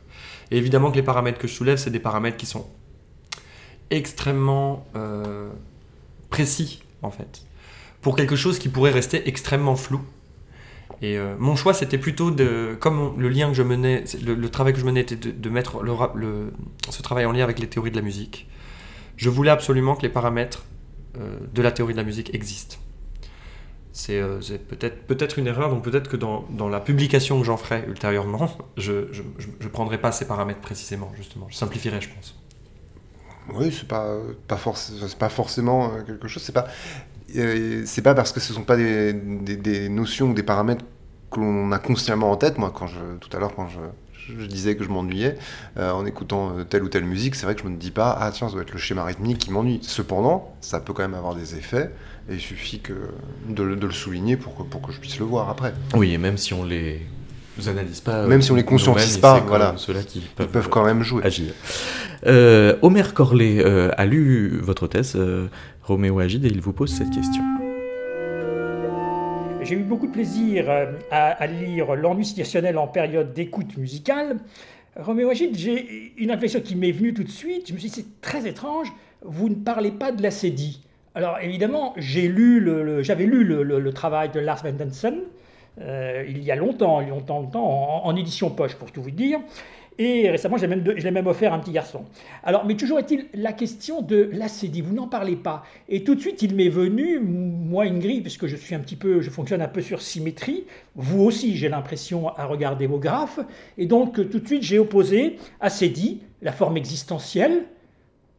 Et 0.50 0.58
évidemment 0.58 0.92
que 0.92 0.96
les 0.96 1.04
paramètres 1.04 1.40
que 1.40 1.48
je 1.48 1.54
soulève, 1.54 1.78
c'est 1.78 1.90
des 1.90 2.00
paramètres 2.00 2.38
qui 2.38 2.46
sont 2.46 2.68
extrêmement 3.90 4.86
euh, 4.96 5.50
précis, 6.30 6.82
en 7.02 7.12
fait, 7.12 7.44
pour 8.02 8.16
quelque 8.16 8.38
chose 8.38 8.60
qui 8.60 8.70
pourrait 8.70 8.92
rester 8.92 9.28
extrêmement 9.28 9.76
flou. 9.76 10.02
Et 11.02 11.18
euh, 11.18 11.36
mon 11.40 11.56
choix, 11.56 11.74
c'était 11.74 11.98
plutôt 11.98 12.32
de, 12.32 12.76
comme 12.80 13.20
le 13.20 13.30
lien 13.30 13.48
que 13.48 13.54
je 13.54 13.64
menais, 13.64 14.04
le, 14.24 14.50
travail 14.50 14.74
que 14.74 14.80
je 14.80 14.86
menais 14.86 15.02
était 15.02 15.16
de, 15.16 15.50
mettre 15.50 15.82
ce 16.90 17.02
travail 17.02 17.26
en 17.26 17.32
lien 17.32 17.44
avec 17.44 17.60
les 17.60 17.68
théories 17.68 17.92
de 17.92 17.96
la 17.96 18.02
musique. 18.02 18.48
Je 19.16 19.30
voulais 19.30 19.52
absolument 19.52 19.96
que 19.96 20.02
les 20.02 20.10
paramètres 20.10 20.66
euh, 21.18 21.38
de 21.54 21.62
la 21.62 21.72
théorie 21.72 21.94
de 21.94 21.98
la 21.98 22.04
musique 22.04 22.34
existent. 22.36 22.78
C'est 23.94 24.20
euh, 24.20 24.40
peut-être 24.68 25.08
peut 25.08 25.42
une 25.42 25.48
erreur, 25.48 25.70
donc 25.70 25.84
peut-être 25.84 26.10
que 26.10 26.18
dans, 26.18 26.70
la 26.70 26.80
publication 26.82 27.40
que 27.40 27.46
j'en 27.46 27.58
ferai 27.58 27.86
ultérieurement, 27.88 28.58
je 28.78 28.94
ne 29.62 29.68
prendrai 29.70 30.00
pas 30.00 30.12
ces 30.12 30.28
paramètres 30.28 30.62
précisément, 30.62 31.12
justement. 31.16 31.48
Je 31.50 31.56
simplifierai, 31.56 32.02
je 32.02 32.10
pense. 32.10 32.36
Oui, 33.54 33.72
c'est 33.72 33.88
pas, 33.88 34.16
pas, 34.48 34.60
pas 35.18 35.30
forcément 35.30 36.04
quelque 36.06 36.28
chose. 36.28 36.44
C'est 36.44 36.54
pas 36.54 36.68
c'est 37.86 38.02
pas 38.02 38.14
parce 38.14 38.32
que 38.32 38.40
ce 38.40 38.54
sont 38.54 38.64
pas 38.64 38.78
des, 38.78 39.90
notions 39.90 40.32
ou 40.32 40.34
des 40.34 40.44
paramètres 40.44 40.86
que 41.32 41.40
l'on 41.40 41.72
a 41.72 41.80
consciemment 41.80 42.32
en 42.32 42.38
tête. 42.38 42.58
Moi, 42.58 42.72
quand 42.74 42.88
je, 42.88 43.00
tout 43.20 43.36
à 43.36 43.40
l'heure, 43.40 43.54
quand 43.56 43.68
je, 43.68 43.80
disais 44.46 44.76
que 44.76 44.84
je 44.84 44.90
m'ennuyais 44.90 45.38
euh, 45.78 45.92
en 45.92 46.06
écoutant 46.06 46.56
euh, 46.56 46.64
telle 46.64 46.84
ou 46.84 46.90
telle 46.90 47.04
musique, 47.04 47.34
c'est 47.34 47.48
vrai 47.48 47.56
que 47.56 47.64
je 47.64 47.68
me 47.68 47.76
dis 47.76 47.90
pas, 47.90 48.16
ah 48.20 48.30
tiens, 48.32 48.48
ça 48.48 48.54
doit 48.54 48.62
être 48.62 48.74
le 48.74 48.78
schéma 48.78 49.04
rythmique 49.04 49.40
qui 49.40 49.52
m'ennuie. 49.52 49.80
Cependant, 49.82 50.56
ça 50.62 50.80
peut 50.80 50.94
quand 50.94 51.02
même 51.02 51.16
avoir 51.16 51.34
des 51.34 51.56
effets, 51.56 51.90
et 52.30 52.36
il 52.36 52.40
suffit 52.40 52.80
que 52.80 52.94
de, 53.48 53.74
de 53.74 53.88
le 53.88 53.92
souligner 53.92 54.38
pour 54.38 54.56
que, 54.56 54.62
pour 54.62 54.84
que 54.84 54.92
je 54.92 55.00
puisse 55.00 55.18
le 55.18 55.26
voir 55.26 55.50
après. 55.50 55.74
Oui, 55.96 56.14
et 56.14 56.20
même 56.20 56.38
si 56.38 56.54
on 56.54 56.64
les 56.64 57.02
analyse 57.68 58.00
pas. 58.00 58.26
Même 58.28 58.42
si 58.42 58.52
on 58.52 58.56
les 58.56 58.64
conscientise 58.64 59.18
pas, 59.18 59.40
voilà. 59.46 59.74
Ceux-là 59.76 60.04
qui 60.04 60.20
peuvent, 60.20 60.48
Ils 60.48 60.52
peuvent 60.52 60.70
quand 60.70 60.86
même 60.86 61.04
jouer. 61.04 61.24
Agir. 61.26 61.52
Euh, 62.26 62.76
Omer 62.82 63.14
Corlet 63.14 63.64
a 63.64 64.06
lu 64.06 64.60
votre 64.62 64.88
thèse. 64.88 65.18
Roméo 65.84 66.20
Agide 66.20 66.46
et 66.46 66.50
il 66.50 66.62
vous 66.62 66.74
pose 66.74 66.92
cette 66.92 67.10
question. 67.10 67.44
J'ai 69.62 69.76
eu 69.76 69.84
beaucoup 69.84 70.08
de 70.08 70.12
plaisir 70.12 70.66
euh, 70.70 70.94
à, 71.12 71.46
lire 71.48 71.96
L'ennui 71.96 72.26
situationnel 72.26 72.78
en 72.78 72.88
période 72.88 73.34
d'écoute 73.34 73.76
musicale. 73.78 74.38
Roméo 74.96 75.30
Agide, 75.30 75.58
j'ai 75.58 76.14
une 76.18 76.32
impression 76.32 76.62
qui 76.62 76.76
m'est 76.76 76.92
venue 76.92 77.14
tout 77.14 77.24
de 77.24 77.30
suite. 77.30 77.68
Je 77.68 77.74
me 77.74 77.80
suis 77.80 77.90
dit, 77.90 77.96
c'est 77.96 78.22
très 78.22 78.48
étrange, 78.48 78.88
vous 79.22 79.50
ne 79.50 79.56
parlez 79.56 79.92
pas 79.92 80.12
de 80.12 80.24
la 80.24 80.32
CEDI. 80.32 80.82
Alors 81.16 81.38
évidemment, 81.42 81.94
j'ai 81.98 82.28
lu 82.28 82.60
le, 82.60 83.04
j'avais 83.04 83.26
lu 83.26 83.44
le, 83.44 83.94
travail 83.94 84.30
de 84.30 84.40
Lars 84.40 84.64
Vendensen 84.64 85.20
euh, 85.82 86.26
il 86.28 86.44
y 86.44 86.52
a 86.52 86.56
longtemps, 86.56 87.02
longtemps, 87.02 87.40
longtemps, 87.40 88.06
en, 88.06 88.16
édition 88.16 88.50
poche 88.50 88.76
pour 88.76 88.92
tout 88.92 89.02
vous 89.02 89.12
dire. 89.12 89.40
Et 89.98 90.30
récemment, 90.30 90.56
je 90.56 90.66
l'ai 90.66 91.12
même, 91.12 91.28
offert 91.28 91.52
à 91.52 91.58
un 91.58 91.60
petit 91.60 91.74
garçon. 91.74 92.06
Alors, 92.44 92.66
mais 92.66 92.76
toujours 92.76 93.00
est-il 93.00 93.26
la 93.34 93.52
question 93.52 94.02
de 94.02 94.30
l'acédie. 94.32 94.80
Vous 94.80 94.96
n'en 94.96 95.10
parlez 95.10 95.36
pas. 95.36 95.64
Et 95.90 96.06
tout 96.06 96.16
de 96.16 96.22
suite, 96.22 96.42
il 96.42 96.56
m'est 96.56 96.70
venu, 96.70 97.20
moi, 97.20 97.84
Ingrid, 97.84 98.22
puisque 98.22 98.48
je 98.48 98.56
suis 98.56 98.76
un 98.76 98.80
petit 98.80 98.96
peu, 98.96 99.20
je 99.20 99.30
fonctionne 99.30 99.62
un 99.62 99.68
peu 99.68 99.82
sur 99.82 100.02
symétrie. 100.02 100.64
Vous 100.96 101.22
aussi, 101.24 101.58
j'ai 101.58 101.68
l'impression 101.68 102.30
à 102.30 102.46
regarder 102.46 102.88
vos 102.88 102.98
graphes. 102.98 103.42
Et 103.78 103.88
donc, 103.88 104.14
tout 104.30 104.40
de 104.40 104.48
suite, 104.48 104.64
j'ai 104.64 104.80
opposé 104.80 105.36
acédie, 105.60 106.22
la 106.42 106.54
forme 106.54 106.78
existentielle 106.78 107.64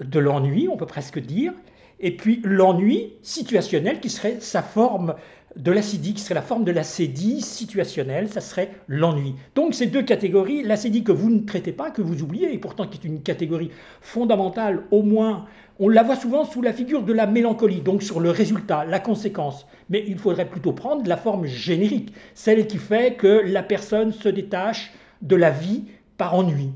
de 0.00 0.18
l'ennui, 0.18 0.66
on 0.68 0.78
peut 0.78 0.86
presque 0.86 1.18
dire, 1.18 1.52
et 2.00 2.16
puis 2.16 2.40
l'ennui 2.44 3.12
situationnel 3.22 4.00
qui 4.00 4.08
serait 4.08 4.40
sa 4.40 4.62
forme 4.62 5.14
de 5.56 5.72
l'acédie, 5.72 6.14
qui 6.14 6.22
serait 6.22 6.34
la 6.34 6.42
forme 6.42 6.64
de 6.64 6.72
l'acédie 6.72 7.40
situationnelle, 7.40 8.28
ça 8.28 8.40
serait 8.40 8.70
l'ennui. 8.86 9.34
Donc 9.54 9.74
ces 9.74 9.86
deux 9.86 10.02
catégories, 10.02 10.62
l'acédie 10.62 11.02
que 11.02 11.12
vous 11.12 11.30
ne 11.30 11.40
traitez 11.40 11.72
pas, 11.72 11.90
que 11.90 12.02
vous 12.02 12.22
oubliez, 12.22 12.52
et 12.54 12.58
pourtant 12.58 12.86
qui 12.86 12.98
est 12.98 13.08
une 13.08 13.22
catégorie 13.22 13.70
fondamentale, 14.00 14.84
au 14.90 15.02
moins, 15.02 15.46
on 15.78 15.88
la 15.88 16.02
voit 16.02 16.16
souvent 16.16 16.44
sous 16.44 16.62
la 16.62 16.72
figure 16.72 17.02
de 17.02 17.12
la 17.12 17.26
mélancolie, 17.26 17.80
donc 17.80 18.02
sur 18.02 18.20
le 18.20 18.30
résultat, 18.30 18.84
la 18.84 19.00
conséquence. 19.00 19.66
Mais 19.88 20.04
il 20.06 20.18
faudrait 20.18 20.48
plutôt 20.48 20.72
prendre 20.72 21.08
la 21.08 21.16
forme 21.16 21.46
générique, 21.46 22.12
celle 22.34 22.66
qui 22.66 22.78
fait 22.78 23.14
que 23.14 23.42
la 23.46 23.62
personne 23.62 24.12
se 24.12 24.28
détache 24.28 24.92
de 25.22 25.36
la 25.36 25.50
vie 25.50 25.84
par 26.16 26.34
ennui, 26.34 26.70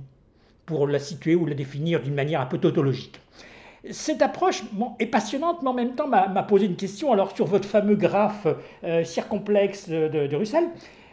pour 0.67 0.89
la 0.89 0.99
situer 0.99 1.35
ou 1.35 1.47
la 1.47 1.55
définir 1.55 2.03
d'une 2.03 2.15
manière 2.15 2.41
un 2.41 2.47
peu 2.47 2.59
tautologique. 2.59 3.21
Cette 3.91 4.23
approche 4.23 4.63
est 4.99 5.07
passionnante, 5.07 5.59
mais 5.63 5.69
en 5.69 5.75
même 5.75 5.95
temps 5.95 6.09
m'a 6.09 6.43
posé 6.43 6.67
une 6.67 6.77
question. 6.77 7.13
Alors 7.13 7.37
sur 7.37 7.47
votre 7.47 7.69
fameux 7.69 7.97
graphe 7.97 8.47
euh, 8.83 9.05
circomplexe 9.05 9.89
de, 9.89 10.35
Russell, 10.35 10.65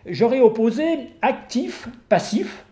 j'aurais 0.06 0.40
opposé 0.40 0.84
actif, 1.22 1.90
passif 2.08 2.66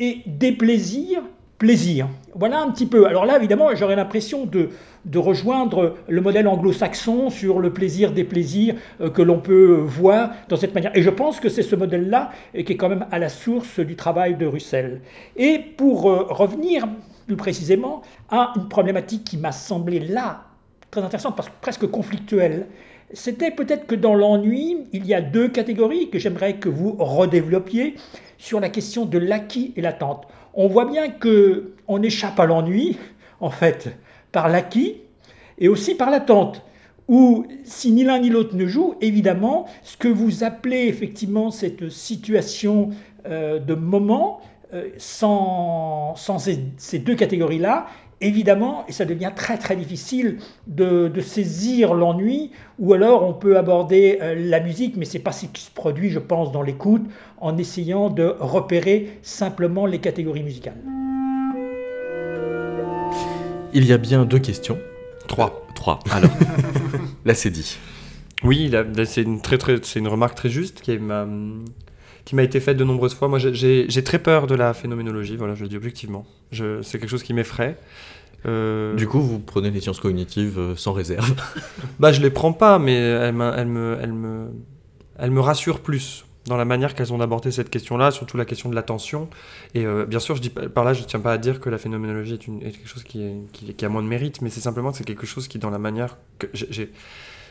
et 0.00 0.22
déplaisir, 0.26 1.22
plaisir. 1.56 2.08
Voilà 2.34 2.60
un 2.60 2.70
petit 2.72 2.86
peu. 2.86 3.06
Alors 3.06 3.26
là, 3.26 3.36
évidemment, 3.36 3.68
j'aurais 3.74 3.94
l'impression 3.94 4.44
de, 4.44 4.70
rejoindre 5.16 5.96
le 6.08 6.20
modèle 6.20 6.48
anglo-saxon 6.48 7.30
sur 7.30 7.60
le 7.60 7.72
plaisir 7.72 8.12
des 8.12 8.24
plaisirs 8.24 8.74
euh, 9.00 9.08
que 9.08 9.22
l'on 9.22 9.38
peut 9.38 9.82
voir 9.86 10.32
dans 10.48 10.56
cette 10.56 10.74
manière. 10.74 10.90
Et 10.96 11.02
je 11.02 11.10
pense 11.10 11.38
que 11.38 11.48
c'est 11.48 11.62
ce 11.62 11.76
modèle-là 11.76 12.32
qui 12.52 12.72
est 12.72 12.76
quand 12.76 12.88
même 12.88 13.06
à 13.12 13.20
la 13.20 13.28
source 13.28 13.78
du 13.78 13.94
travail 13.94 14.36
de 14.36 14.46
Russell. 14.46 15.00
Et 15.36 15.58
pour 15.58 16.10
euh, 16.10 16.26
revenir 16.28 16.88
plus 17.28 17.36
précisément 17.36 18.02
à 18.30 18.52
une 18.56 18.68
problématique 18.68 19.22
qui 19.22 19.36
m'a 19.36 19.52
semblé 19.52 20.00
là 20.00 20.46
très 20.90 21.02
intéressante, 21.02 21.36
parce 21.36 21.48
que 21.48 21.54
presque 21.60 21.86
conflictuelle. 21.86 22.66
C'était 23.12 23.50
peut-être 23.50 23.86
que 23.86 23.94
dans 23.94 24.14
l'ennui, 24.14 24.78
il 24.92 25.06
y 25.06 25.14
a 25.14 25.20
deux 25.20 25.48
catégories 25.48 26.10
que 26.10 26.18
j'aimerais 26.18 26.56
que 26.56 26.68
vous 26.68 26.96
redéveloppiez 26.98 27.94
sur 28.38 28.58
la 28.60 28.68
question 28.68 29.06
de 29.06 29.18
l'acquis 29.18 29.72
et 29.76 29.80
l'attente. 29.80 30.26
On 30.54 30.66
voit 30.66 30.86
bien 30.86 31.08
que 31.08 31.74
on 31.86 32.02
échappe 32.02 32.40
à 32.40 32.46
l'ennui, 32.46 32.98
en 33.40 33.50
fait, 33.50 33.94
par 34.32 34.48
l'acquis 34.48 34.96
et 35.58 35.68
aussi 35.68 35.94
par 35.94 36.10
l'attente 36.10 36.62
où 37.08 37.46
si 37.64 37.90
ni 37.90 38.04
l'un 38.04 38.18
ni 38.18 38.28
l'autre 38.28 38.54
ne 38.54 38.66
joue, 38.66 38.94
évidemment, 39.00 39.66
ce 39.82 39.96
que 39.96 40.08
vous 40.08 40.44
appelez 40.44 40.88
effectivement 40.88 41.50
cette 41.50 41.88
situation 41.88 42.90
euh, 43.26 43.58
de 43.58 43.74
moments. 43.74 44.40
Euh, 44.74 44.90
sans, 44.98 46.14
sans 46.16 46.38
ces, 46.38 46.58
ces 46.76 46.98
deux 46.98 47.14
catégories-là, 47.14 47.86
évidemment, 48.20 48.84
et 48.86 48.92
ça 48.92 49.06
devient 49.06 49.32
très 49.34 49.56
très 49.56 49.76
difficile 49.76 50.40
de, 50.66 51.08
de 51.08 51.20
saisir 51.22 51.94
l'ennui, 51.94 52.50
ou 52.78 52.92
alors 52.92 53.22
on 53.24 53.32
peut 53.32 53.56
aborder 53.56 54.18
euh, 54.20 54.34
la 54.36 54.60
musique, 54.60 54.96
mais 54.98 55.06
c'est 55.06 55.20
pas 55.20 55.32
ce 55.32 55.46
qui 55.46 55.62
se 55.62 55.70
produit, 55.70 56.10
je 56.10 56.18
pense, 56.18 56.52
dans 56.52 56.60
l'écoute, 56.60 57.02
en 57.38 57.56
essayant 57.56 58.10
de 58.10 58.34
repérer 58.40 59.18
simplement 59.22 59.86
les 59.86 60.00
catégories 60.00 60.42
musicales. 60.42 60.76
Il 63.72 63.86
y 63.86 63.92
a 63.94 63.98
bien 63.98 64.26
deux 64.26 64.38
questions. 64.38 64.78
Trois. 65.28 65.66
Trois. 65.74 66.00
Alors, 66.10 66.30
là 67.24 67.34
c'est 67.34 67.50
dit. 67.50 67.78
Oui, 68.44 68.68
là, 68.68 68.82
là, 68.82 69.06
c'est 69.06 69.22
une, 69.22 69.40
très, 69.40 69.56
très, 69.56 69.78
c'est 69.82 69.98
une 69.98 70.08
remarque 70.08 70.34
très 70.34 70.50
juste 70.50 70.82
qui 70.82 70.98
m'a, 70.98 71.26
qui 72.28 72.34
m'a 72.34 72.42
été 72.42 72.60
faite 72.60 72.76
de 72.76 72.84
nombreuses 72.84 73.14
fois. 73.14 73.26
Moi, 73.28 73.38
j'ai- 73.38 74.02
très 74.04 74.18
peur 74.18 74.46
de 74.46 74.54
la 74.54 74.74
phénoménologie, 74.74 75.36
voilà, 75.36 75.54
je 75.54 75.62
le 75.62 75.68
dis 75.70 75.78
objectivement. 75.78 76.26
Je- 76.52 76.82
C'est 76.82 76.98
quelque 76.98 77.08
chose 77.08 77.22
qui 77.22 77.32
m'effraie. 77.32 77.78
Euh, 78.44 78.94
Du 78.96 79.08
coup, 79.08 79.18
vous 79.20 79.38
prenez 79.38 79.70
les 79.70 79.80
sciences 79.80 79.98
cognitives 79.98 80.58
euh, 80.58 80.76
sans 80.76 80.92
réserve. 80.92 81.32
Bah, 82.00 82.12
je 82.12 82.20
les 82.20 82.28
prends 82.28 82.52
pas, 82.52 82.78
mais 82.78 82.94
elles, 82.96 83.32
me, 83.34 83.50
elles 83.56 83.66
me, 84.12 84.48
elles 85.18 85.30
me 85.30 85.40
rassurent 85.40 85.80
plus 85.80 86.26
dans 86.44 86.58
la 86.58 86.66
manière 86.66 86.94
qu'elles 86.94 87.14
ont 87.14 87.18
d'aborder 87.18 87.50
cette 87.50 87.70
question-là, 87.70 88.10
surtout 88.10 88.36
la 88.36 88.44
question 88.44 88.68
de 88.68 88.74
l'attention. 88.74 89.30
Et 89.74 89.86
euh, 89.86 90.04
bien 90.04 90.18
sûr, 90.18 90.36
je 90.36 90.42
dis 90.42 90.50
par 90.50 90.84
là, 90.84 90.92
je 90.92 91.02
tiens 91.04 91.20
pas 91.20 91.32
à 91.32 91.38
dire 91.38 91.60
que 91.60 91.70
la 91.70 91.78
phénoménologie 91.78 92.34
est, 92.34 92.46
une, 92.46 92.58
est 92.60 92.72
quelque 92.72 92.88
chose 92.88 93.04
qui, 93.04 93.22
est, 93.22 93.36
qui, 93.54 93.72
qui 93.72 93.84
a 93.86 93.88
moins 93.88 94.02
de 94.02 94.08
mérite, 94.08 94.42
mais 94.42 94.50
c'est 94.50 94.60
simplement 94.60 94.90
que 94.92 94.98
c'est 94.98 95.04
quelque 95.04 95.26
chose 95.26 95.48
qui, 95.48 95.58
dans 95.58 95.70
la 95.70 95.78
manière 95.78 96.18
que 96.38 96.46
j'ai- 96.52 96.90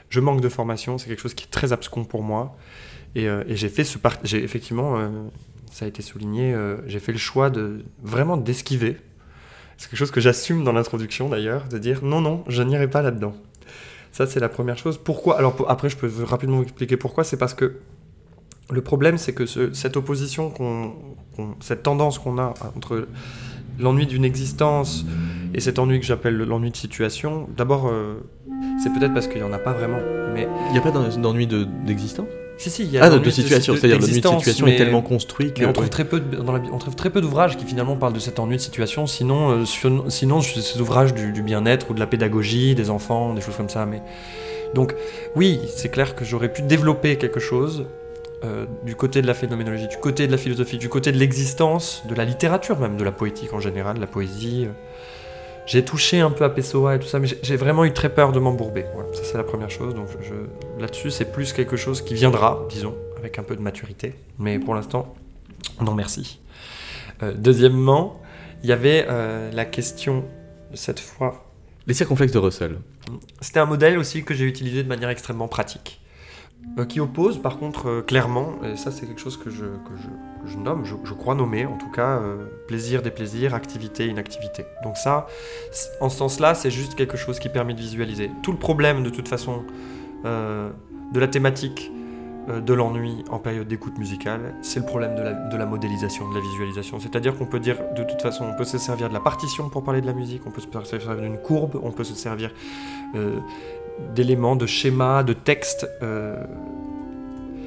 je 0.10 0.20
manque 0.20 0.40
de 0.42 0.50
formation, 0.50 1.00
c'est 1.00 1.08
quelque 1.10 1.20
chose 1.22 1.34
qui 1.34 1.46
est 1.46 1.52
très 1.52 1.74
abscon 1.74 2.06
pour 2.06 2.22
moi. 2.22 2.56
Et, 3.16 3.28
euh, 3.28 3.44
et 3.48 3.56
j'ai 3.56 3.70
fait 3.70 3.84
ce 3.84 3.98
part, 3.98 4.18
j'ai 4.24 4.44
effectivement, 4.44 4.98
euh, 4.98 5.10
ça 5.72 5.86
a 5.86 5.88
été 5.88 6.02
souligné, 6.02 6.54
euh, 6.54 6.78
j'ai 6.88 7.00
fait 7.00 7.12
le 7.12 7.18
choix 7.18 7.50
de 7.50 7.84
vraiment 8.04 8.38
d'esquiver. 8.38 8.98
C'est 9.78 9.90
quelque 9.90 10.00
chose 10.00 10.12
que 10.12 10.22
j'assume 10.22 10.64
dans 10.64 10.72
l'introduction 10.74 11.30
d'ailleurs, 11.30 11.66
de 11.68 11.78
dire 11.78 12.04
non, 12.04 12.22
non, 12.22 12.44
je 12.48 12.62
n'irai 12.64 12.88
pas 12.90 13.02
là-dedans. 13.02 13.34
Ça, 14.12 14.26
c'est 14.26 14.40
la 14.40 14.50
première 14.50 14.78
chose. 14.78 14.98
Pourquoi? 14.98 15.38
Alors, 15.38 15.56
après, 15.70 15.90
je 15.90 15.98
peux 15.98 16.10
rapidement 16.24 16.58
vous 16.58 16.64
expliquer 16.64 16.98
pourquoi. 16.98 17.24
C'est 17.24 17.38
parce 17.38 17.54
que 17.54 17.76
le 18.72 18.82
problème, 18.82 19.18
c'est 19.18 19.34
que 19.34 19.46
ce- 19.46 19.72
cette 19.74 19.96
opposition, 19.98 20.50
qu'on- 20.50 20.94
cette 21.60 21.84
tendance 21.84 22.18
qu'on 22.18 22.40
a 22.40 22.54
entre 22.76 23.08
l'ennui 23.80 24.08
d'une 24.08 24.26
existence 24.26 25.06
et 25.54 25.60
cet 25.60 25.78
ennui 25.78 26.00
que 26.00 26.06
j'appelle 26.06 26.36
l'ennui 26.38 26.72
de 26.72 26.76
situation, 26.76 27.48
d'abord, 27.56 27.92
c'est 28.82 28.92
peut-être 28.92 29.14
parce 29.14 29.28
qu'il 29.28 29.38
n'y 29.42 29.48
en 29.48 29.54
a 29.54 29.60
pas 29.60 29.74
vraiment. 29.74 30.00
Mais 30.34 30.48
Il 30.68 30.72
n'y 30.74 30.78
a 30.80 30.82
pas 30.82 30.92
d'en- 30.92 31.08
d'ennui 31.18 31.46
de- 31.48 31.64
d'existant 31.86 32.26
si, 32.58 32.70
si, 32.70 32.84
il 32.84 32.92
y 32.92 32.98
a 32.98 33.04
Ah, 33.04 33.10
de, 33.10 33.20
de 33.20 33.30
situation, 33.30 33.76
c'est-à-dire 33.76 34.00
l'ennui 34.00 34.10
de 34.10 34.16
situation 34.16 34.66
mais- 34.66 34.74
est 34.74 34.78
tellement 34.78 35.02
construit 35.02 35.54
que. 35.54 35.64
on 35.64 35.72
trouve, 35.74 35.86
ouais. 35.86 35.90
très 35.90 36.06
peu 36.06 36.20
de, 36.20 36.38
dans 36.38 36.54
la, 36.54 36.62
on 36.72 36.78
trouve 36.78 36.96
très 36.96 37.10
peu 37.10 37.22
d'ouvrages 37.22 37.56
qui 37.58 37.66
finalement 37.66 37.96
parlent 37.96 38.14
de 38.14 38.20
cet 38.20 38.40
ennui 38.40 38.56
de 38.58 38.62
situation. 38.62 39.06
Sinon, 39.08 39.50
euh, 39.52 39.66
sur- 39.66 40.06
sinon 40.10 40.42
ces 40.42 40.82
ouvrages 40.82 41.14
du, 41.14 41.32
du 41.32 41.42
bien-être 41.44 41.92
ou 41.92 41.94
de 41.94 42.00
la 42.00 42.08
pédagogie 42.08 42.74
des 42.76 42.90
enfants, 42.90 43.34
des 43.34 43.42
choses 43.42 43.56
comme 43.56 43.70
ça. 43.70 43.86
Mais 43.86 44.02
donc, 44.74 44.96
oui, 45.36 45.60
c'est 45.76 45.90
clair 45.90 46.16
que 46.16 46.26
j'aurais 46.26 46.52
pu 46.52 46.62
développer 46.64 47.18
quelque 47.18 47.40
chose 47.40 47.86
euh, 48.44 48.66
du 48.84 48.96
côté 48.96 49.22
de 49.22 49.28
la 49.28 49.34
phénoménologie, 49.34 49.88
du 49.88 49.98
côté 49.98 50.28
de 50.28 50.32
la 50.32 50.38
philosophie, 50.38 50.78
du 50.78 50.90
côté 50.90 51.12
de 51.12 51.18
l'existence, 51.18 52.04
de 52.10 52.14
la 52.16 52.24
littérature 52.26 52.80
même, 52.80 52.96
de 52.98 53.04
la 53.04 53.12
poétique 53.12 53.54
en 53.54 53.60
général, 53.60 53.96
de 53.96 54.02
la 54.02 54.08
poésie. 54.08 54.66
euh. 54.68 54.72
J'ai 55.68 55.84
touché 55.84 56.22
un 56.22 56.32
peu 56.32 56.46
à 56.46 56.50
Pessoa 56.50 56.96
et 56.96 57.00
tout 57.00 57.08
ça, 57.08 57.20
mais 57.20 57.28
j'ai- 57.44 57.56
vraiment 57.58 57.84
eu 57.84 57.92
très 57.94 58.10
peur 58.14 58.32
de 58.32 58.40
m'embourber. 58.40 58.86
Voilà, 58.94 59.10
ça 59.14 59.22
c'est 59.24 59.38
la 59.38 59.44
première 59.44 59.70
chose. 59.70 59.94
Donc 59.94 60.08
je- 60.22 60.82
là-dessus, 60.82 61.12
c'est 61.12 61.32
plus 61.32 61.52
quelque 61.54 61.76
chose 61.76 62.02
qui 62.02 62.14
viendra, 62.14 62.66
disons, 62.70 62.96
avec 63.18 63.38
un 63.38 63.44
peu 63.44 63.56
de 63.56 63.62
maturité. 63.62 64.16
Mais 64.40 64.60
pour 64.60 64.74
l'instant, 64.76 65.14
non 65.82 65.94
merci. 65.94 66.40
Euh, 67.22 67.34
deuxièmement, 67.36 68.22
il 68.64 68.70
y 68.70 68.72
avait 68.72 69.06
euh, 69.10 69.52
la 69.52 69.66
question, 69.66 70.24
cette 70.74 71.00
fois, 71.02 71.44
Les 71.86 71.94
circonflexes 71.94 72.34
de 72.34 72.40
Russell. 72.40 72.78
c'était 73.42 73.60
un 73.60 73.66
modèle 73.66 73.98
aussi 73.98 74.24
que 74.24 74.34
j'ai 74.34 74.46
utilisé 74.46 74.84
de 74.84 74.88
manière 74.90 75.10
extrêmement 75.10 75.48
pratique. 75.48 76.00
Euh, 76.78 76.86
qui 76.86 77.00
oppose 77.00 77.42
par 77.42 77.58
contre 77.58 77.90
euh, 77.90 78.02
clairement, 78.02 78.54
et 78.64 78.76
ça 78.76 78.92
c'est 78.92 79.08
quelque 79.08 79.22
chose 79.22 79.38
que 79.38 79.50
je, 79.50 79.66
nomme, 80.58 80.86
je, 80.86 81.14
crois 81.14 81.34
nommer 81.34 81.66
en 81.66 81.76
tout 81.76 81.90
cas, 81.90 82.20
euh, 82.20 82.46
plaisir, 82.68 83.02
déplaisir, 83.02 83.56
activité, 83.56 84.06
inactivité. 84.06 84.64
Donc 84.84 84.96
ça, 84.96 85.26
en 86.02 86.10
ce 86.10 86.18
sens-là, 86.18 86.54
c'est 86.54 86.70
juste 86.70 86.94
quelque 86.94 87.18
chose 87.18 87.40
qui 87.40 87.50
permet 87.50 87.74
de 87.74 87.80
visualiser. 87.80 88.30
Tout 88.44 88.52
le 88.52 88.60
problème 88.60 89.02
de 89.02 89.10
toute 89.10 89.28
façon 89.28 89.64
euh, 90.26 90.70
de 91.14 91.20
la 91.20 91.28
thématique 91.28 91.92
de 92.48 92.74
l'ennui 92.74 93.26
en 93.30 93.40
période 93.40 93.68
d'écoute 93.68 93.98
musicale, 93.98 94.56
c'est 94.62 94.80
le 94.80 94.86
problème 94.86 95.16
de 95.16 95.58
la, 95.58 95.66
modélisation, 95.66 96.30
de 96.30 96.36
la 96.36 96.40
visualisation. 96.40 96.98
C'est-à-dire 96.98 97.38
qu'on 97.38 97.46
peut 97.46 97.60
dire, 97.60 97.76
de 97.94 98.04
toute 98.06 98.22
façon, 98.22 98.46
on 98.46 98.56
peut 98.56 98.64
se 98.64 98.78
servir 98.78 99.10
de 99.10 99.14
la 99.14 99.20
partition 99.20 99.68
pour 99.68 99.84
parler 99.84 100.00
de 100.00 100.06
la 100.06 100.14
musique, 100.14 100.44
on 100.46 100.52
peut 100.52 100.62
se 100.62 100.98
servir 100.98 101.22
d'une 101.22 101.40
courbe, 101.40 101.78
on 101.84 101.92
peut 101.92 102.06
se 102.06 102.16
servir 102.16 102.54
d'éléments, 104.16 104.56
de 104.56 104.66
schémas, 104.66 105.24
de 105.24 105.34
textes. 105.34 105.88
euh. 106.02 106.36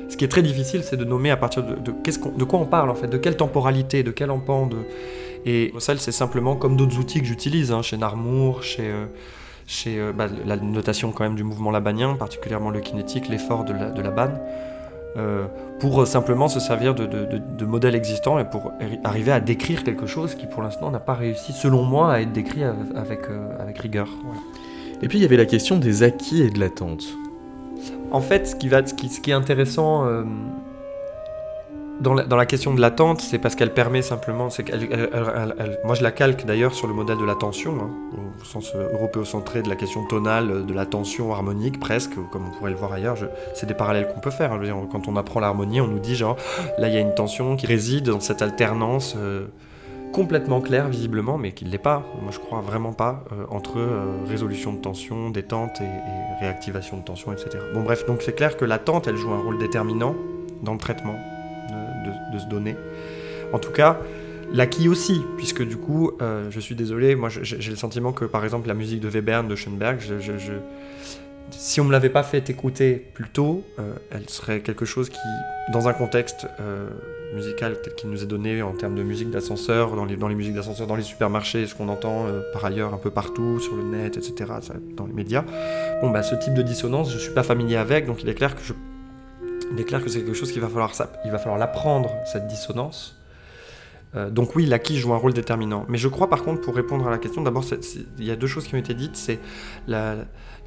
Ce 0.09 0.17
qui 0.17 0.25
est 0.25 0.29
très 0.29 0.43
difficile, 0.43 0.83
c'est 0.83 0.97
de 0.97 1.05
nommer 1.05 1.31
à 1.31 1.37
partir 1.37 1.63
de, 1.63 1.77
de, 1.77 1.93
de 1.93 2.45
quoi 2.45 2.59
on 2.59 2.67
parle 2.67 2.91
en 2.91 2.97
fait, 2.97 3.07
de 3.07 3.17
quelle 3.17 3.37
temporalité, 3.37 4.03
de 4.03 4.11
quel 4.11 4.33
empan. 4.33 4.67
De... 4.67 4.79
Et 5.47 5.71
Russell, 5.73 6.01
c'est 6.01 6.13
simplement 6.13 6.57
comme 6.57 6.77
d'autres 6.77 6.99
outils 6.99 7.21
que 7.21 7.27
j'utilise, 7.27 7.71
hein, 7.71 7.81
chez 7.81 7.97
Narmour, 7.97 8.65
chez, 8.65 8.89
euh, 8.91 9.07
chez 9.69 10.01
euh, 10.01 10.13
bah, 10.13 10.27
la 10.45 10.57
notation 10.57 11.13
quand 11.13 11.23
même 11.23 11.37
du 11.37 11.45
mouvement 11.45 11.71
labanien, 11.71 12.15
particulièrement 12.15 12.71
le 12.71 12.81
kinétique, 12.81 13.29
l'effort 13.29 13.65
de 13.65 13.73
la, 13.73 14.11
banne, 14.11 14.41
pour 15.79 16.07
simplement 16.07 16.49
se 16.49 16.59
servir 16.59 16.95
de, 16.95 17.65
modèles 17.65 17.95
existants 17.95 18.39
et 18.41 18.45
pour 18.45 18.73
arri- 18.81 19.01
arriver 19.05 19.33
à 19.33 19.39
décrire 19.41 19.85
quelque 19.85 20.07
chose 20.07 20.35
qui 20.35 20.47
pour 20.47 20.63
l'instant 20.63 20.91
n'a 20.91 21.01
pas 21.01 21.15
réussi, 21.15 21.53
selon 21.53 21.85
moi, 21.85 22.13
à 22.13 22.21
être 22.21 22.33
décrit 22.33 22.65
avec, 22.65 23.27
rigueur. 23.79 24.09
Et 25.03 25.09
puis 25.09 25.19
il 25.19 25.23
y 25.23 25.25
avait 25.25 25.37
la 25.37 25.47
question 25.47 25.77
des 25.79 26.03
acquis 26.03 26.43
et 26.43 26.51
de 26.51 26.61
l'attente. 26.61 27.05
En 28.13 28.21
fait, 28.21 28.47
ce 28.47 28.57
qui, 28.57 29.31
est 29.31 29.35
intéressant 29.35 30.05
euh, 30.05 30.25
dans, 32.01 32.15
la, 32.15 32.25
la 32.25 32.47
question 32.47 32.75
de 32.75 32.81
l'attente, 32.81 33.21
c'est 33.21 33.39
parce 33.39 33.55
qu'elle 33.55 33.73
permet 33.73 34.03
simplement. 34.03 34.49
moi, 35.85 35.95
je 35.95 36.03
la 36.03 36.11
calque 36.11 36.45
d'ailleurs 36.45 36.75
sur 36.75 36.89
le 36.89 36.95
modèle 36.95 37.19
de 37.19 37.25
l'attention, 37.25 37.75
hein, 37.81 37.91
au 38.41 38.45
sens 38.45 38.75
européocentré 38.75 39.63
de 39.63 39.69
la 39.69 39.77
question 39.77 40.05
tonale, 40.07 40.67
de 40.67 40.75
l'attention 40.75 41.33
harmonique 41.33 41.79
presque, 41.79 42.15
comme 42.33 42.47
on 42.49 42.59
pourrait 42.59 42.73
le 42.73 42.77
voir 42.77 42.93
ailleurs. 42.93 43.17
c'est 43.55 43.67
des 43.67 43.75
parallèles 43.75 44.09
qu'on 44.13 44.21
peut 44.21 44.31
faire. 44.31 44.59
quand 44.91 45.09
on 45.09 45.17
apprend 45.17 45.41
l'harmonie, 45.41 45.81
on 45.81 45.87
nous 45.87 46.01
dit 46.01 46.17
genre, 46.17 46.37
là, 46.79 46.89
il 46.89 46.95
y 46.95 46.97
a 46.97 47.01
une 47.01 47.15
tension 47.15 47.57
qui 47.57 47.67
réside 47.67 48.07
dans 48.07 48.21
cette 48.21 48.43
alternance. 48.43 49.15
euh, 49.17 49.47
complètement 50.13 50.61
claire 50.61 50.89
visiblement, 50.89 51.39
mais 51.39 51.53
qui 51.53 51.65
ne 51.65 51.71
l'est 51.71 51.79
pas, 51.79 52.05
moi 52.21 52.31
je 52.33 52.39
crois 52.39 52.61
vraiment 52.61 52.93
pas, 52.93 53.25
euh, 53.33 53.45
entre 53.51 53.79
euh, 53.79 54.25
résolution 54.27 54.73
de 54.73 54.79
tension, 54.79 55.31
détente 55.31 55.81
et, 55.81 56.41
réactivation 56.41 56.97
de 56.97 57.03
tension, 57.03 57.33
etc. 57.33 57.59
Bon 57.75 57.83
bref, 57.83 58.07
donc 58.07 58.23
c'est 58.23 58.35
clair 58.35 58.57
que 58.57 58.65
l'attente, 58.65 59.07
elle 59.07 59.17
joue 59.17 59.31
un 59.31 59.41
rôle 59.41 59.59
déterminant 59.59 60.17
dans 60.63 60.73
le 60.73 60.79
traitement 60.79 61.17
euh, 61.17 62.05
de, 62.07 62.35
de 62.35 62.39
ce 62.39 62.47
donné. 62.47 62.77
En 63.53 63.59
tout 63.59 63.73
cas, 63.73 63.99
l'acquis 64.53 64.89
aussi, 64.89 65.21
puisque 65.37 65.67
du 65.67 65.77
coup, 65.77 66.13
je 66.21 66.61
suis 66.61 66.75
désolé, 66.77 67.17
moi 67.17 67.29
j'ai 67.29 67.71
le 67.71 67.77
sentiment 67.77 68.13
que 68.13 68.25
par 68.25 68.45
exemple 68.45 68.69
la 68.69 68.75
musique 68.75 69.01
de 69.01 69.09
Webern, 69.09 69.49
de 69.49 69.57
Schoenberg, 69.57 69.99
si 71.51 71.81
on 71.81 71.85
me 71.85 71.91
l'avait 71.91 72.11
pas 72.11 72.23
fait 72.23 72.49
écouter 72.49 72.95
plus 73.13 73.29
tôt, 73.29 73.65
elle 74.13 74.29
serait 74.29 74.61
quelque 74.61 74.85
chose 74.85 75.11
qui, 75.11 75.19
dans 75.73 75.89
un 75.89 75.93
contexte 75.93 76.47
musical 77.35 77.81
tel 77.83 77.95
qu'il 77.95 78.11
nous 78.11 78.23
est 78.23 78.27
donné 78.27 78.63
en 78.63 78.73
termes 78.73 78.95
de 78.95 79.03
musique 79.03 79.31
d'ascenseur, 79.31 79.95
dans 79.95 80.05
les, 80.05 80.17
musiques 80.35 80.55
d'ascenseur, 80.55 80.87
dans 80.87 80.97
les 80.97 81.03
supermarchés, 81.03 81.67
ce 81.67 81.75
qu'on 81.75 81.89
entend 81.89 82.27
euh, 82.27 82.41
par 82.53 82.65
ailleurs 82.65 82.95
un 82.95 82.99
peu 82.99 83.11
partout, 83.11 83.61
sur 83.61 83.77
le 83.77 83.83
net, 83.83 84.17
etc., 84.17 84.53
dans 84.97 85.07
les 85.07 85.13
médias, 85.13 85.45
bon 86.01 86.11
bah 86.11 86.23
ce 86.23 86.35
type 86.35 86.55
de 86.55 86.63
dissonance, 86.63 87.13
je 87.13 87.19
suis 87.19 87.33
pas 87.33 87.43
familier 87.43 87.77
avec, 87.77 88.07
donc 88.07 88.23
il 88.23 88.29
est 88.29 88.35
clair 88.35 88.55
que 88.57 88.63
c'est 90.09 90.21
quelque 90.21 90.35
chose 90.35 90.53
qu'il 90.53 90.61
va 90.61 90.69
falloir, 90.69 90.93
va 90.93 91.39
falloir 91.39 91.59
l'apprendre 91.59 92.11
cette 92.25 92.47
dissonance. 92.47 93.20
Euh, 94.17 94.31
donc 94.31 94.57
oui, 94.57 94.67
l'acquis 94.67 94.99
joue 94.99 95.13
un 95.15 95.17
rôle 95.17 95.33
déterminant. 95.33 95.85
Mais 95.89 95.99
je 95.99 96.09
crois 96.09 96.29
par 96.29 96.43
contre, 96.43 96.61
pour 96.61 96.75
répondre 96.75 97.07
à 97.07 97.11
la 97.11 97.19
question, 97.19 97.43
d'abord, 97.43 97.65
il 98.19 98.25
y 98.25 98.31
a 98.31 98.37
deux 98.37 98.47
choses 98.47 98.67
qui 98.67 98.75
ont 98.75 98.79
été 98.79 98.95
dites. 98.95 99.17
C'est 99.17 99.39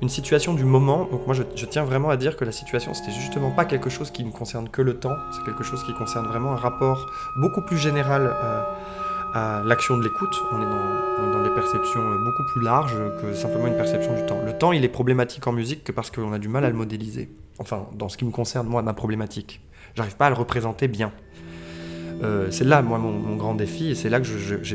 une 0.01 0.09
situation 0.09 0.53
du 0.53 0.65
moment. 0.65 1.07
Donc 1.11 1.25
moi, 1.25 1.35
je, 1.35 1.65
tiens 1.65 1.83
vraiment 1.83 2.09
à 2.09 2.17
dire 2.17 2.35
que 2.35 2.45
la 2.45 2.51
situation, 2.51 2.93
c'était 2.93 3.11
justement 3.11 3.51
pas 3.51 3.65
quelque 3.65 3.89
chose 3.89 4.11
qui 4.11 4.23
ne 4.23 4.31
concerne 4.31 4.69
que 4.69 4.81
le 4.81 4.95
temps. 4.95 5.15
C'est 5.31 5.43
quelque 5.43 5.63
chose 5.63 5.83
qui 5.83 5.93
concerne 5.93 6.27
vraiment 6.27 6.53
un 6.53 6.57
rapport 6.57 7.05
beaucoup 7.37 7.61
plus 7.61 7.77
général 7.77 8.33
euh, 8.33 8.63
à 9.33 9.61
l'action 9.65 9.97
de 9.97 10.03
l'écoute. 10.03 10.35
On 10.51 10.61
est 10.61 10.65
dans, 10.65 10.71
on 10.71 11.29
est 11.29 11.33
dans 11.33 11.43
des 11.43 11.53
perceptions 11.53 12.01
euh, 12.01 12.17
beaucoup 12.17 12.43
plus 12.53 12.61
larges 12.61 12.95
que 13.21 13.33
simplement 13.33 13.67
une 13.67 13.75
perception 13.75 14.13
du 14.13 14.25
temps. 14.25 14.41
Le 14.45 14.57
temps, 14.57 14.71
il 14.71 14.83
est 14.85 14.89
problématique 14.89 15.45
en 15.47 15.51
musique 15.51 15.83
que 15.83 15.91
parce 15.91 16.11
qu'on 16.11 16.33
a 16.33 16.39
du 16.39 16.47
mal 16.47 16.63
à 16.65 16.69
le 16.69 16.75
modéliser. 16.75 17.29
Enfin, 17.59 17.87
dans 17.93 18.09
ce 18.09 18.17
qui 18.17 18.25
me 18.25 18.31
concerne, 18.31 18.67
moi, 18.67 18.81
ma 18.81 18.93
problématique. 18.93 19.61
J'arrive 19.95 20.15
pas 20.15 20.25
à 20.25 20.29
le 20.29 20.35
représenter 20.35 20.87
bien. 20.87 21.11
Euh, 22.23 22.47
c'est 22.51 22.63
là, 22.63 22.81
moi, 22.81 22.97
mon, 22.97 23.35
grand 23.35 23.55
défi, 23.55 23.91
et 23.91 23.95
c'est 23.95 24.09
là 24.09 24.19
que 24.19 24.27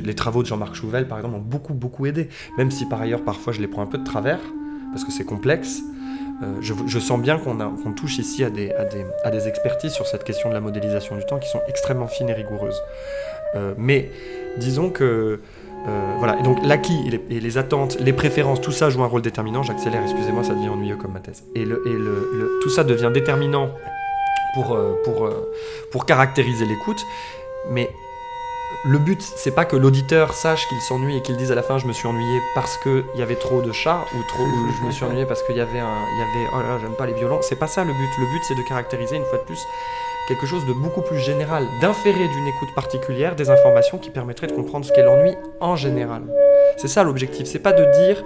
les 0.04 0.14
travaux 0.14 0.42
de 0.42 0.48
Jean-Marc 0.48 0.74
Chouvel, 0.74 1.08
par 1.08 1.18
exemple, 1.18 1.36
m'ont 1.36 1.42
beaucoup, 1.42 1.74
beaucoup 1.74 2.06
aidé. 2.06 2.28
Même 2.58 2.70
si, 2.70 2.86
par 2.86 3.00
ailleurs, 3.00 3.22
parfois, 3.22 3.52
je 3.52 3.60
les 3.60 3.68
prends 3.68 3.82
un 3.82 3.86
peu 3.86 3.98
de 3.98 4.04
travers, 4.04 4.40
parce 4.92 5.04
que 5.04 5.12
c'est 5.12 5.24
complexe. 5.24 5.82
euh, 6.42 6.60
je, 6.60 6.98
sens 6.98 7.20
bien 7.20 7.38
qu'on 7.38 7.92
touche 7.92 8.18
ici 8.18 8.44
à 8.44 8.50
des, 8.50 9.48
expertises 9.48 9.92
sur 9.92 10.06
cette 10.06 10.24
question 10.24 10.50
de 10.50 10.54
la 10.54 10.60
modélisation 10.60 11.16
du 11.16 11.24
temps 11.24 11.38
qui 11.38 11.48
sont 11.48 11.60
extrêmement 11.68 12.08
fines 12.08 12.28
et 12.28 12.34
rigoureuses. 12.34 12.80
Euh, 13.56 13.74
mais 13.78 14.10
disons 14.58 14.90
que 14.90 15.40
voilà, 16.18 16.38
et 16.38 16.42
donc 16.42 16.58
l'acquis 16.66 16.98
et 17.30 17.40
les, 17.40 17.56
attentes, 17.56 17.98
les 17.98 18.12
préférences, 18.12 18.60
tout 18.60 18.72
ça 18.72 18.90
joue 18.90 19.02
un 19.02 19.06
rôle 19.06 19.22
déterminant. 19.22 19.62
J'accélère, 19.62 20.02
excusez-moi, 20.02 20.44
ça 20.44 20.52
devient 20.52 20.68
ennuyeux 20.68 20.96
comme 20.96 21.12
ma 21.14 21.20
thèse. 21.20 21.44
Et, 21.54 21.64
tout 21.64 22.68
ça 22.68 22.84
devient 22.84 23.10
déterminant 23.14 23.70
pour 24.52 26.04
caractériser 26.04 26.66
l'écoute. 26.66 27.00
Mais 27.70 27.90
le 28.84 28.98
but, 28.98 29.20
c'est 29.20 29.54
pas 29.54 29.64
que 29.64 29.76
l'auditeur 29.76 30.34
sache 30.34 30.68
qu'il 30.68 30.80
s'ennuie 30.80 31.16
et 31.16 31.22
qu'il 31.22 31.36
dise 31.36 31.50
à 31.50 31.54
la 31.54 31.62
fin 31.62 31.78
je 31.78 31.86
me 31.86 31.92
suis 31.92 32.06
ennuyé 32.06 32.40
parce 32.54 32.76
qu'il 32.78 33.04
y 33.16 33.22
avait 33.22 33.36
trop 33.36 33.60
de 33.60 33.72
chats 33.72 34.04
ou 34.14 34.18
je 34.80 34.86
me 34.86 34.90
suis 34.92 35.04
ennuyé 35.04 35.26
parce 35.26 35.42
qu'il 35.42 35.56
y 35.56 35.60
avait 35.60 35.80
un, 35.80 36.04
il 36.12 36.18
y 36.18 36.22
avait 36.22 36.50
oh 36.54 36.60
là 36.60 36.68
là 36.68 36.78
j'aime 36.80 36.94
pas 36.94 37.06
les 37.06 37.14
violons. 37.14 37.40
C'est 37.42 37.56
pas 37.56 37.66
ça 37.66 37.84
le 37.84 37.92
but. 37.92 38.10
Le 38.18 38.26
but 38.26 38.42
c'est 38.46 38.54
de 38.54 38.62
caractériser 38.62 39.16
une 39.16 39.24
fois 39.24 39.38
de 39.38 39.44
plus 39.44 39.58
quelque 40.28 40.46
chose 40.46 40.66
de 40.66 40.74
beaucoup 40.74 41.00
plus 41.00 41.18
général, 41.18 41.64
d'inférer 41.80 42.28
d'une 42.28 42.46
écoute 42.46 42.68
particulière 42.74 43.34
des 43.34 43.48
informations 43.48 43.96
qui 43.96 44.10
permettraient 44.10 44.46
de 44.46 44.52
comprendre 44.52 44.84
ce 44.84 44.92
qu'est 44.92 45.02
l'ennui 45.02 45.34
en 45.58 45.74
général. 45.74 46.22
C'est 46.76 46.86
ça 46.86 47.02
l'objectif. 47.02 47.46
C'est 47.46 47.58
pas 47.58 47.72
de 47.72 47.84
dire, 48.04 48.22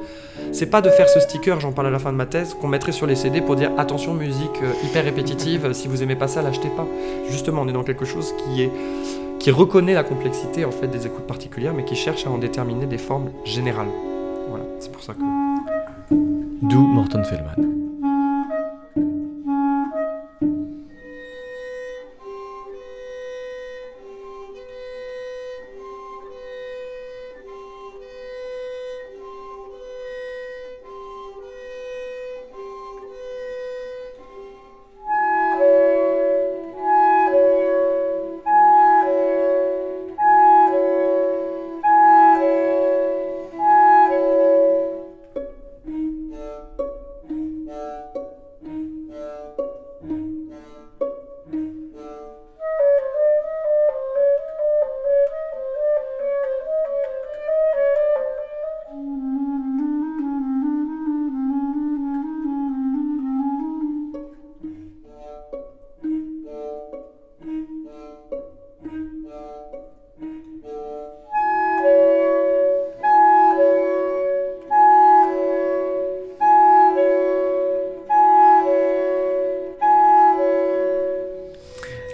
c'est 0.50 0.66
pas 0.66 0.82
de 0.82 0.90
faire 0.90 1.08
ce 1.08 1.20
sticker, 1.20 1.60
j'en 1.60 1.72
parle 1.72 1.86
à 1.86 1.90
la 1.90 2.00
fin 2.00 2.12
de 2.12 2.16
ma 2.16 2.26
thèse, 2.26 2.54
qu'on 2.60 2.66
mettrait 2.68 2.92
sur 2.92 3.06
les 3.06 3.14
CD 3.14 3.40
pour 3.40 3.54
dire 3.54 3.70
attention 3.78 4.14
musique 4.14 4.62
euh, 4.62 4.72
hyper 4.84 5.04
répétitive, 5.04 5.72
si 5.72 5.86
vous 5.86 6.02
aimez 6.02 6.16
pas 6.16 6.28
ça, 6.28 6.42
l'achetez 6.42 6.68
pas. 6.68 6.86
Justement, 7.30 7.62
on 7.62 7.68
est 7.68 7.72
dans 7.72 7.84
quelque 7.84 8.04
chose 8.04 8.34
qui 8.36 8.62
est 8.62 8.70
qui 9.38 9.50
reconnaît 9.50 9.94
la 9.94 10.04
complexité 10.04 10.64
en 10.64 10.70
fait 10.70 10.86
des 10.86 11.06
écoutes 11.06 11.26
particulières, 11.26 11.74
mais 11.74 11.84
qui 11.84 11.96
cherche 11.96 12.26
à 12.26 12.30
en 12.30 12.38
déterminer 12.38 12.86
des 12.86 12.98
formes 12.98 13.30
générales. 13.44 13.88
Voilà, 14.48 14.64
c'est 14.78 14.92
pour 14.92 15.02
ça 15.02 15.14
que. 15.14 16.14
D'où 16.62 16.80
Morton 16.80 17.24
Feldman. 17.24 17.81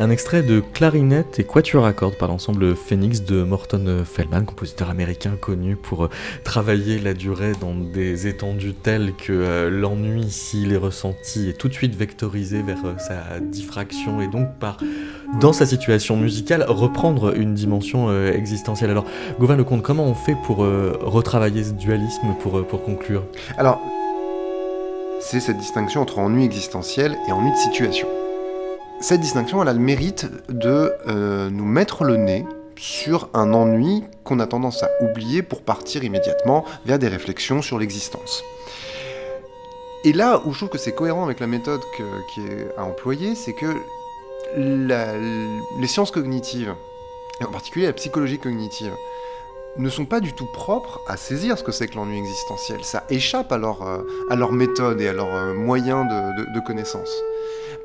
Un 0.08 0.10
extrait 0.10 0.42
de 0.42 0.60
Clarinette 0.60 1.38
et 1.38 1.44
Quatuor 1.44 1.84
à 1.84 1.92
cordes 1.92 2.16
par 2.16 2.30
l'ensemble 2.30 2.74
Phoenix 2.74 3.20
de 3.24 3.42
Morton 3.42 4.04
Feldman, 4.06 4.46
compositeur 4.46 4.88
américain 4.88 5.32
connu 5.38 5.76
pour 5.76 6.04
euh, 6.04 6.10
travailler 6.44 6.98
la 6.98 7.12
durée 7.12 7.52
dans 7.60 7.74
des 7.74 8.26
étendues 8.26 8.72
telles 8.72 9.12
que 9.12 9.34
euh, 9.34 9.68
l'ennui, 9.68 10.30
s'il 10.30 10.72
est 10.72 10.78
ressenti, 10.78 11.50
est 11.50 11.58
tout 11.58 11.68
de 11.68 11.74
suite 11.74 11.94
vectorisé 11.94 12.62
vers 12.62 12.82
euh, 12.86 12.94
sa 12.96 13.38
diffraction 13.38 14.22
et 14.22 14.28
donc 14.28 14.48
par, 14.58 14.78
dans 15.42 15.52
sa 15.52 15.66
situation 15.66 16.16
musicale, 16.16 16.64
reprendre 16.66 17.36
une 17.36 17.52
dimension 17.52 18.10
existentielle. 18.32 18.88
Alors, 18.88 19.04
Gauvin 19.38 19.56
Lecomte, 19.56 19.82
comment 19.82 20.06
on 20.06 20.14
fait 20.14 20.36
pour 20.42 20.60
retravailler 20.60 21.64
ce 21.64 21.72
dualisme 21.72 22.28
pour, 22.40 22.66
pour 22.66 22.82
conclure? 22.82 23.24
Alors, 23.58 23.78
c'est 25.20 25.40
cette 25.40 25.58
distinction 25.58 26.00
entre 26.00 26.18
ennui 26.18 26.46
existentiel 26.46 27.14
et 27.28 27.32
ennui 27.32 27.50
de 27.50 27.56
situation. 27.58 28.08
Cette 29.00 29.20
distinction, 29.20 29.62
elle 29.62 29.68
a 29.68 29.72
le 29.72 29.78
mérite 29.78 30.26
de 30.48 30.92
euh, 31.06 31.50
nous 31.50 31.64
mettre 31.64 32.02
le 32.02 32.16
nez 32.16 32.44
sur 32.76 33.30
un 33.32 33.54
ennui 33.54 34.02
qu'on 34.24 34.40
a 34.40 34.46
tendance 34.46 34.82
à 34.82 34.90
oublier 35.00 35.42
pour 35.42 35.62
partir 35.62 36.02
immédiatement 36.02 36.64
vers 36.84 36.98
des 36.98 37.06
réflexions 37.06 37.62
sur 37.62 37.78
l'existence. 37.78 38.42
Et 40.04 40.12
là 40.12 40.42
où 40.44 40.52
je 40.52 40.58
trouve 40.58 40.68
que 40.68 40.78
c'est 40.78 40.92
cohérent 40.92 41.24
avec 41.24 41.38
la 41.38 41.46
méthode 41.46 41.80
qui 42.34 42.40
est 42.40 42.76
à 42.76 42.84
employer, 42.84 43.36
c'est 43.36 43.52
que 43.52 43.76
les 44.56 45.86
sciences 45.86 46.10
cognitives, 46.10 46.74
et 47.40 47.44
en 47.44 47.52
particulier 47.52 47.86
la 47.86 47.92
psychologie 47.92 48.38
cognitive, 48.38 48.92
ne 49.76 49.90
sont 49.90 50.06
pas 50.06 50.18
du 50.18 50.32
tout 50.32 50.46
propres 50.46 51.00
à 51.06 51.16
saisir 51.16 51.56
ce 51.56 51.62
que 51.62 51.70
c'est 51.70 51.86
que 51.86 51.94
l'ennui 51.94 52.18
existentiel. 52.18 52.82
Ça 52.82 53.04
échappe 53.10 53.52
à 53.52 53.58
leur, 53.58 53.82
euh, 53.82 54.50
méthode 54.50 55.00
et 55.00 55.08
à 55.08 55.12
leurs 55.12 55.34
euh, 55.34 55.54
moyens 55.54 56.04
de 56.08 56.60
connaissance. 56.60 57.10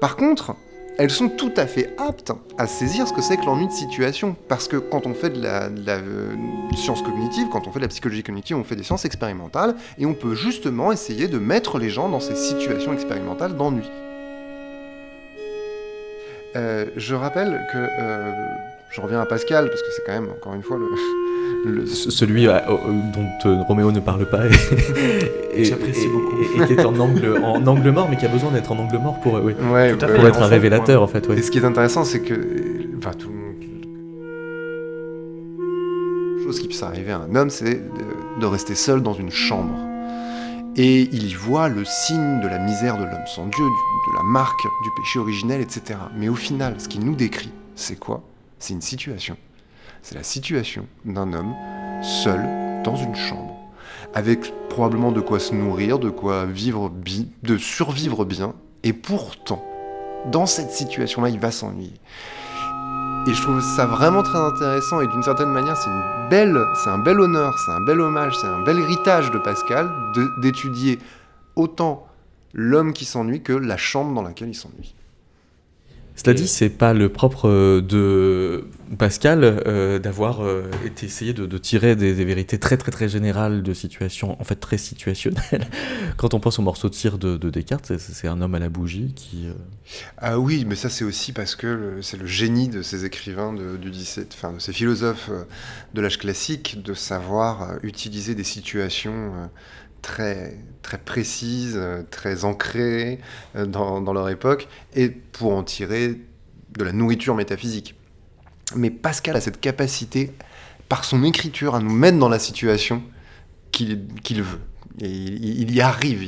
Par 0.01 0.15
contre, 0.15 0.55
elles 0.97 1.09
sont 1.09 1.29
tout 1.29 1.51
à 1.57 1.65
fait 1.65 1.93
aptes 1.97 2.31
à 2.57 2.67
saisir 2.67 3.07
ce 3.07 3.13
que 3.13 3.21
c'est 3.21 3.37
que 3.37 3.45
l'ennui 3.45 3.67
de 3.67 3.71
situation. 3.71 4.35
Parce 4.47 4.67
que 4.67 4.77
quand 4.77 5.07
on 5.07 5.13
fait 5.13 5.31
de 5.31 5.41
la, 5.41 5.69
euh, 5.69 6.35
science 6.75 7.01
cognitive, 7.01 7.47
quand 7.51 7.67
on 7.67 7.71
fait 7.71 7.79
de 7.79 7.85
la 7.85 7.89
psychologie 7.89 8.23
cognitive, 8.23 8.57
on 8.57 8.63
fait 8.63 8.75
des 8.75 8.83
sciences 8.83 9.05
expérimentales, 9.05 9.75
et 9.97 10.05
on 10.05 10.13
peut 10.13 10.35
justement 10.35 10.91
essayer 10.91 11.27
de 11.27 11.39
mettre 11.39 11.79
les 11.79 11.89
gens 11.89 12.09
dans 12.09 12.19
ces 12.19 12.35
situations 12.35 12.93
expérimentales 12.93 13.55
d'ennui. 13.55 13.89
Euh, 16.55 16.85
je 16.95 17.15
rappelle 17.15 17.65
que... 17.71 17.77
euh, 17.77 18.31
je 18.95 19.01
reviens 19.01 19.19
à 19.21 19.25
Pascal, 19.25 19.67
parce 19.69 19.81
que 19.81 19.87
c'est 19.95 20.03
quand 20.05 20.13
même, 20.13 20.29
encore 20.29 20.53
une 20.53 20.63
fois, 20.63 20.77
le... 20.77 20.85
le- 21.71 21.85
Ce- 21.85 22.11
Celui 22.11 22.47
euh, 22.47 22.53
euh, 22.57 22.77
dont 23.13 23.49
euh, 23.49 23.61
Roméo 23.63 23.91
ne 23.91 23.99
parle 23.99 24.25
pas 24.29 24.45
et, 24.45 24.51
et- 25.61 25.63
J'apprécie 25.65 26.05
et- 26.05 26.09
beaucoup. 26.09 26.35
et- 26.41 26.61
et 26.63 26.67
qui 26.67 26.73
est 26.73 26.85
en 26.85 26.97
angle, 26.99 27.37
en 27.43 27.65
angle 27.65 27.91
mort, 27.91 28.07
mais 28.09 28.17
qui 28.17 28.25
a 28.25 28.29
besoin 28.29 28.51
d'être 28.51 28.71
en 28.71 28.77
angle 28.79 28.97
mort 28.99 29.19
pour, 29.21 29.37
euh, 29.37 29.41
oui, 29.43 29.53
Ouais, 29.71 29.95
Tout 29.95 30.05
à 30.05 30.07
ouais, 30.07 30.13
fait. 30.13 30.19
pour 30.19 30.27
être 30.27 30.41
un 30.41 30.47
révélateur 30.47 31.01
en 31.01 31.07
fait. 31.07 31.27
Et 31.29 31.41
ce 31.41 31.51
qui 31.51 31.57
est 31.59 31.65
intéressant, 31.65 32.03
c'est 32.03 32.21
que. 32.21 32.33
Enfin, 32.97 33.11
tout 33.17 33.29
chose 36.45 36.59
qui 36.59 36.67
puisse 36.67 36.83
arriver 36.83 37.11
à 37.13 37.19
un 37.19 37.35
homme, 37.35 37.49
c'est 37.49 37.75
de, 37.75 38.41
de 38.41 38.45
rester 38.45 38.75
seul 38.75 39.01
dans 39.01 39.13
une 39.13 39.31
chambre. 39.31 39.73
Et 40.75 41.01
il 41.11 41.27
y 41.29 41.33
voit 41.35 41.69
le 41.69 41.85
signe 41.85 42.41
de 42.41 42.47
la 42.47 42.59
misère 42.59 42.97
de 42.97 43.03
l'homme 43.03 43.25
sans 43.33 43.45
Dieu, 43.45 43.63
du- 43.63 44.11
de 44.11 44.17
la 44.17 44.23
marque 44.23 44.59
du 44.83 44.89
péché 44.97 45.19
originel, 45.19 45.61
etc. 45.61 45.97
Mais 46.17 46.27
au 46.29 46.35
final, 46.35 46.75
ce 46.79 46.87
qu'il 46.89 47.05
nous 47.05 47.15
décrit, 47.15 47.51
c'est 47.75 47.97
quoi? 47.97 48.23
C'est 48.63 48.71
une 48.73 48.81
situation. 48.81 49.35
C'est 50.03 50.15
la 50.15 50.23
situation 50.23 50.87
d'un 51.03 51.33
homme 51.33 51.53
seul 52.01 52.39
dans 52.85 52.95
une 52.95 53.13
chambre, 53.13 53.59
avec 54.13 54.53
probablement 54.69 55.11
de 55.11 55.19
quoi 55.19 55.39
se 55.41 55.53
nourrir, 55.53 55.99
de 55.99 56.09
quoi 56.09 56.45
vivre 56.45 56.87
bi- 56.87 57.29
de 57.43 57.57
survivre 57.57 58.23
bien, 58.23 58.53
et 58.83 58.93
pourtant, 58.93 59.61
dans 60.31 60.45
cette 60.45 60.71
situation-là, 60.71 61.27
il 61.27 61.39
va 61.41 61.51
s'ennuyer. 61.51 61.91
Et 63.27 63.33
je 63.33 63.41
trouve 63.41 63.59
ça 63.59 63.85
vraiment 63.85 64.23
très 64.23 64.39
intéressant 64.39 65.01
et 65.01 65.07
d'une 65.07 65.23
certaine 65.23 65.49
manière, 65.49 65.75
c'est 65.75 65.89
une 65.89 66.29
belle, 66.29 66.57
c'est 66.81 66.89
un 66.89 66.99
bel 66.99 67.19
honneur, 67.19 67.59
c'est 67.65 67.71
un 67.71 67.81
bel 67.81 67.99
hommage, 67.99 68.37
c'est 68.39 68.47
un 68.47 68.61
bel 68.61 68.79
héritage 68.79 69.29
de 69.31 69.39
Pascal 69.39 69.91
d'étudier 70.41 70.99
autant 71.57 72.07
l'homme 72.53 72.93
qui 72.93 73.03
s'ennuie 73.03 73.43
que 73.43 73.51
la 73.51 73.75
chambre 73.75 74.13
dans 74.13 74.21
laquelle 74.21 74.47
il 74.47 74.55
s'ennuie. 74.55 74.95
Cela 76.15 76.35
dit, 76.35 76.47
c'est 76.47 76.69
pas 76.69 76.93
le 76.93 77.09
propre 77.09 77.49
euh, 77.49 77.81
de 77.81 78.65
Pascal 78.99 79.43
euh, 79.43 79.97
d'avoir 79.97 80.41
euh, 80.43 80.69
été 80.85 81.07
essayé 81.07 81.33
de, 81.33 81.47
de 81.47 81.57
tirer 81.57 81.95
des, 81.95 82.13
des 82.13 82.23
vérités 82.25 82.59
très 82.59 82.77
très 82.77 82.91
très 82.91 83.09
générales 83.09 83.63
de 83.63 83.73
situations, 83.73 84.39
en 84.39 84.43
fait 84.43 84.55
très 84.57 84.77
situationnelles. 84.77 85.67
Quand 86.17 86.35
on 86.35 86.39
pense 86.39 86.59
au 86.59 86.61
morceau 86.61 86.87
de 86.89 86.93
cire 86.95 87.17
de, 87.17 87.35
de 87.37 87.49
Descartes, 87.49 87.97
c'est- 87.97 88.27
un 88.27 88.41
homme 88.41 88.55
à 88.55 88.59
la 88.59 88.69
bougie 88.69 89.13
qui. 89.15 89.47
euh, 89.47 89.53
Ah 90.17 90.39
oui, 90.39 90.65
mais 90.67 90.75
ça 90.75 90.89
c'est 90.89 91.03
aussi 91.03 91.33
parce 91.33 91.55
que 91.55 91.99
c'est 92.01 92.17
le 92.17 92.25
génie 92.25 92.69
de 92.69 92.81
ces 92.81 93.05
écrivains 93.05 93.53
de, 93.53 93.77
du 93.77 93.89
17, 93.91 94.31
enfin 94.33 94.53
de 94.53 94.59
ces 94.59 94.73
philosophes 94.73 95.29
de 95.93 96.01
l'âge 96.01 96.17
classique 96.17 96.81
de 96.83 96.93
savoir 96.93 97.77
utiliser 97.83 98.35
des 98.35 98.43
situations 98.43 99.49
très 100.03 100.55
très 100.83 100.99
précises, 100.99 101.73
euh, 101.75 102.03
très 102.11 102.45
ancrées 102.45 103.19
euh, 103.55 103.65
dans, 103.65 104.01
dans 104.01 104.13
leur 104.13 104.29
époque 104.29 104.67
et 104.93 105.09
pour 105.09 105.55
en 105.55 105.63
tirer 105.63 106.19
de 106.77 106.83
la 106.83 106.91
nourriture 106.91 107.33
métaphysique. 107.33 107.95
Mais 108.75 108.91
Pascal 108.91 109.35
a 109.35 109.41
cette 109.41 109.59
capacité, 109.59 110.31
par 110.89 111.05
son 111.05 111.23
écriture, 111.23 111.73
à 111.73 111.79
nous 111.79 111.91
mettre 111.91 112.19
dans 112.19 112.29
la 112.29 112.39
situation 112.39 113.01
qu'il 113.71 114.05
qu'il 114.23 114.43
veut. 114.43 114.59
Et 114.99 115.09
il, 115.09 115.73
y 115.73 115.81
arrive. 115.81 116.21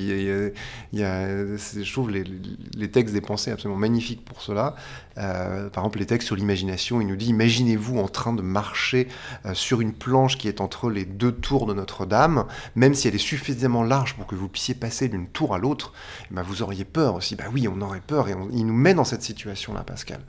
Je 0.93 1.91
trouve 1.91 2.09
les, 2.09 2.91
textes 2.91 3.13
des 3.13 3.21
pensées 3.21 3.51
absolument 3.51 3.79
magnifiques 3.79 4.25
pour 4.25 4.41
cela. 4.41 4.75
Euh, 5.17 5.69
par 5.69 5.83
exemple, 5.83 5.99
les 5.99 6.07
textes 6.07 6.25
sur 6.25 6.35
l'imagination, 6.35 6.99
il 6.99 7.07
nous 7.07 7.15
dit 7.15 7.27
Imaginez-vous 7.27 7.99
en 7.99 8.07
train 8.07 8.33
de 8.33 8.41
marcher 8.41 9.07
euh, 9.45 9.53
sur 9.53 9.81
une 9.81 9.93
planche 9.93 10.37
qui 10.37 10.47
est 10.47 10.61
entre 10.61 10.89
les 10.89 11.05
deux 11.05 11.31
tours 11.31 11.67
de 11.67 11.73
Notre-Dame, 11.73 12.45
même 12.75 12.95
si 12.95 13.07
elle 13.07 13.15
est 13.15 13.19
suffisamment 13.19 13.83
large 13.83 14.15
pour 14.15 14.25
que 14.25 14.35
vous 14.35 14.49
puissiez 14.49 14.73
passer 14.73 15.09
d'une 15.09 15.27
tour 15.27 15.53
à 15.53 15.59
l'autre, 15.59 15.93
eh 16.31 16.33
ben, 16.33 16.41
vous 16.41 16.63
auriez 16.63 16.85
peur 16.85 17.15
aussi. 17.15 17.35
Bah 17.35 17.45
oui, 17.53 17.67
on 17.67 17.79
aurait 17.81 18.01
peur, 18.01 18.29
et 18.29 18.35
il 18.51 18.65
nous 18.65 18.73
met 18.73 18.95
dans 18.95 19.05
cette 19.05 19.21
situation-là, 19.21 19.83
Pascal. 19.83 20.21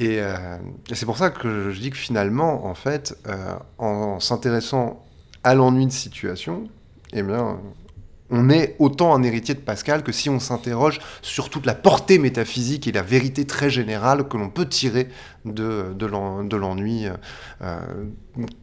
Et, 0.00 0.18
euh, 0.20 0.58
c'est 0.92 1.06
pour 1.06 1.18
ça 1.18 1.30
que 1.30 1.70
je 1.70 1.80
dis 1.80 1.90
que 1.90 1.96
finalement, 1.96 2.66
en 2.66 2.74
fait, 2.74 3.16
en, 3.78 4.18
s'intéressant 4.18 5.04
à 5.44 5.54
l'ennui 5.54 5.86
de 5.86 5.92
situation, 5.92 6.68
eh 7.14 7.22
bien, 7.22 7.58
on 8.30 8.48
est 8.50 8.74
autant 8.78 9.14
un 9.14 9.22
héritier 9.22 9.54
de 9.54 9.60
Pascal 9.60 10.02
que 10.02 10.10
si 10.12 10.28
on 10.30 10.40
s'interroge 10.40 10.98
sur 11.22 11.50
toute 11.50 11.66
la 11.66 11.74
portée 11.74 12.18
métaphysique 12.18 12.86
et 12.88 12.92
la 12.92 13.02
vérité 13.02 13.44
très 13.46 13.70
générale 13.70 14.28
que 14.28 14.36
l'on 14.36 14.48
peut 14.50 14.66
tirer 14.68 15.08
de, 15.44 15.92
de 15.94 16.06
l'en- 16.06 16.42
de 16.42 16.56
l'ennui 16.56 17.06
euh, 17.62 17.78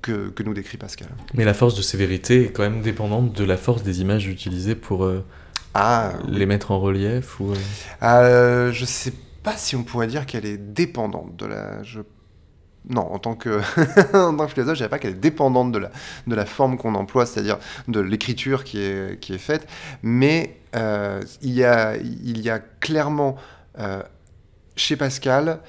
que, 0.02 0.30
que 0.30 0.44
nous 0.44 0.54
décrit 0.54 0.78
Pascal. 0.78 1.10
Mais 1.34 1.46
la 1.46 1.54
force 1.54 1.76
de 1.76 1.82
ces 1.82 1.98
vérités 1.98 2.46
est 2.46 2.52
quand 2.52 2.64
même 2.64 2.82
dépendante 2.82 3.34
de 3.34 3.44
la 3.44 3.58
force 3.58 3.84
des 3.84 4.02
images 4.02 4.28
utilisées 4.28 4.76
pour 4.76 5.06
euh, 5.06 5.24
Ah, 5.74 6.14
les 6.28 6.46
mettre 6.46 6.72
en 6.72 6.80
relief 6.80 7.40
ou. 7.40 7.52
euh, 7.52 7.56
Euh, 8.04 8.72
je 8.74 8.84
sais 8.86 9.14
pas 9.44 9.56
si 9.58 9.76
on 9.76 9.84
pourrait 9.84 10.08
dire 10.08 10.26
qu'elle 10.26 10.46
est 10.46 10.58
dépendante 10.58 11.36
de 11.38 11.46
la. 11.46 11.84
je- 11.84 12.02
Non, 12.90 13.14
en 13.14 13.20
tant 13.20 13.36
que, 13.36 13.62
en 14.16 14.36
tant 14.36 14.46
que 14.46 14.52
philosophe, 14.52 14.76
je 14.76 14.80
dirais 14.80 14.90
pas 14.90 15.00
qu'elle 15.00 15.12
est 15.12 15.16
dépendante 15.16 15.72
de 15.72 15.78
la, 15.78 15.92
de 16.28 16.36
la 16.36 16.46
forme 16.46 16.78
qu'on 16.78 16.96
emploie, 16.96 17.26
c'est-à-dire 17.26 17.60
de 17.88 18.00
l'écriture 18.00 18.64
qui 18.64 18.82
est, 18.82 19.20
qui 19.20 19.34
est 19.34 19.40
faite, 19.40 19.68
mais 20.02 20.58
euh, 20.76 21.22
il, 21.42 21.52
y 21.52 21.64
a, 21.64 21.96
il 21.98 22.42
y 22.42 22.50
a 22.50 22.60
clairement 22.60 23.36
euh, 23.80 24.02
chez 24.76 24.96
Pascal 24.96 25.60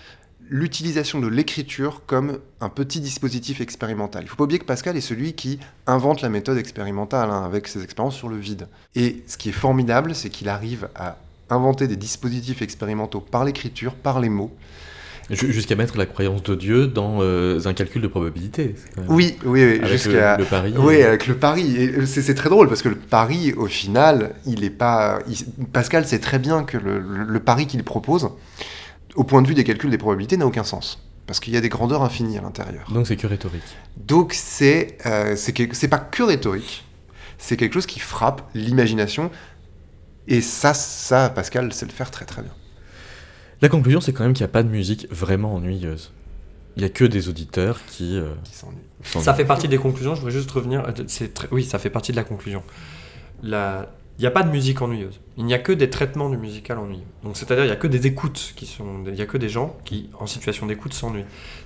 l'utilisation 0.48 1.18
de 1.18 1.28
l'écriture 1.28 2.02
comme 2.06 2.38
un 2.60 2.68
petit 2.68 3.00
dispositif 3.00 3.60
expérimental. 3.60 4.22
Il 4.24 4.28
faut 4.28 4.36
pas 4.36 4.44
oublier 4.44 4.58
que 4.58 4.66
Pascal 4.66 4.96
est 4.96 5.02
celui 5.02 5.32
qui 5.32 5.58
invente 5.86 6.20
la 6.20 6.28
méthode 6.28 6.58
expérimentale 6.58 7.30
hein, 7.30 7.44
avec 7.44 7.68
ses 7.68 7.82
expériences 7.82 8.16
sur 8.16 8.28
le 8.28 8.36
vide. 8.36 8.68
Et 8.94 9.22
ce 9.26 9.38
qui 9.38 9.48
est 9.48 9.52
formidable, 9.52 10.14
c'est 10.14 10.28
qu'il 10.28 10.50
arrive 10.50 10.88
à 10.94 11.16
inventer 11.48 11.88
des 11.88 11.96
dispositifs 11.96 12.60
expérimentaux 12.60 13.20
par 13.20 13.44
l'écriture, 13.44 13.94
par 13.94 14.20
les 14.20 14.28
mots. 14.28 14.54
Ju- 15.34 15.52
Jusqu'à 15.52 15.74
mettre 15.76 15.96
la 15.98 16.06
croyance 16.06 16.42
de 16.42 16.54
Dieu 16.54 16.86
dans 16.86 17.18
euh, 17.20 17.60
un 17.66 17.72
calcul 17.74 18.00
de 18.02 18.06
probabilité. 18.08 18.74
même- 18.96 19.06
Oui, 19.08 19.36
oui, 19.44 19.64
oui, 19.64 19.80
Avec 19.82 20.04
le, 20.04 20.12
le 20.38 20.44
pari. 20.44 20.74
Oui, 20.78 21.02
avec 21.02 21.26
le 21.26 21.36
pari. 21.36 21.76
Euh, 21.78 22.06
c'est 22.06 22.34
très 22.34 22.48
drôle 22.50 22.68
parce 22.68 22.82
que 22.82 22.88
le 22.88 22.96
pari, 22.96 23.52
au 23.54 23.66
final, 23.66 24.34
il 24.46 24.64
est 24.64 24.70
pas. 24.70 25.18
il- 25.28 25.66
Pascal 25.72 26.06
sait 26.06 26.18
très 26.20 26.38
bien 26.38 26.64
que 26.64 26.76
le, 26.78 26.98
le- 26.98 27.24
le 27.24 27.40
pari 27.40 27.66
qu'il 27.66 27.82
propose, 27.84 28.30
au 29.14 29.24
point 29.24 29.42
de 29.42 29.48
vue 29.48 29.54
des 29.54 29.64
calculs 29.64 29.90
des 29.90 29.98
probabilités, 29.98 30.36
n'a 30.36 30.46
aucun 30.46 30.64
sens. 30.64 30.98
Parce 31.26 31.38
qu'il 31.38 31.54
y 31.54 31.56
a 31.56 31.60
des 31.60 31.68
grandeurs 31.68 32.02
infinies 32.02 32.36
à 32.36 32.42
l'intérieur. 32.42 32.90
Donc 32.92 33.06
c'est 33.06 33.16
que 33.16 33.26
rhétorique. 33.26 33.62
Donc 33.96 34.32
c'est 34.34 34.98
euh, 35.06 35.36
c'est 35.36 35.88
pas 35.88 35.98
que 35.98 36.22
rhétorique, 36.24 36.84
c'est 37.38 37.56
quelque 37.56 37.74
chose 37.74 37.86
qui 37.86 38.00
frappe 38.00 38.42
l'imagination. 38.54 39.30
Et 40.28 40.40
ça, 40.40 40.74
ça, 40.74 41.30
Pascal 41.30 41.72
sait 41.72 41.86
le 41.86 41.92
faire 41.92 42.10
très 42.10 42.24
très 42.24 42.42
bien. 42.42 42.52
La 43.62 43.68
conclusion, 43.68 44.00
c'est 44.00 44.12
quand 44.12 44.24
même 44.24 44.32
qu'il 44.34 44.44
n'y 44.44 44.50
a 44.50 44.52
pas 44.52 44.62
de 44.62 44.68
musique 44.68 45.06
vraiment 45.10 45.54
ennuyeuse. 45.54 46.12
Il 46.76 46.80
n'y 46.80 46.86
a 46.86 46.88
que 46.88 47.04
des 47.04 47.28
auditeurs 47.28 47.80
qui. 47.86 48.16
euh, 48.16 48.32
Qui 48.44 48.54
s'ennuie. 48.54 48.76
s'ennuient. 49.04 49.24
Ça 49.24 49.34
fait 49.34 49.44
partie 49.44 49.68
des 49.68 49.78
conclusions, 49.78 50.14
je 50.14 50.20
voudrais 50.20 50.32
juste 50.32 50.50
revenir. 50.50 50.82
euh, 50.86 50.92
très- 51.34 51.48
Oui, 51.52 51.64
ça 51.64 51.78
fait 51.78 51.90
partie 51.90 52.12
de 52.12 52.16
la 52.16 52.24
conclusion. 52.24 52.62
La- 53.42 53.88
Il 54.18 54.20
n'y 54.22 54.26
a 54.26 54.30
pas 54.30 54.42
de 54.42 54.50
musique 54.50 54.80
ennuyeuse. 54.82 55.20
Il 55.38 55.46
n'y 55.46 55.54
a 55.54 55.58
que 55.58 55.72
des 55.72 55.88
traitements 55.88 56.28
du 56.28 56.36
musical 56.36 56.78
ennuyeux. 56.78 57.02
Donc, 57.24 57.36
c'est-à-dire, 57.36 57.64
il 57.64 57.68
n'y 57.68 57.72
a 57.72 57.76
que 57.76 57.86
des 57.86 58.06
écoutes 58.06 58.52
qui 58.56 58.66
sont. 58.66 59.02
Il 59.06 59.14
n'y 59.14 59.22
a 59.22 59.26
que 59.26 59.38
des 59.38 59.48
gens 59.48 59.74
qui, 59.86 60.10
en 60.20 60.26
situation 60.26 60.66
d'écoute, 60.66 60.92
s'ennuient. 60.92 61.24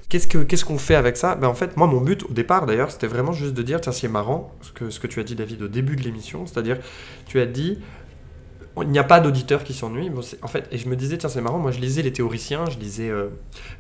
Qu'est-ce 0.09 0.29
que- 0.29 0.39
qu'est-ce 0.45 0.65
qu'on 0.65 0.79
fait 0.79 0.95
avec 0.95 1.17
ça? 1.17 1.35
Ben, 1.35 1.49
En 1.49 1.55
fait, 1.55 1.77
moi, 1.77 1.89
mon 1.89 2.01
but 2.01 2.23
au 2.23 2.33
départ, 2.33 2.65
d'ailleurs, 2.65 2.93
c'était 2.93 3.09
vraiment 3.09 3.33
juste 3.33 3.53
de 3.55 3.63
dire 3.63 3.81
tiens, 3.81 3.91
c'est 3.93 4.07
marrant 4.09 4.55
ce 4.63 4.71
que, 4.71 4.91
ce 4.91 5.01
que 5.01 5.09
tu 5.09 5.19
as 5.19 5.25
dit, 5.25 5.35
David, 5.35 5.63
au 5.63 5.69
début 5.69 5.97
de 5.97 6.03
l'émission. 6.03 6.47
C'est-à-dire, 6.47 6.79
tu 7.27 7.41
as 7.41 7.47
dit 7.47 7.79
il 8.83 8.89
n'y 8.91 8.99
a 8.99 9.05
pas 9.05 9.21
d'auditeurs 9.21 9.65
qui 9.65 9.73
s'ennuient. 9.73 10.11
En 10.43 10.49
fait, 10.49 10.69
et 10.71 10.79
je 10.79 10.89
me 10.89 10.97
disais, 10.97 11.17
tiens, 11.19 11.29
c'est 11.29 11.41
marrant, 11.41 11.59
moi 11.59 11.71
je 11.71 11.81
lisais 11.81 12.03
les 12.03 12.13
théoriciens, 12.13 12.67
je 12.69 12.79
lisais 12.79 13.09
euh, 13.09 13.29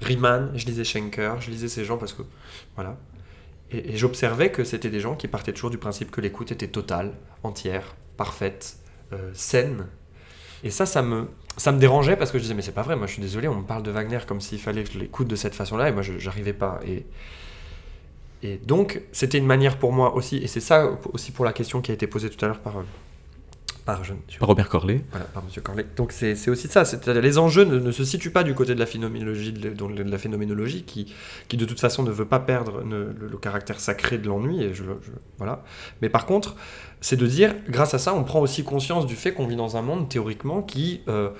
Riemann, 0.00 0.50
je 0.54 0.66
lisais 0.66 0.84
Schenker, 0.84 1.40
je 1.40 1.50
lisais 1.50 1.68
ces 1.68 1.84
gens 1.84 1.98
parce 1.98 2.12
que. 2.12 2.22
Voilà. 2.74 2.96
Et, 3.70 3.96
j'observais 3.96 4.50
que 4.50 4.64
c'était 4.64 4.90
des 4.90 5.00
gens 5.00 5.14
qui 5.14 5.28
partaient 5.28 5.52
toujours 5.52 5.70
du 5.70 5.78
principe 5.78 6.10
que 6.10 6.20
l'écoute 6.20 6.52
était 6.52 6.68
totale, 6.68 7.12
entière, 7.42 7.94
parfaite, 8.16 8.78
euh, 9.12 9.30
saine. 9.34 9.86
Et 10.64 10.70
ça, 10.70 10.86
ça 10.86 11.02
me, 11.02 11.28
ça 11.56 11.72
me 11.72 11.78
dérangeait 11.78 12.16
parce 12.16 12.30
que 12.30 12.38
je 12.38 12.42
disais, 12.44 12.54
mais 12.54 12.62
c'est 12.62 12.72
pas 12.72 12.82
vrai, 12.82 12.96
moi 12.96 13.06
je 13.06 13.12
suis 13.12 13.22
désolé, 13.22 13.48
on 13.48 13.56
me 13.56 13.64
parle 13.64 13.82
de 13.82 13.90
Wagner 13.90 14.20
comme 14.26 14.40
s'il 14.40 14.58
fallait 14.58 14.84
que 14.84 14.92
je 14.92 14.98
l'écoute 14.98 15.28
de 15.28 15.36
cette 15.36 15.54
façon-là, 15.54 15.88
et 15.90 15.92
moi 15.92 16.02
j'arrivais 16.02 16.54
pas. 16.54 16.80
Et, 16.86 17.04
et 18.42 18.56
donc, 18.58 19.02
c'était 19.12 19.38
une 19.38 19.46
manière 19.46 19.78
pour 19.78 19.92
moi 19.92 20.14
aussi, 20.14 20.38
et 20.38 20.46
c'est 20.46 20.60
ça 20.60 20.98
aussi 21.12 21.32
pour 21.32 21.44
la 21.44 21.52
question 21.52 21.82
qui 21.82 21.90
a 21.90 21.94
été 21.94 22.06
posée 22.06 22.30
tout 22.30 22.42
à 22.44 22.48
l'heure 22.48 22.60
par, 22.60 22.78
euh, 22.78 22.82
par 23.86 24.04
je, 24.04 24.12
je- 24.28 24.38
Par 24.38 24.48
Robert 24.48 24.68
Corlet. 24.68 25.02
voilà, 25.12 25.24
par 25.26 25.42
Monsieur 25.44 25.62
Corley. 25.62 25.86
Donc 25.96 26.12
c'est 26.12 26.48
aussi 26.50 26.68
ça, 26.68 26.84
c'est-à-dire 26.84 27.22
les 27.22 27.38
enjeux 27.38 27.64
ne, 27.64 27.78
ne 27.78 27.90
se 27.92 28.04
situent 28.04 28.32
pas 28.32 28.42
du 28.42 28.52
côté 28.52 28.74
de 28.74 28.78
la 28.80 28.84
phénoménologie, 28.86 29.52
de, 29.52 29.70
de 29.70 30.02
la 30.10 30.18
phénoménologie 30.18 30.82
qui, 30.82 31.14
qui 31.48 31.56
de 31.56 31.64
toute 31.64 31.80
façon 31.80 32.02
ne 32.02 32.10
veut 32.10 32.24
pas 32.26 32.40
perdre 32.40 32.82
ne- 32.84 32.96
le, 33.18 33.28
le 33.30 33.38
caractère 33.38 33.80
sacré 33.80 34.18
de 34.18 34.26
l'ennui, 34.26 34.62
et 34.62 34.74
je, 34.74 34.82
voilà. 35.38 35.62
Mais 36.02 36.08
par 36.10 36.26
contre, 36.26 36.56
c'est 37.00 37.16
de 37.16 37.26
dire, 37.26 37.54
grâce 37.68 37.94
à 37.94 37.98
ça, 37.98 38.12
on 38.12 38.24
prend 38.24 38.40
aussi 38.40 38.64
conscience 38.64 39.06
du 39.06 39.14
fait 39.16 39.32
qu'on 39.32 39.46
vit 39.46 39.56
dans 39.56 39.76
un 39.76 39.82
monde 39.82 40.08
théoriquement 40.08 40.62
qui, 40.62 41.02
euh, 41.08 41.30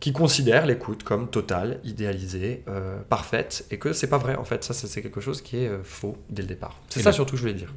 qui 0.00 0.12
considère 0.12 0.66
l'écoute 0.66 1.02
comme 1.02 1.28
totale, 1.28 1.80
idéalisée, 1.84 2.62
euh, 2.68 2.98
parfaite, 3.08 3.64
et 3.70 3.78
que 3.78 3.92
c'est 3.94 4.06
pas 4.08 4.18
vrai 4.18 4.34
en 4.36 4.44
fait. 4.44 4.64
Ça, 4.64 4.74
c'est 4.74 4.86
c'est 4.86 5.00
quelque 5.02 5.20
chose 5.20 5.40
qui 5.42 5.56
est 5.58 5.68
euh, 5.68 5.78
faux 5.82 6.16
dès 6.28 6.42
le 6.42 6.48
départ. 6.48 6.78
C'est 6.88 7.00
ça 7.00 7.12
surtout 7.12 7.32
que 7.32 7.36
je 7.38 7.42
voulais 7.42 7.54
dire. 7.54 7.72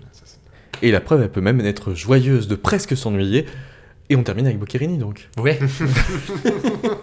Et 0.82 0.92
la 0.92 1.00
preuve, 1.00 1.22
elle 1.22 1.32
peut 1.32 1.40
même 1.42 1.62
être 1.62 1.94
joyeuse 1.94 2.48
de 2.50 2.56
presque 2.56 2.98
s'ennuyer. 2.98 3.46
Et 4.10 4.16
on 4.16 4.24
termine 4.24 4.46
avec 4.46 4.60
Boccherini 4.60 4.98
donc. 4.98 5.30
Ouais. 5.38 5.60